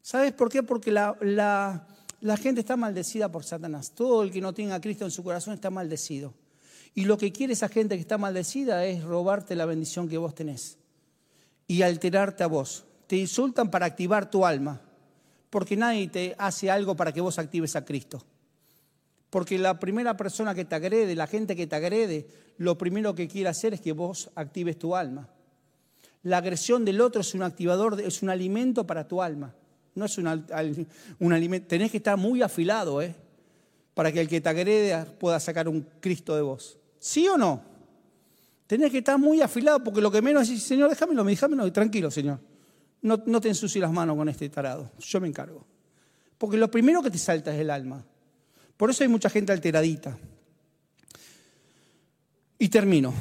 ¿Sabes 0.01 0.33
por 0.33 0.49
qué? 0.49 0.63
Porque 0.63 0.93
la, 0.93 1.89
la 2.21 2.37
gente 2.37 2.61
está 2.61 2.77
maldecida 2.77 3.31
por 3.31 3.45
Satanás. 3.45 3.93
Todo 3.93 4.23
el 4.23 4.31
que 4.31 4.41
no 4.41 4.55
tenga 4.55 4.77
a 4.77 4.81
Cristo 4.81 5.05
en 5.05 5.11
su 5.11 5.23
corazón 5.23 5.55
está 5.55 5.71
maldecido. 5.71 6.35
Y 6.95 7.05
lo 7.05 7.19
que 7.19 7.33
quiere 7.33 7.53
esa 7.53 7.69
gente 7.69 7.95
que 7.95 8.01
está 8.01 8.17
maldecida 8.17 8.87
es 8.87 9.03
robarte 9.05 9.55
la 9.55 9.67
bendición 9.67 10.09
que 10.09 10.17
vos 10.17 10.35
tenés 10.35 10.79
y 11.67 11.83
alterarte 11.83 12.43
a 12.43 12.47
vos. 12.47 12.85
Te 13.07 13.17
insultan 13.17 13.71
para 13.71 13.87
activar 13.87 14.31
tu 14.31 14.47
alma, 14.47 14.81
porque 15.51 15.77
nadie 15.77 16.09
te 16.09 16.35
hace 16.39 16.71
algo 16.71 16.97
para 16.97 17.13
que 17.13 17.21
vos 17.21 17.39
actives 17.39 17.77
a 17.77 17.85
Cristo. 17.85 18.25
Porque 19.29 19.59
la 19.59 19.79
primera 19.79 20.17
persona 20.17 20.55
que 20.55 20.65
te 20.65 20.75
agrede, 20.75 21.15
la 21.15 21.27
gente 21.27 21.55
que 21.55 21.67
te 21.67 21.77
agrede, 21.77 22.27
lo 22.57 22.79
primero 22.79 23.15
que 23.15 23.29
quiere 23.29 23.51
hacer 23.51 23.75
es 23.75 23.81
que 23.83 23.93
vos 23.93 24.31
actives 24.35 24.79
tu 24.79 24.97
alma. 24.97 25.29
La 26.23 26.39
agresión 26.39 26.85
del 26.85 27.03
otro 27.03 27.21
es 27.21 27.35
un 27.35 27.43
activador, 27.43 28.01
es 28.01 28.23
un 28.23 28.31
alimento 28.31 28.87
para 28.87 29.07
tu 29.07 29.21
alma 29.23 29.55
no 29.97 30.05
es 30.05 30.19
un, 30.19 31.33
alimento. 31.33 31.67
Tenés 31.67 31.91
que 31.91 31.97
estar 31.97 32.17
muy 32.17 32.43
afilado, 32.43 33.01
¿eh? 33.01 33.15
Para 33.95 34.13
que 34.13 34.21
el 34.21 34.29
que 34.29 34.43
te 34.43 34.49
agrede 34.49 35.05
pueda 35.19 35.41
sacar 35.41 35.69
un 35.69 35.87
Cristo 36.01 36.37
de 36.37 36.43
vos. 36.43 36.79
¿Sí 36.99 37.27
o 37.27 37.39
no? 37.39 37.63
Tenés 38.67 38.93
que 38.93 38.99
estar 38.99 39.19
muy 39.19 39.41
afilado 39.41 39.83
porque 39.83 40.03
lo 40.03 40.11
que 40.11 40.21
menos 40.21 40.49
es, 40.51 40.63
Señor, 40.63 40.91
déjamelo, 40.91 41.25
déjamelo, 41.25 41.73
tranquilo, 41.73 42.11
Señor. 42.11 42.39
No, 43.01 43.23
no 43.25 43.41
te 43.41 43.49
ensucies 43.49 43.81
las 43.81 43.91
manos 43.91 44.17
con 44.17 44.29
este 44.29 44.51
tarado. 44.51 44.91
Yo 44.99 45.21
me 45.21 45.29
encargo. 45.29 45.65
Porque 46.37 46.59
lo 46.59 46.71
primero 46.71 47.03
que 47.03 47.11
te 47.11 47.19
salta 47.19 47.55
es 47.55 47.61
el 47.61 47.71
alma. 47.71 48.05
Por 48.77 48.91
eso 48.91 49.03
hay 49.03 49.09
mucha 49.09 49.31
gente 49.31 49.53
alteradita. 49.53 50.19
Y 52.59 52.69
termino. 52.69 53.15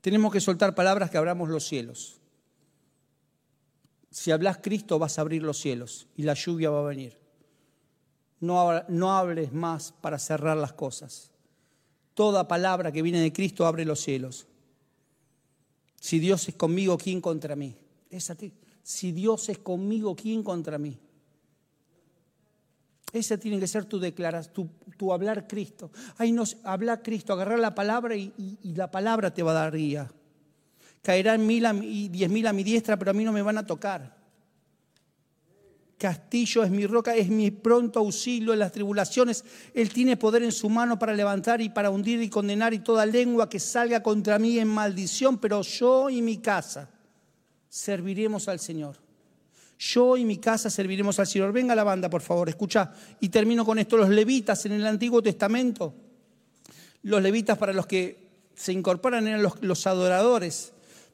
Tenemos 0.00 0.32
que 0.32 0.40
soltar 0.40 0.74
palabras 0.74 1.10
que 1.10 1.18
abramos 1.18 1.48
los 1.48 1.64
cielos. 1.64 2.21
Si 4.12 4.30
hablas 4.30 4.58
Cristo 4.58 4.98
vas 4.98 5.18
a 5.18 5.22
abrir 5.22 5.42
los 5.42 5.58
cielos 5.58 6.06
y 6.16 6.22
la 6.24 6.34
lluvia 6.34 6.68
va 6.68 6.80
a 6.80 6.88
venir. 6.88 7.16
No, 8.40 8.82
no 8.88 9.16
hables 9.16 9.54
más 9.54 9.92
para 10.02 10.18
cerrar 10.18 10.58
las 10.58 10.74
cosas. 10.74 11.30
Toda 12.12 12.46
palabra 12.46 12.92
que 12.92 13.00
viene 13.00 13.20
de 13.20 13.32
Cristo 13.32 13.66
abre 13.66 13.86
los 13.86 14.00
cielos. 14.00 14.46
Si 15.98 16.18
Dios 16.18 16.46
es 16.46 16.54
conmigo, 16.54 16.98
¿quién 16.98 17.22
contra 17.22 17.56
mí? 17.56 17.74
Es 18.10 18.28
a. 18.30 18.36
Si 18.82 19.12
Dios 19.12 19.48
es 19.48 19.58
conmigo, 19.58 20.14
¿quién 20.14 20.42
contra 20.42 20.76
mí? 20.76 20.98
Esa 23.14 23.38
tiene 23.38 23.58
que 23.58 23.66
ser 23.66 23.86
tu 23.86 23.98
declaración, 23.98 24.70
tu, 24.98 25.12
hablar 25.12 25.46
Cristo. 25.46 25.90
Ay, 26.18 26.32
no, 26.32 26.44
hablar 26.64 27.02
Cristo, 27.02 27.32
agarrar 27.32 27.60
la 27.60 27.74
palabra 27.74 28.14
y, 28.14 28.32
y 28.62 28.74
la 28.74 28.90
palabra 28.90 29.32
te 29.32 29.42
va 29.42 29.52
a 29.52 29.54
dar 29.54 29.74
guía. 29.74 30.10
Caerán 31.02 31.44
mil 31.44 31.66
y 31.82 32.08
diez 32.08 32.30
mil 32.30 32.46
a 32.46 32.52
mi 32.52 32.62
diestra, 32.62 32.96
pero 32.96 33.10
a 33.10 33.14
mí 33.14 33.24
no 33.24 33.32
me 33.32 33.42
van 33.42 33.58
a 33.58 33.66
tocar. 33.66 34.22
Castillo 35.98 36.64
es 36.64 36.70
mi 36.70 36.86
roca, 36.86 37.14
es 37.14 37.28
mi 37.28 37.50
pronto 37.52 38.00
auxilio 38.00 38.52
en 38.52 38.58
las 38.58 38.72
tribulaciones. 38.72 39.44
Él 39.72 39.92
tiene 39.92 40.16
poder 40.16 40.42
en 40.42 40.50
su 40.50 40.68
mano 40.68 40.98
para 40.98 41.14
levantar 41.14 41.60
y 41.60 41.68
para 41.68 41.90
hundir 41.90 42.20
y 42.22 42.28
condenar 42.28 42.74
y 42.74 42.80
toda 42.80 43.06
lengua 43.06 43.48
que 43.48 43.60
salga 43.60 44.02
contra 44.02 44.38
mí 44.38 44.58
en 44.58 44.66
maldición, 44.66 45.38
pero 45.38 45.62
yo 45.62 46.10
y 46.10 46.22
mi 46.22 46.38
casa 46.38 46.88
serviremos 47.68 48.48
al 48.48 48.58
Señor. 48.58 48.96
Yo 49.78 50.16
y 50.16 50.24
mi 50.24 50.38
casa 50.38 50.70
serviremos 50.70 51.18
al 51.18 51.26
Señor. 51.26 51.52
Venga 51.52 51.74
la 51.74 51.84
banda, 51.84 52.10
por 52.10 52.22
favor, 52.22 52.48
escucha. 52.48 52.92
Y 53.20 53.28
termino 53.28 53.64
con 53.64 53.78
esto. 53.78 53.96
Los 53.96 54.08
levitas 54.08 54.66
en 54.66 54.72
el 54.72 54.86
Antiguo 54.86 55.22
Testamento, 55.22 55.94
los 57.02 57.22
levitas 57.22 57.58
para 57.58 57.72
los 57.72 57.86
que 57.86 58.28
se 58.54 58.72
incorporan 58.72 59.26
eran 59.26 59.42
los 59.42 59.86
adoradores 59.86 60.72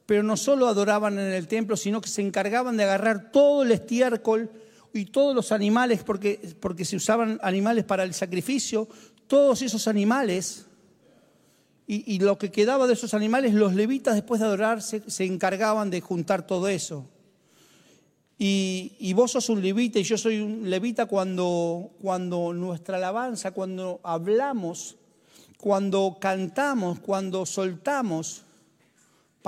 pero 0.09 0.23
no 0.23 0.37
solo 0.37 0.67
adoraban 0.67 1.19
en 1.19 1.33
el 1.33 1.47
templo, 1.47 1.77
sino 1.77 2.01
que 2.01 2.09
se 2.09 2.23
encargaban 2.23 2.75
de 2.75 2.83
agarrar 2.83 3.31
todo 3.31 3.61
el 3.61 3.71
estiércol 3.71 4.49
y 4.91 5.05
todos 5.05 5.35
los 5.35 5.51
animales, 5.51 6.01
porque, 6.03 6.55
porque 6.59 6.83
se 6.83 6.95
usaban 6.95 7.39
animales 7.43 7.83
para 7.83 8.05
el 8.05 8.15
sacrificio, 8.15 8.87
todos 9.27 9.61
esos 9.61 9.87
animales 9.87 10.65
y, 11.85 12.17
lo 12.17 12.39
que 12.39 12.49
quedaba 12.49 12.87
de 12.87 12.93
esos 12.93 13.13
animales, 13.13 13.53
los 13.53 13.75
levitas 13.75 14.15
después 14.15 14.39
de 14.41 14.47
adorar 14.47 14.81
se, 14.81 15.03
encargaban 15.25 15.91
de 15.91 16.01
juntar 16.01 16.47
todo 16.47 16.69
eso. 16.69 17.05
Y, 18.39 18.93
y, 18.97 19.13
vos 19.13 19.33
sos 19.33 19.47
un 19.49 19.61
levita 19.61 19.99
y 19.99 20.03
yo 20.03 20.17
soy 20.17 20.39
un 20.39 20.71
levita 20.71 21.05
cuando, 21.05 21.91
cuando 22.01 22.51
nuestra 22.53 22.97
alabanza, 22.97 23.51
cuando 23.51 23.99
hablamos, 24.01 24.97
cuando 25.59 26.17
cantamos, 26.19 26.99
cuando 26.99 27.45
soltamos 27.45 28.45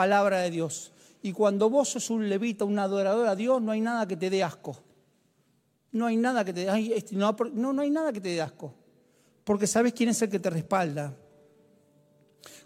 palabra 0.02 0.40
de 0.40 0.50
Dios. 0.50 0.92
Y 1.22 1.32
cuando 1.32 1.70
vos 1.70 1.90
sos 1.90 2.10
un 2.10 2.28
levita, 2.28 2.66
un 2.66 2.80
adorador 2.80 3.28
a 3.28 3.36
Dios, 3.36 3.62
no 3.62 3.72
hay 3.72 3.82
nada 3.82 4.08
que 4.08 4.18
te 4.18 4.32
dé 4.32 4.42
asco. 4.42 4.76
No 5.92 6.08
hay 6.08 6.18
nada 6.18 6.44
que 6.44 6.54
te 6.54 6.66
dé 6.66 6.96
este, 6.96 7.16
no, 7.16 7.36
no, 7.54 7.82
hay 7.84 7.92
nada 7.92 8.12
que 8.12 8.20
te 8.20 8.30
dé 8.30 8.42
asco. 8.42 8.74
Porque 9.44 9.68
sabes 9.68 9.94
quién 9.94 10.10
es 10.10 10.20
el 10.24 10.32
que 10.32 10.40
te 10.40 10.50
respalda. 10.50 11.16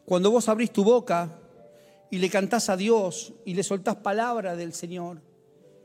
Cuando 0.06 0.32
vos 0.32 0.48
abrís 0.48 0.72
tu 0.72 0.86
boca 0.86 1.30
y 2.10 2.20
le 2.20 2.30
cantás 2.30 2.70
a 2.70 2.78
Dios 2.78 3.34
y 3.44 3.54
le 3.54 3.64
soltás 3.64 3.98
palabra 3.98 4.56
del 4.56 4.72
Señor, 4.72 5.22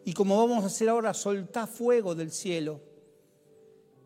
y 0.05 0.13
como 0.13 0.39
vamos 0.39 0.63
a 0.63 0.69
hacer 0.69 0.89
ahora, 0.89 1.15
soltás 1.15 1.69
fuego 1.69 2.15
del 2.15 2.31
cielo, 2.31 2.81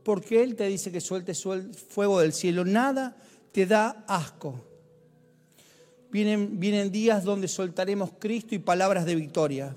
porque 0.02 0.42
Él 0.42 0.56
te 0.56 0.66
dice 0.66 0.90
que 0.90 1.02
sueltes 1.02 1.44
fuego 1.88 2.20
del 2.20 2.32
cielo, 2.32 2.64
nada 2.64 3.18
te 3.52 3.66
da 3.66 4.06
asco. 4.08 4.73
Vienen, 6.14 6.92
días 6.92 7.24
donde 7.24 7.48
soltaremos 7.48 8.12
Cristo 8.20 8.54
y 8.54 8.60
palabras 8.60 9.04
de 9.04 9.16
victoria. 9.16 9.74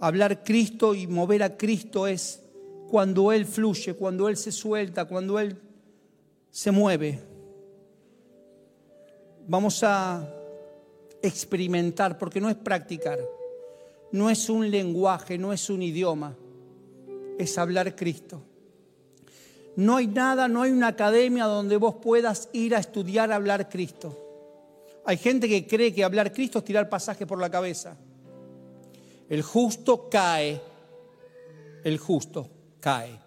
Hablar 0.00 0.42
Cristo 0.42 0.94
y 0.94 1.06
mover 1.06 1.42
a 1.42 1.58
Cristo 1.58 2.06
es 2.06 2.40
cuando 2.88 3.30
Él 3.32 3.44
fluye, 3.44 3.92
cuando 3.92 4.30
Él 4.30 4.38
se 4.38 4.50
suelta, 4.50 5.04
cuando 5.04 5.38
Él 5.38 5.60
se 6.50 6.70
mueve 6.70 7.20
vamos 9.46 9.82
a 9.82 10.26
experimentar, 11.20 12.16
porque 12.16 12.40
no 12.40 12.48
es 12.48 12.56
practicar, 12.56 13.18
no 14.12 14.30
es 14.30 14.48
un 14.48 14.70
lenguaje, 14.70 15.36
no 15.36 15.52
es 15.52 15.68
un 15.68 15.82
idioma, 15.82 16.34
es 17.38 17.58
hablar 17.58 17.94
Cristo. 17.94 18.42
No 19.76 19.96
hay 19.96 20.06
nada, 20.06 20.48
no 20.48 20.62
hay 20.62 20.70
una 20.70 20.88
academia 20.88 21.44
donde 21.44 21.76
vos 21.76 21.96
puedas 21.96 22.48
ir 22.54 22.74
a 22.74 22.78
estudiar 22.78 23.30
a 23.30 23.36
hablar 23.36 23.68
Cristo. 23.68 24.25
Hay 25.06 25.16
gente 25.16 25.48
que 25.48 25.66
cree 25.66 25.94
que 25.94 26.02
hablar 26.02 26.32
Cristo 26.32 26.58
es 26.58 26.64
tirar 26.64 26.88
pasaje 26.88 27.26
por 27.26 27.40
la 27.40 27.48
cabeza. 27.48 27.96
El 29.28 29.42
justo 29.42 30.08
cae, 30.10 30.60
el 31.84 31.98
justo 31.98 32.50
cae. 32.80 33.18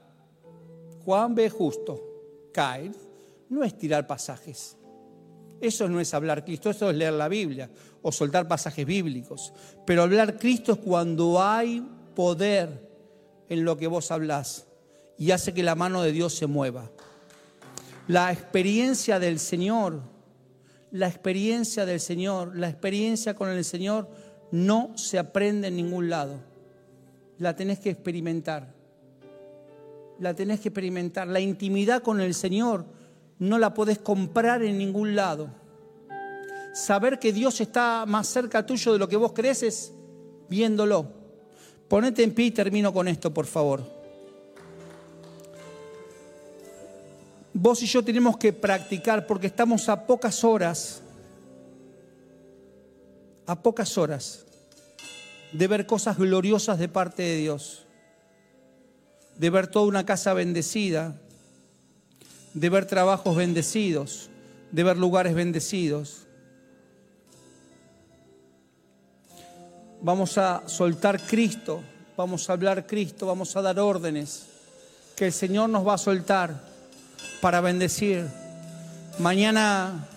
Juan 1.05 1.35
ve 1.35 1.49
justo, 1.49 2.49
cae. 2.53 2.91
No 3.49 3.63
es 3.63 3.77
tirar 3.77 4.05
pasajes. 4.05 4.75
Eso 5.61 5.87
no 5.89 5.99
es 5.99 6.13
hablar 6.13 6.43
Cristo, 6.43 6.69
eso 6.69 6.89
es 6.89 6.95
leer 6.95 7.13
la 7.13 7.27
Biblia 7.27 7.69
o 8.01 8.11
soltar 8.11 8.47
pasajes 8.47 8.85
bíblicos. 8.85 9.53
Pero 9.85 10.03
hablar 10.03 10.37
Cristo 10.37 10.73
es 10.73 10.77
cuando 10.79 11.41
hay 11.41 11.85
poder 12.13 12.89
en 13.49 13.63
lo 13.63 13.77
que 13.77 13.87
vos 13.87 14.11
hablás 14.11 14.67
y 15.17 15.31
hace 15.31 15.53
que 15.53 15.63
la 15.63 15.75
mano 15.75 16.01
de 16.01 16.11
Dios 16.11 16.33
se 16.33 16.47
mueva. 16.47 16.89
La 18.07 18.31
experiencia 18.31 19.19
del 19.19 19.39
Señor, 19.39 20.01
la 20.91 21.07
experiencia 21.07 21.85
del 21.85 21.99
Señor, 21.99 22.55
la 22.55 22.69
experiencia 22.69 23.35
con 23.35 23.49
el 23.49 23.63
Señor 23.63 24.09
no 24.51 24.97
se 24.97 25.19
aprende 25.19 25.67
en 25.67 25.75
ningún 25.75 26.09
lado. 26.09 26.39
La 27.37 27.55
tenés 27.55 27.79
que 27.79 27.89
experimentar. 27.89 28.73
La 30.19 30.33
tenés 30.33 30.59
que 30.59 30.69
experimentar. 30.69 31.27
La 31.27 31.39
intimidad 31.39 32.01
con 32.01 32.19
el 32.19 32.33
Señor 32.33 32.85
no 33.37 33.57
la 33.57 33.73
podés 33.73 33.99
comprar 33.99 34.63
en 34.63 34.77
ningún 34.77 35.15
lado. 35.15 35.49
Saber 36.73 37.19
que 37.19 37.31
Dios 37.31 37.61
está 37.61 38.05
más 38.07 38.27
cerca 38.27 38.65
tuyo 38.65 38.93
de 38.93 38.99
lo 38.99 39.07
que 39.07 39.15
vos 39.15 39.33
crees 39.33 39.63
es 39.63 39.93
viéndolo. 40.49 41.07
Ponete 41.87 42.23
en 42.23 42.33
pie 42.33 42.47
y 42.47 42.51
termino 42.51 42.91
con 42.91 43.07
esto, 43.07 43.33
por 43.33 43.45
favor. 43.45 43.98
Vos 47.61 47.83
y 47.83 47.87
yo 47.87 48.01
tenemos 48.01 48.37
que 48.37 48.53
practicar 48.53 49.27
porque 49.27 49.47
estamos 49.47 49.89
a 49.89 50.07
pocas 50.07 50.45
horas, 50.45 51.01
a 53.45 53.61
pocas 53.61 53.97
horas 53.97 54.45
de 55.51 55.67
ver 55.67 55.85
cosas 55.85 56.17
gloriosas 56.17 56.79
de 56.79 56.87
parte 56.87 57.21
de 57.21 57.35
Dios, 57.35 57.85
de 59.35 59.49
ver 59.49 59.67
toda 59.67 59.87
una 59.87 60.05
casa 60.05 60.33
bendecida, 60.33 61.19
de 62.53 62.69
ver 62.69 62.85
trabajos 62.85 63.35
bendecidos, 63.35 64.29
de 64.71 64.83
ver 64.85 64.95
lugares 64.95 65.35
bendecidos. 65.35 66.27
Vamos 70.01 70.37
a 70.37 70.63
soltar 70.65 71.19
Cristo, 71.19 71.83
vamos 72.15 72.49
a 72.49 72.53
hablar 72.53 72.87
Cristo, 72.87 73.25
vamos 73.25 73.53
a 73.57 73.61
dar 73.61 73.79
órdenes 73.79 74.45
que 75.17 75.25
el 75.25 75.33
Señor 75.33 75.69
nos 75.69 75.85
va 75.85 75.95
a 75.95 75.97
soltar 75.97 76.68
para 77.41 77.61
bendecir. 77.61 78.25
Mañana 79.17 80.07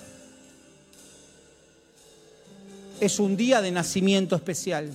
es 3.00 3.18
un 3.18 3.36
día 3.36 3.60
de 3.60 3.70
nacimiento 3.70 4.36
especial, 4.36 4.90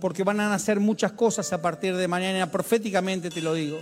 porque 0.00 0.22
van 0.22 0.40
a 0.40 0.48
nacer 0.48 0.80
muchas 0.80 1.12
cosas 1.12 1.52
a 1.52 1.62
partir 1.62 1.96
de 1.96 2.08
mañana, 2.08 2.50
proféticamente 2.50 3.30
te 3.30 3.40
lo 3.40 3.54
digo. 3.54 3.78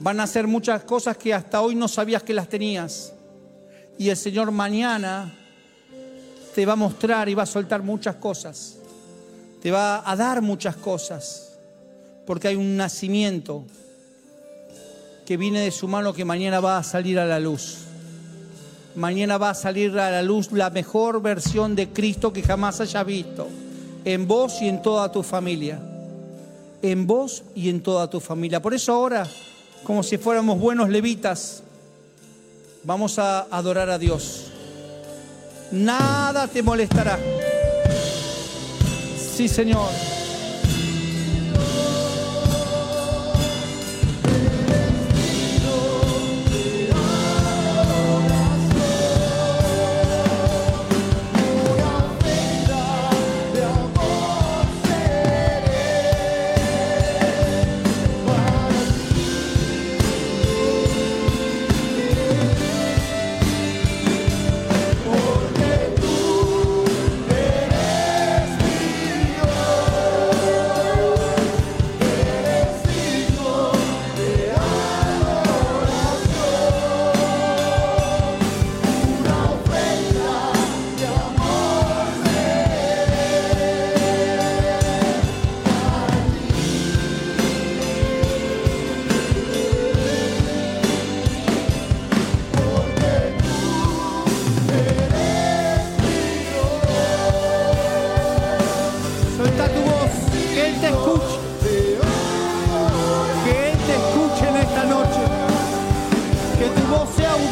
Van 0.00 0.18
a 0.18 0.22
hacer 0.22 0.46
muchas 0.46 0.82
cosas 0.84 1.16
que 1.16 1.34
hasta 1.34 1.60
hoy 1.60 1.74
no 1.74 1.86
sabías 1.86 2.22
que 2.22 2.32
las 2.32 2.48
tenías. 2.48 3.12
Y 3.98 4.08
el 4.08 4.16
Señor 4.16 4.50
mañana 4.50 5.32
te 6.54 6.64
va 6.64 6.72
a 6.72 6.76
mostrar 6.76 7.28
y 7.28 7.34
va 7.34 7.42
a 7.42 7.46
soltar 7.46 7.82
muchas 7.82 8.16
cosas. 8.16 8.76
Te 9.60 9.70
va 9.70 10.02
a 10.10 10.16
dar 10.16 10.40
muchas 10.40 10.74
cosas. 10.76 11.52
Porque 12.26 12.48
hay 12.48 12.56
un 12.56 12.76
nacimiento 12.78 13.66
que 15.30 15.36
viene 15.36 15.60
de 15.60 15.70
su 15.70 15.86
mano 15.86 16.12
que 16.12 16.24
mañana 16.24 16.58
va 16.58 16.76
a 16.76 16.82
salir 16.82 17.16
a 17.16 17.24
la 17.24 17.38
luz. 17.38 17.76
Mañana 18.96 19.38
va 19.38 19.50
a 19.50 19.54
salir 19.54 19.96
a 19.96 20.10
la 20.10 20.22
luz 20.22 20.50
la 20.50 20.70
mejor 20.70 21.22
versión 21.22 21.76
de 21.76 21.90
Cristo 21.90 22.32
que 22.32 22.42
jamás 22.42 22.80
hayas 22.80 23.06
visto. 23.06 23.46
En 24.04 24.26
vos 24.26 24.60
y 24.60 24.66
en 24.66 24.82
toda 24.82 25.12
tu 25.12 25.22
familia. 25.22 25.80
En 26.82 27.06
vos 27.06 27.44
y 27.54 27.68
en 27.68 27.80
toda 27.80 28.10
tu 28.10 28.18
familia. 28.18 28.60
Por 28.60 28.74
eso 28.74 28.92
ahora 28.92 29.24
como 29.84 30.02
si 30.02 30.18
fuéramos 30.18 30.58
buenos 30.58 30.88
levitas, 30.88 31.62
vamos 32.82 33.20
a 33.20 33.42
adorar 33.56 33.88
a 33.88 33.98
Dios. 33.98 34.46
Nada 35.70 36.48
te 36.48 36.60
molestará. 36.60 37.20
Sí, 39.36 39.46
Señor. 39.46 39.90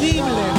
Él. 0.01 0.58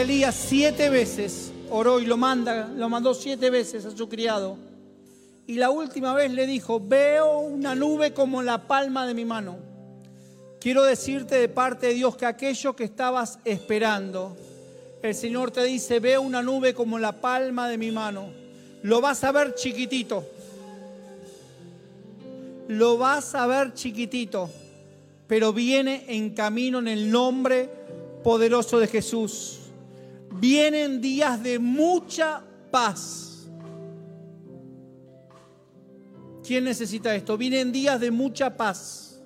Elías 0.00 0.34
siete 0.34 0.88
veces 0.88 1.52
oró 1.68 2.00
y 2.00 2.06
lo 2.06 2.16
manda, 2.16 2.68
lo 2.74 2.88
mandó 2.88 3.12
siete 3.12 3.50
veces 3.50 3.84
a 3.84 3.94
su 3.94 4.08
criado. 4.08 4.56
Y 5.46 5.56
la 5.56 5.68
última 5.68 6.14
vez 6.14 6.32
le 6.32 6.46
dijo, 6.46 6.80
veo 6.80 7.40
una 7.40 7.74
nube 7.74 8.14
como 8.14 8.42
la 8.42 8.66
palma 8.66 9.06
de 9.06 9.12
mi 9.12 9.26
mano. 9.26 9.58
Quiero 10.58 10.84
decirte 10.84 11.34
de 11.34 11.50
parte 11.50 11.88
de 11.88 11.94
Dios 11.94 12.16
que 12.16 12.24
aquello 12.24 12.74
que 12.74 12.84
estabas 12.84 13.40
esperando, 13.44 14.38
el 15.02 15.14
Señor 15.14 15.50
te 15.50 15.64
dice, 15.64 16.00
veo 16.00 16.22
una 16.22 16.42
nube 16.42 16.72
como 16.72 16.98
la 16.98 17.20
palma 17.20 17.68
de 17.68 17.76
mi 17.76 17.90
mano. 17.90 18.30
Lo 18.82 19.02
vas 19.02 19.22
a 19.22 19.32
ver 19.32 19.54
chiquitito. 19.54 20.24
Lo 22.68 22.96
vas 22.96 23.34
a 23.34 23.46
ver 23.46 23.74
chiquitito, 23.74 24.48
pero 25.26 25.52
viene 25.52 26.06
en 26.08 26.30
camino 26.30 26.78
en 26.78 26.88
el 26.88 27.10
nombre 27.10 27.68
poderoso 28.24 28.78
de 28.78 28.86
Jesús. 28.86 29.59
Vienen 30.32 31.00
días 31.00 31.42
de 31.42 31.58
mucha 31.58 32.42
paz. 32.70 33.48
¿Quién 36.46 36.64
necesita 36.64 37.14
esto? 37.14 37.36
Vienen 37.36 37.72
días 37.72 38.00
de 38.00 38.10
mucha 38.10 38.56
paz. 38.56 39.22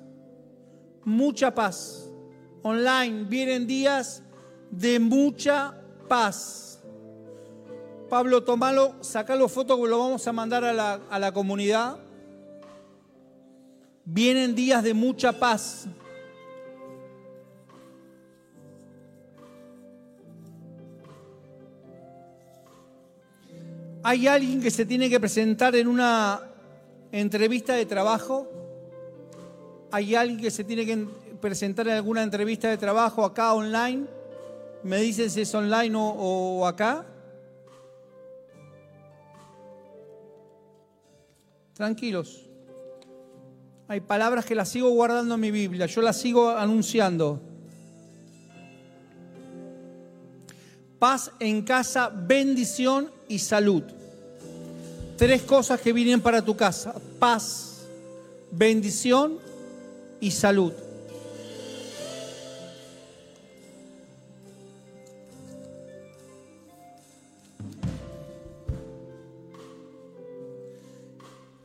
Mucha 1.05 1.55
paz. 1.55 2.11
Online 2.63 3.25
vienen 3.25 3.67
días 3.67 4.23
de 4.71 4.99
mucha 4.99 5.79
paz. 6.09 6.81
Pablo, 8.09 8.43
tomalo, 8.43 8.95
sacalo 9.01 9.49
fotos 9.49 9.79
que 9.79 9.89
lo 9.89 9.99
vamos 9.99 10.27
a 10.27 10.33
mandar 10.33 10.65
a 10.65 10.73
la, 10.73 11.01
a 11.11 11.19
la 11.19 11.33
comunidad. 11.33 11.99
Vienen 14.05 14.55
días 14.55 14.83
de 14.83 14.95
mucha 14.95 15.33
paz. 15.33 15.87
¿Hay 24.07 24.27
alguien 24.27 24.61
que 24.61 24.71
se 24.71 24.85
tiene 24.85 25.09
que 25.09 25.19
presentar 25.19 25.75
en 25.75 25.89
una 25.89 26.39
entrevista 27.11 27.73
de 27.73 27.87
trabajo? 27.87 28.47
¿Hay 29.91 30.15
alguien 30.15 30.39
que 30.39 30.51
se 30.51 30.63
tiene 30.63 30.85
que 30.85 31.07
presentar 31.41 31.89
en 31.89 31.95
alguna 31.95 32.23
entrevista 32.23 32.69
de 32.69 32.77
trabajo 32.77 33.25
acá 33.25 33.55
online? 33.55 34.05
¿Me 34.83 34.99
dicen 34.99 35.31
si 35.31 35.41
es 35.41 35.55
online 35.55 35.95
o, 35.97 36.67
acá? 36.67 37.07
Tranquilos. 41.73 42.45
Hay 43.89 44.01
palabras 44.03 44.45
que 44.45 44.55
las 44.55 44.69
sigo 44.69 44.91
guardando 44.91 45.37
en 45.37 45.41
mi 45.41 45.51
Biblia, 45.51 45.87
yo 45.87 46.03
las 46.03 46.21
sigo 46.21 46.51
anunciando. 46.51 47.41
Paz 50.99 51.31
en 51.41 51.63
casa, 51.63 52.11
bendición 52.15 53.11
salud. 53.39 53.83
Tres 55.17 55.43
cosas 55.43 55.81
que 55.81 55.93
vienen 55.93 56.21
para 56.21 56.43
tu 56.43 56.57
casa. 56.57 56.95
Paz, 57.19 57.87
bendición 58.51 59.39
y 60.21 60.31
salud. 60.31 60.73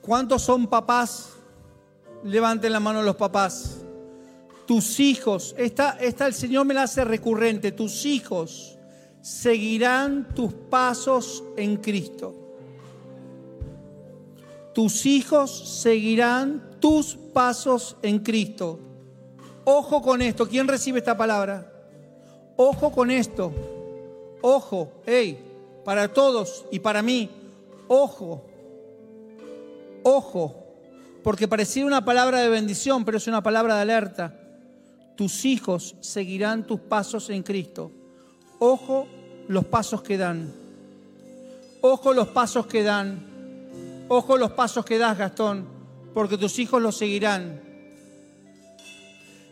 ¿Cuántos 0.01 0.41
son 0.41 0.65
papás? 0.65 1.29
Levanten 2.23 2.71
la 2.71 2.79
mano 2.79 3.03
los 3.03 3.15
papás. 3.15 3.77
Tus 4.65 4.99
hijos, 4.99 5.53
esta, 5.55 5.97
esta 5.99 6.25
el 6.25 6.33
Señor 6.33 6.65
me 6.65 6.73
la 6.73 6.83
hace 6.83 7.03
recurrente, 7.03 7.71
tus 7.71 8.05
hijos 8.05 8.78
seguirán 9.21 10.33
tus 10.33 10.53
pasos 10.53 11.43
en 11.57 11.77
Cristo. 11.77 12.35
Tus 14.73 15.05
hijos 15.05 15.81
seguirán 15.81 16.77
tus 16.79 17.15
pasos 17.15 17.97
en 18.01 18.19
Cristo. 18.19 18.79
Ojo 19.65 20.01
con 20.01 20.21
esto. 20.21 20.47
¿Quién 20.47 20.67
recibe 20.67 20.99
esta 20.99 21.17
palabra? 21.17 21.71
Ojo 22.55 22.91
con 22.91 23.11
esto. 23.11 23.51
Ojo, 24.41 25.01
hey, 25.05 25.39
para 25.83 26.07
todos 26.13 26.65
y 26.71 26.79
para 26.79 27.01
mí. 27.01 27.29
Ojo. 27.87 28.45
Ojo. 30.03 30.55
Porque 31.23 31.47
parecía 31.47 31.85
una 31.85 32.05
palabra 32.05 32.39
de 32.39 32.49
bendición, 32.49 33.03
pero 33.03 33.17
es 33.17 33.27
una 33.27 33.43
palabra 33.43 33.75
de 33.75 33.81
alerta. 33.81 34.39
Tus 35.15 35.43
hijos 35.43 35.95
seguirán 35.99 36.65
tus 36.65 36.79
pasos 36.79 37.29
en 37.29 37.43
Cristo. 37.43 37.91
Ojo 38.59 39.07
los 39.47 39.65
pasos 39.65 40.01
que 40.01 40.17
dan. 40.17 40.53
Ojo 41.81 42.13
los 42.13 42.27
pasos 42.27 42.67
que 42.67 42.83
dan. 42.83 43.25
Ojo 44.09 44.37
los 44.37 44.51
pasos 44.51 44.83
que 44.85 44.97
das, 44.97 45.17
Gastón, 45.17 45.65
porque 46.13 46.37
tus 46.37 46.59
hijos 46.59 46.81
los 46.81 46.97
seguirán. 46.97 47.61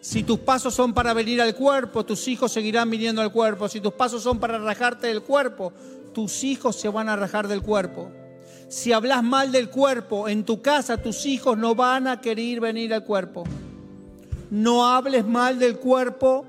Si 0.02 0.24
tus 0.24 0.40
pasos 0.40 0.74
son 0.74 0.94
para 0.94 1.14
venir 1.14 1.42
al 1.42 1.56
cuerpo, 1.56 2.06
tus 2.06 2.28
hijos 2.28 2.52
seguirán 2.52 2.90
viniendo 2.90 3.22
al 3.22 3.32
cuerpo. 3.32 3.70
Si 3.70 3.80
tus 3.80 3.94
pasos 3.94 4.24
son 4.24 4.40
para 4.40 4.58
rajarte 4.58 5.08
del 5.08 5.22
cuerpo, 5.22 5.74
tus 6.14 6.44
hijos 6.44 6.76
se 6.76 6.90
van 6.90 7.08
a 7.10 7.16
rajar 7.16 7.48
del 7.48 7.62
cuerpo. 7.62 8.10
Si 8.68 8.92
hablas 8.92 9.24
mal 9.24 9.52
del 9.52 9.70
cuerpo 9.70 10.28
en 10.28 10.44
tu 10.44 10.62
casa, 10.62 10.98
tus 10.98 11.26
hijos 11.26 11.58
no 11.58 11.76
van 11.76 12.08
a 12.08 12.20
querer 12.20 12.60
venir 12.60 12.94
al 12.94 13.04
cuerpo. 13.04 13.44
No 14.50 14.88
hables 14.88 15.26
mal 15.26 15.60
del 15.60 15.78
cuerpo 15.78 16.46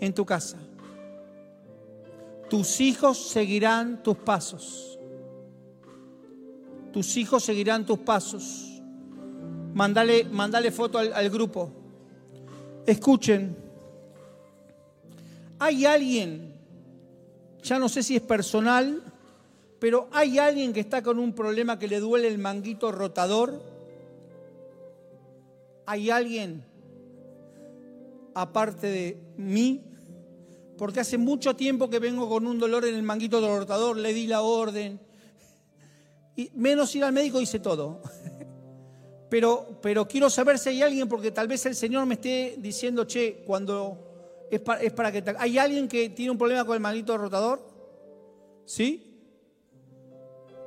en 0.00 0.14
tu 0.14 0.24
casa. 0.24 0.58
Tus 2.48 2.80
hijos 2.80 3.18
seguirán 3.28 4.02
tus 4.02 4.16
pasos. 4.16 4.98
Tus 6.92 7.16
hijos 7.16 7.44
seguirán 7.44 7.84
tus 7.84 7.98
pasos. 7.98 8.80
Mándale 9.74 10.70
foto 10.70 10.98
al, 10.98 11.12
al 11.12 11.28
grupo. 11.28 11.70
Escuchen. 12.86 13.56
Hay 15.58 15.84
alguien, 15.84 16.54
ya 17.62 17.78
no 17.78 17.88
sé 17.88 18.02
si 18.02 18.16
es 18.16 18.22
personal, 18.22 19.02
pero 19.78 20.08
hay 20.12 20.38
alguien 20.38 20.72
que 20.72 20.80
está 20.80 21.02
con 21.02 21.18
un 21.18 21.32
problema 21.32 21.78
que 21.78 21.88
le 21.88 22.00
duele 22.00 22.28
el 22.28 22.38
manguito 22.38 22.92
rotador. 22.92 23.62
Hay 25.84 26.10
alguien, 26.10 26.64
aparte 28.34 28.86
de 28.86 29.18
mí, 29.36 29.82
porque 30.76 31.00
hace 31.00 31.18
mucho 31.18 31.56
tiempo 31.56 31.88
que 31.88 31.98
vengo 31.98 32.28
con 32.28 32.46
un 32.46 32.58
dolor 32.58 32.84
en 32.84 32.94
el 32.94 33.02
manguito 33.02 33.40
rotador, 33.40 33.96
le 33.96 34.12
di 34.12 34.26
la 34.26 34.42
orden. 34.42 35.00
Y 36.36 36.50
menos 36.54 36.94
ir 36.94 37.04
al 37.04 37.12
médico 37.12 37.40
hice 37.40 37.58
todo. 37.58 38.02
Pero, 39.28 39.80
pero 39.82 40.06
quiero 40.06 40.30
saber 40.30 40.56
si 40.56 40.68
hay 40.68 40.82
alguien, 40.82 41.08
porque 41.08 41.32
tal 41.32 41.48
vez 41.48 41.66
el 41.66 41.74
Señor 41.74 42.06
me 42.06 42.14
esté 42.14 42.54
diciendo, 42.58 43.06
che, 43.06 43.42
cuando 43.44 44.46
es 44.48 44.60
para, 44.60 44.80
es 44.80 44.92
para 44.92 45.10
que... 45.10 45.24
¿Hay 45.38 45.58
alguien 45.58 45.88
que 45.88 46.10
tiene 46.10 46.30
un 46.30 46.38
problema 46.38 46.64
con 46.64 46.74
el 46.74 46.80
manguito 46.80 47.18
rotador? 47.18 47.60
¿Sí? 48.64 49.18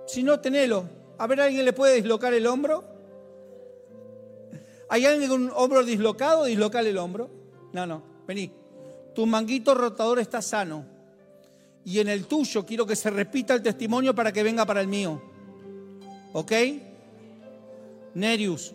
Si 0.07 0.23
no, 0.23 0.41
tenelo. 0.41 0.89
A 1.17 1.25
ver, 1.25 1.39
¿alguien 1.39 1.63
le 1.63 1.71
puede 1.71 1.95
dislocar 1.95 2.33
el 2.33 2.45
hombro? 2.47 2.83
¿Hay 4.89 5.05
alguien 5.05 5.29
con 5.29 5.43
un 5.43 5.51
hombro 5.55 5.83
dislocado? 5.83 6.43
Dislocar 6.43 6.85
el 6.85 6.97
hombro. 6.97 7.29
No, 7.71 7.85
no, 7.85 8.03
vení. 8.27 8.51
Tu 9.19 9.25
manguito 9.25 9.75
rotador 9.75 10.19
está 10.19 10.41
sano. 10.41 10.85
Y 11.83 11.99
en 11.99 12.07
el 12.07 12.25
tuyo 12.25 12.65
quiero 12.65 12.85
que 12.85 12.95
se 12.95 13.09
repita 13.09 13.53
el 13.53 13.61
testimonio 13.61 14.15
para 14.15 14.31
que 14.31 14.43
venga 14.43 14.65
para 14.65 14.79
el 14.79 14.87
mío. 14.87 15.21
¿Ok? 16.31 16.53
Nerius, 18.13 18.71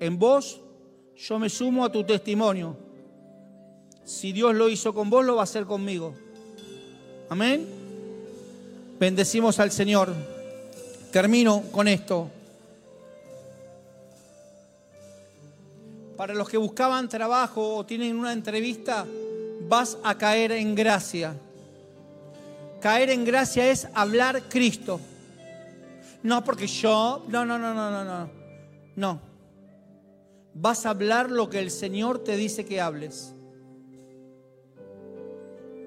en 0.00 0.18
vos 0.18 0.60
yo 1.16 1.38
me 1.38 1.48
sumo 1.48 1.84
a 1.84 1.92
tu 1.92 2.02
testimonio. 2.02 2.76
Si 4.02 4.32
Dios 4.32 4.52
lo 4.56 4.68
hizo 4.68 4.92
con 4.92 5.08
vos, 5.08 5.24
lo 5.24 5.36
va 5.36 5.42
a 5.42 5.44
hacer 5.44 5.64
conmigo. 5.64 6.16
Amén. 7.28 7.68
Bendecimos 8.98 9.60
al 9.60 9.70
Señor. 9.70 10.12
Termino 11.12 11.62
con 11.70 11.86
esto. 11.86 12.32
Para 16.18 16.34
los 16.34 16.48
que 16.48 16.56
buscaban 16.56 17.08
trabajo 17.08 17.76
o 17.76 17.86
tienen 17.86 18.18
una 18.18 18.32
entrevista, 18.32 19.06
vas 19.68 19.96
a 20.02 20.18
caer 20.18 20.50
en 20.50 20.74
gracia. 20.74 21.32
Caer 22.80 23.10
en 23.10 23.24
gracia 23.24 23.70
es 23.70 23.86
hablar 23.94 24.42
Cristo. 24.48 25.00
No 26.24 26.42
porque 26.42 26.66
yo, 26.66 27.24
no, 27.28 27.46
no, 27.46 27.56
no, 27.56 27.72
no, 27.72 27.92
no, 27.92 28.04
no. 28.04 28.30
No. 28.96 29.20
Vas 30.54 30.86
a 30.86 30.90
hablar 30.90 31.30
lo 31.30 31.48
que 31.48 31.60
el 31.60 31.70
Señor 31.70 32.24
te 32.24 32.36
dice 32.36 32.64
que 32.64 32.80
hables. 32.80 33.32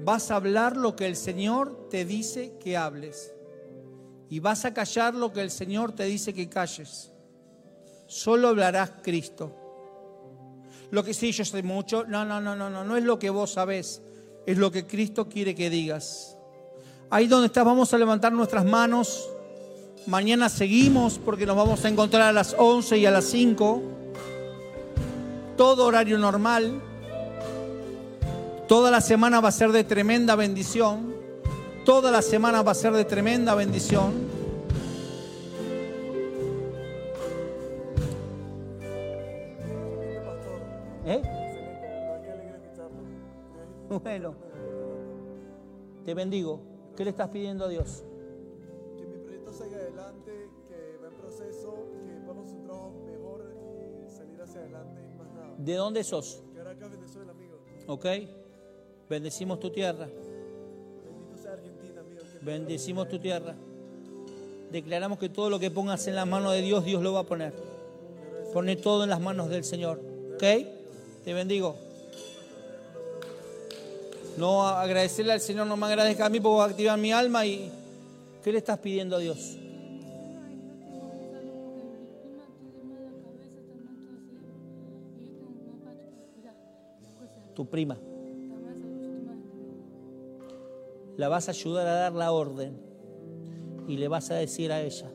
Vas 0.05 0.32
a 0.32 0.38
hablar 0.38 0.77
lo 0.77 0.95
que 0.95 1.07
el 1.07 1.17
Señor 1.17 1.89
te 1.89 2.05
dice 2.05 2.53
que 2.57 2.77
hables. 2.77 3.34
Y 4.29 4.39
vas 4.39 4.63
a 4.63 4.73
callar 4.73 5.13
lo 5.13 5.34
que 5.34 5.41
el 5.41 5.51
Señor 5.51 5.91
te 5.91 6.05
dice 6.05 6.34
que 6.34 6.47
calles. 6.47 7.11
Solo 8.07 8.47
hablarás 8.47 8.93
Cristo. 9.03 9.57
Lo 10.91 11.03
que 11.03 11.13
sí 11.13 11.31
yo 11.31 11.45
sé 11.45 11.63
mucho, 11.63 12.03
no, 12.05 12.25
no, 12.25 12.41
no, 12.41 12.55
no, 12.55 12.69
no, 12.69 12.83
no 12.83 12.97
es 12.97 13.03
lo 13.03 13.17
que 13.17 13.29
vos 13.29 13.53
sabés, 13.53 14.01
es 14.45 14.57
lo 14.57 14.71
que 14.71 14.85
Cristo 14.85 15.29
quiere 15.29 15.55
que 15.55 15.69
digas. 15.69 16.37
Ahí 17.09 17.27
donde 17.27 17.47
estás, 17.47 17.65
vamos 17.65 17.93
a 17.93 17.97
levantar 17.97 18.31
nuestras 18.31 18.65
manos. 18.65 19.29
Mañana 20.05 20.49
seguimos 20.49 21.19
porque 21.23 21.45
nos 21.45 21.55
vamos 21.55 21.83
a 21.85 21.89
encontrar 21.89 22.23
a 22.23 22.33
las 22.33 22.55
11 22.57 22.97
y 22.97 23.05
a 23.05 23.11
las 23.11 23.25
5. 23.25 23.81
Todo 25.57 25.85
horario 25.85 26.17
normal. 26.17 26.81
Toda 28.67 28.89
la 28.91 29.01
semana 29.01 29.41
va 29.41 29.49
a 29.49 29.51
ser 29.51 29.71
de 29.71 29.83
tremenda 29.83 30.35
bendición. 30.35 31.13
Toda 31.85 32.11
la 32.11 32.21
semana 32.21 32.61
va 32.61 32.71
a 32.71 32.75
ser 32.75 32.93
de 32.93 33.05
tremenda 33.05 33.55
bendición. 33.55 34.30
¿Eh? 41.12 41.22
Bueno, 43.89 44.34
te 46.05 46.14
bendigo. 46.14 46.62
¿Qué 46.95 47.03
le 47.03 47.09
estás 47.09 47.28
pidiendo 47.28 47.66
a 47.66 47.68
Dios? 47.68 48.05
Que 48.97 49.05
mi 49.05 49.18
proyecto 49.18 49.51
siga 49.51 49.76
adelante, 49.76 50.32
que 50.70 50.97
va 51.03 51.09
en 51.09 51.14
proceso, 51.16 51.89
que 52.01 52.14
podamos 52.22 52.47
un 52.53 52.64
trabajo 52.64 52.93
mejor 53.05 53.53
y 54.07 54.09
salir 54.09 54.41
hacia 54.41 54.62
adelante 54.62 55.01
y 55.03 55.18
más 55.18 55.34
nada. 55.34 55.55
¿De 55.57 55.74
dónde 55.74 56.05
sos? 56.05 56.41
Caracas, 56.55 56.89
Venezuela, 56.89 57.32
amigo. 57.32 57.57
¿Ok? 57.88 58.05
Bendecimos 59.09 59.59
tu 59.59 59.70
tierra. 59.72 60.07
Bendito 60.07 61.38
sea 61.38 61.51
Argentina, 61.51 61.99
amigo. 61.99 62.22
Bendecimos 62.41 63.09
tu 63.09 63.20
tierra. 63.20 63.55
Declaramos 64.72 65.20
que 65.20 65.28
todo 65.28 65.49
lo 65.49 65.59
que 65.59 65.70
pongas 65.70 66.07
en 66.07 66.16
las 66.16 66.26
manos 66.26 66.53
de 66.53 66.62
Dios, 66.62 66.86
Dios 66.86 67.03
lo 67.03 67.12
va 67.12 67.20
a 67.20 67.26
poner. 67.26 67.53
Pone 68.53 68.78
todo 68.78 69.03
en 69.03 69.09
las 69.09 69.20
manos 69.20 69.49
del 69.49 69.66
Señor. 69.66 69.99
¿Ok? 70.36 70.80
Te 71.24 71.34
bendigo. 71.34 71.76
No 74.38 74.67
agradecerle 74.67 75.34
al 75.34 75.41
Señor, 75.41 75.67
no 75.67 75.78
me 75.78 75.86
agradezca 75.86 76.26
a 76.26 76.30
mí 76.30 76.39
porque 76.39 76.74
voy 76.74 76.88
a 76.88 76.97
mi 76.97 77.11
alma 77.11 77.45
y 77.45 77.72
¿qué 78.43 78.51
le 78.51 78.57
estás 78.57 78.80
pidiendo 78.80 79.17
a 79.17 79.19
Dios? 79.19 79.57
Tu 87.53 87.69
prima. 87.69 87.97
La 91.17 91.28
vas 91.28 91.49
a 91.49 91.51
ayudar 91.51 91.86
a 91.86 91.93
dar 91.93 92.13
la 92.13 92.32
orden 92.32 92.80
y 93.88 93.97
le 93.97 94.07
vas 94.07 94.32
a 94.32 94.36
decir 94.36 94.72
a 94.72 94.82
ella. 94.82 95.11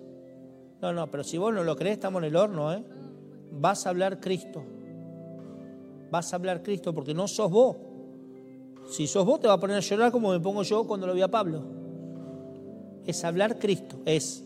No, 0.81 0.93
no, 0.93 1.11
pero 1.11 1.25
si 1.25 1.39
vos 1.39 1.53
no 1.53 1.65
lo 1.65 1.75
crees, 1.75 1.95
estamos 1.95 2.23
en 2.23 2.29
el 2.29 2.37
horno, 2.37 2.73
¿eh? 2.73 2.85
Vas 3.51 3.87
a 3.87 3.89
hablar 3.89 4.21
Cristo. 4.21 4.63
Vas 6.17 6.33
a 6.33 6.37
hablar 6.37 6.63
Cristo 6.63 6.95
porque 6.95 7.13
no 7.13 7.29
sos 7.29 7.51
vos. 7.51 7.77
Si 8.89 9.07
sos 9.07 9.27
vos, 9.27 9.39
te 9.39 9.49
va 9.49 9.53
a 9.53 9.61
poner 9.61 9.77
a 9.77 9.81
llorar 9.81 10.11
como 10.11 10.31
me 10.31 10.41
pongo 10.41 10.63
yo 10.63 10.87
cuando 10.87 11.07
lo 11.07 11.13
vi 11.13 11.21
a 11.21 11.29
Pablo. 11.29 11.61
Es 13.05 13.23
hablar 13.23 13.59
Cristo. 13.59 13.97
Es, 14.07 14.43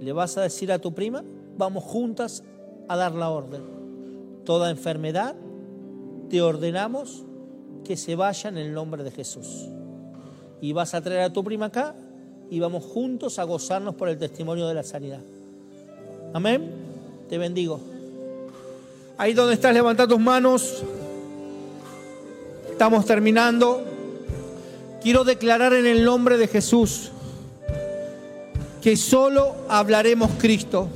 le 0.00 0.12
vas 0.14 0.38
a 0.38 0.40
decir 0.40 0.72
a 0.72 0.78
tu 0.78 0.94
prima, 0.94 1.22
vamos 1.58 1.84
juntas 1.84 2.42
a 2.88 2.96
dar 2.96 3.12
la 3.12 3.28
orden. 3.28 3.60
Toda 4.46 4.70
enfermedad, 4.70 5.34
te 6.30 6.40
ordenamos 6.40 7.22
que 7.84 7.98
se 7.98 8.16
vaya 8.16 8.48
en 8.48 8.56
el 8.56 8.72
nombre 8.72 9.04
de 9.04 9.10
Jesús. 9.10 9.68
Y 10.62 10.72
vas 10.72 10.94
a 10.94 11.02
traer 11.02 11.20
a 11.20 11.32
tu 11.34 11.44
prima 11.44 11.66
acá 11.66 11.94
y 12.48 12.60
vamos 12.60 12.82
juntos 12.82 13.38
a 13.38 13.44
gozarnos 13.44 13.94
por 13.94 14.08
el 14.08 14.16
testimonio 14.16 14.66
de 14.68 14.72
la 14.72 14.84
sanidad. 14.84 15.20
Amén. 16.32 16.70
Te 17.28 17.36
bendigo. 17.36 17.91
Ahí 19.18 19.34
donde 19.34 19.54
estás, 19.54 19.74
levanta 19.74 20.06
tus 20.08 20.18
manos. 20.18 20.82
Estamos 22.70 23.04
terminando. 23.04 23.84
Quiero 25.02 25.24
declarar 25.24 25.74
en 25.74 25.86
el 25.86 26.04
nombre 26.04 26.38
de 26.38 26.48
Jesús 26.48 27.10
que 28.80 28.96
solo 28.96 29.54
hablaremos 29.68 30.30
Cristo. 30.38 30.88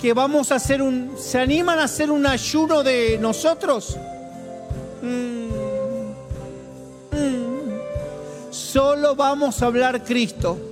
Que 0.00 0.14
vamos 0.14 0.50
a 0.50 0.56
hacer 0.56 0.80
un... 0.80 1.12
¿Se 1.18 1.38
animan 1.38 1.78
a 1.78 1.84
hacer 1.84 2.10
un 2.10 2.26
ayuno 2.26 2.82
de 2.82 3.18
nosotros? 3.20 3.96
Mm. 5.02 5.48
Mm. 7.10 7.80
Solo 8.50 9.14
vamos 9.14 9.62
a 9.62 9.66
hablar 9.66 10.02
Cristo. 10.02 10.71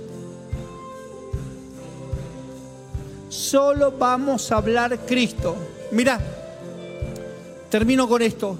Solo 3.51 3.91
vamos 3.91 4.49
a 4.49 4.59
hablar 4.59 4.97
Cristo. 4.99 5.57
Mira, 5.91 6.17
termino 7.69 8.07
con 8.07 8.21
esto. 8.21 8.57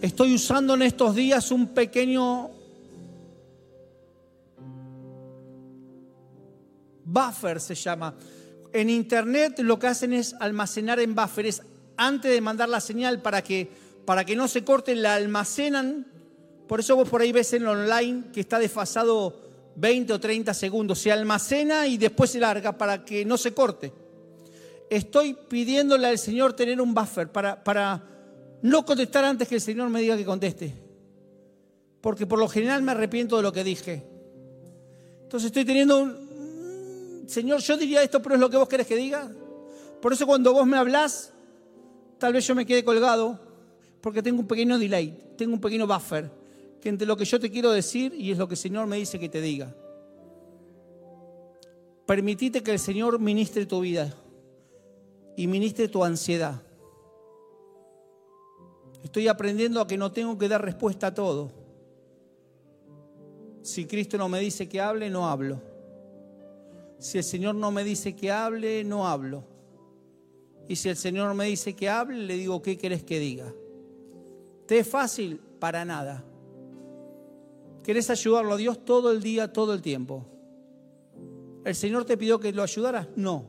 Estoy 0.00 0.34
usando 0.34 0.74
en 0.74 0.82
estos 0.82 1.16
días 1.16 1.50
un 1.50 1.74
pequeño 1.74 2.48
buffer, 7.06 7.60
se 7.60 7.74
llama. 7.74 8.14
En 8.72 8.88
internet 8.88 9.58
lo 9.58 9.80
que 9.80 9.88
hacen 9.88 10.12
es 10.12 10.36
almacenar 10.38 11.00
en 11.00 11.16
buffers 11.16 11.62
antes 11.96 12.30
de 12.30 12.40
mandar 12.40 12.68
la 12.68 12.78
señal 12.78 13.20
para 13.20 13.42
que, 13.42 13.68
para 14.04 14.24
que 14.24 14.36
no 14.36 14.46
se 14.46 14.62
corte, 14.62 14.94
la 14.94 15.16
almacenan. 15.16 16.06
Por 16.68 16.78
eso 16.78 16.94
vos 16.94 17.08
por 17.08 17.20
ahí 17.20 17.32
ves 17.32 17.52
en 17.52 17.66
online 17.66 18.26
que 18.32 18.38
está 18.38 18.60
desfasado 18.60 19.45
20 19.76 20.12
o 20.12 20.20
30 20.20 20.54
segundos. 20.54 20.98
Se 20.98 21.12
almacena 21.12 21.86
y 21.86 21.98
después 21.98 22.30
se 22.30 22.40
larga 22.40 22.76
para 22.76 23.04
que 23.04 23.24
no 23.24 23.36
se 23.36 23.52
corte. 23.52 23.92
Estoy 24.88 25.34
pidiéndole 25.34 26.06
al 26.06 26.18
Señor 26.18 26.54
tener 26.54 26.80
un 26.80 26.94
buffer 26.94 27.30
para, 27.30 28.02
no 28.62 28.84
contestar 28.84 29.24
antes 29.24 29.46
que 29.48 29.56
el 29.56 29.60
Señor 29.60 29.88
me 29.90 30.00
diga 30.00 30.16
que 30.16 30.24
conteste. 30.24 30.74
Porque 32.00 32.26
por 32.26 32.38
lo 32.38 32.48
general 32.48 32.82
me 32.82 32.92
arrepiento 32.92 33.36
de 33.36 33.42
lo 33.42 33.52
que 33.52 33.64
dije. 33.64 34.04
Entonces 35.22 35.46
estoy 35.46 35.64
teniendo 35.64 35.98
un... 35.98 37.24
Señor, 37.26 37.60
yo 37.60 37.76
diría 37.76 38.02
esto, 38.02 38.22
pero 38.22 38.36
es 38.36 38.40
lo 38.40 38.48
que 38.48 38.56
vos 38.56 38.68
querés 38.68 38.86
que 38.86 38.96
diga. 38.96 39.28
Por 40.00 40.12
eso 40.12 40.26
cuando 40.26 40.52
vos 40.52 40.66
me 40.66 40.76
hablás, 40.76 41.32
tal 42.18 42.32
vez 42.32 42.46
yo 42.46 42.54
me 42.54 42.64
quede 42.64 42.84
colgado, 42.84 43.40
porque 44.00 44.22
tengo 44.22 44.40
un 44.40 44.46
pequeño 44.46 44.78
delay, 44.78 45.34
tengo 45.36 45.54
un 45.54 45.60
pequeño 45.60 45.86
buffer, 45.86 46.30
entre 46.88 47.06
lo 47.06 47.16
que 47.16 47.24
yo 47.24 47.40
te 47.40 47.50
quiero 47.50 47.70
decir 47.70 48.14
y 48.14 48.30
es 48.30 48.38
lo 48.38 48.48
que 48.48 48.54
el 48.54 48.58
Señor 48.58 48.86
me 48.86 48.96
dice 48.96 49.18
que 49.18 49.28
te 49.28 49.40
diga. 49.40 49.74
Permitite 52.06 52.62
que 52.62 52.72
el 52.72 52.78
Señor 52.78 53.18
ministre 53.18 53.66
tu 53.66 53.80
vida 53.80 54.14
y 55.36 55.46
ministre 55.46 55.88
tu 55.88 56.04
ansiedad. 56.04 56.62
Estoy 59.02 59.28
aprendiendo 59.28 59.80
a 59.80 59.86
que 59.86 59.96
no 59.96 60.12
tengo 60.12 60.38
que 60.38 60.48
dar 60.48 60.64
respuesta 60.64 61.08
a 61.08 61.14
todo. 61.14 61.50
Si 63.62 63.84
Cristo 63.86 64.16
no 64.16 64.28
me 64.28 64.40
dice 64.40 64.68
que 64.68 64.80
hable, 64.80 65.10
no 65.10 65.28
hablo. 65.28 65.60
Si 66.98 67.18
el 67.18 67.24
Señor 67.24 67.56
no 67.56 67.70
me 67.70 67.84
dice 67.84 68.14
que 68.14 68.30
hable, 68.30 68.84
no 68.84 69.06
hablo. 69.06 69.44
Y 70.68 70.76
si 70.76 70.88
el 70.88 70.96
Señor 70.96 71.34
me 71.34 71.46
dice 71.46 71.74
que 71.74 71.88
hable, 71.88 72.18
le 72.18 72.34
digo, 72.34 72.62
¿qué 72.62 72.78
querés 72.78 73.02
que 73.02 73.18
diga? 73.18 73.52
¿Te 74.66 74.78
es 74.78 74.88
fácil? 74.88 75.40
Para 75.58 75.84
nada. 75.84 76.24
¿Querés 77.86 78.10
ayudarlo 78.10 78.54
a 78.54 78.56
Dios 78.56 78.84
todo 78.84 79.12
el 79.12 79.22
día, 79.22 79.52
todo 79.52 79.72
el 79.72 79.80
tiempo? 79.80 80.26
¿El 81.64 81.72
Señor 81.72 82.04
te 82.04 82.16
pidió 82.16 82.40
que 82.40 82.50
lo 82.50 82.64
ayudaras? 82.64 83.06
No. 83.14 83.44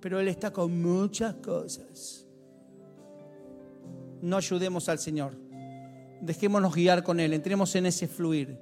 Pero 0.00 0.20
Él 0.20 0.28
está 0.28 0.52
con 0.52 0.82
muchas 0.82 1.36
cosas. 1.36 2.26
No 4.20 4.36
ayudemos 4.36 4.86
al 4.90 4.98
Señor. 4.98 5.32
Dejémonos 6.20 6.74
guiar 6.74 7.02
con 7.02 7.18
Él. 7.18 7.32
Entremos 7.32 7.74
en 7.74 7.86
ese 7.86 8.06
fluir. 8.06 8.58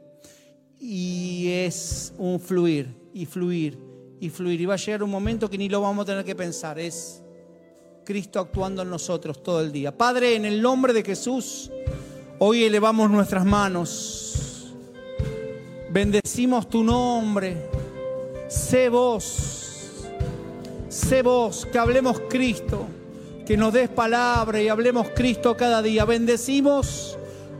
Y 0.78 1.48
es 1.48 2.14
un 2.16 2.38
fluir 2.38 2.94
y 3.12 3.26
fluir 3.26 3.76
y 4.20 4.30
fluir. 4.30 4.60
Y 4.60 4.66
va 4.66 4.74
a 4.74 4.76
llegar 4.76 5.02
un 5.02 5.10
momento 5.10 5.50
que 5.50 5.58
ni 5.58 5.68
lo 5.68 5.80
vamos 5.80 6.04
a 6.04 6.06
tener 6.06 6.24
que 6.24 6.36
pensar. 6.36 6.78
Es 6.78 7.24
Cristo 8.04 8.38
actuando 8.38 8.82
en 8.82 8.90
nosotros 8.90 9.42
todo 9.42 9.62
el 9.62 9.72
día. 9.72 9.98
Padre, 9.98 10.36
en 10.36 10.44
el 10.44 10.62
nombre 10.62 10.92
de 10.92 11.02
Jesús, 11.02 11.72
hoy 12.38 12.62
elevamos 12.62 13.10
nuestras 13.10 13.44
manos. 13.44 14.31
Bendecimos 15.92 16.70
tu 16.70 16.82
nombre. 16.82 17.68
Sé 18.48 18.88
vos. 18.88 20.06
sé 20.88 21.22
vos, 21.22 21.66
que 21.70 21.78
hablemos 21.78 22.20
Cristo, 22.30 22.86
que 23.46 23.56
nos 23.58 23.74
des 23.74 23.90
palabra 23.90 24.60
y 24.60 24.68
hablemos 24.68 25.08
Cristo 25.14 25.54
cada 25.54 25.82
día. 25.82 26.06
Bendecimos 26.06 27.18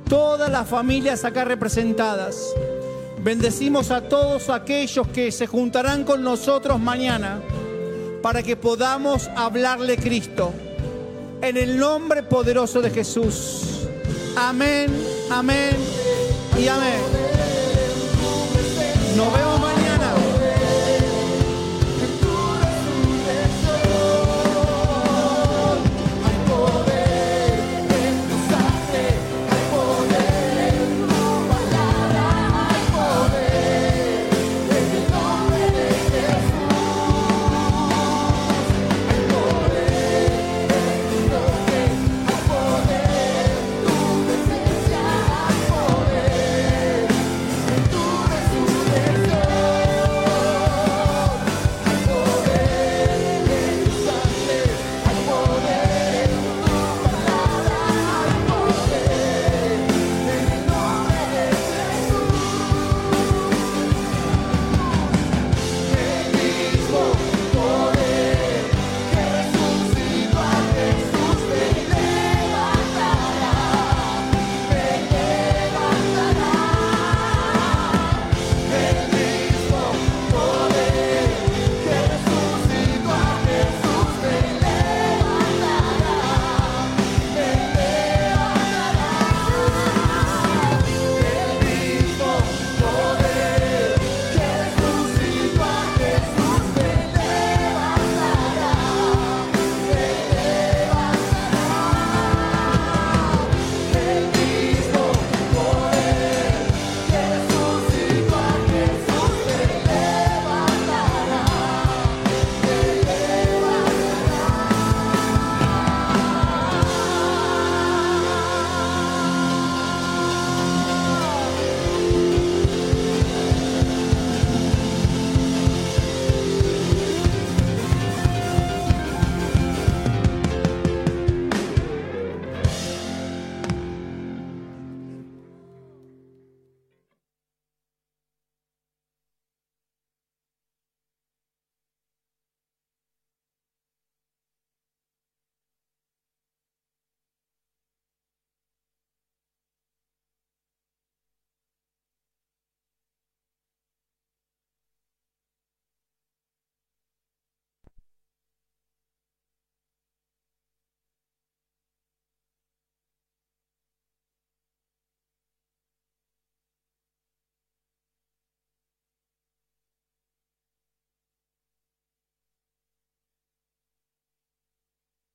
todas 0.09 0.51
las 0.51 0.67
familias 0.67 1.27
acá 1.27 1.45
representadas. 1.45 2.55
Bendecimos 3.23 3.91
a 3.91 4.09
todos 4.09 4.49
aquellos 4.49 5.07
que 5.09 5.31
se 5.31 5.47
juntarán 5.47 6.05
con 6.05 6.23
nosotros 6.23 6.81
mañana 6.81 7.41
para 8.23 8.43
que 8.43 8.57
podamos 8.57 9.29
hablarle 9.37 9.99
Cristo. 9.99 10.55
En 11.43 11.59
el 11.59 11.79
nombre 11.79 12.23
poderoso 12.23 12.81
de 12.81 12.91
Jesús. 12.91 13.87
Amén, 14.37 14.91
amén 15.31 15.77
y 16.59 16.67
amén. 16.67 17.32
No 19.15 19.31
veo 19.31 19.59
más. 19.59 19.72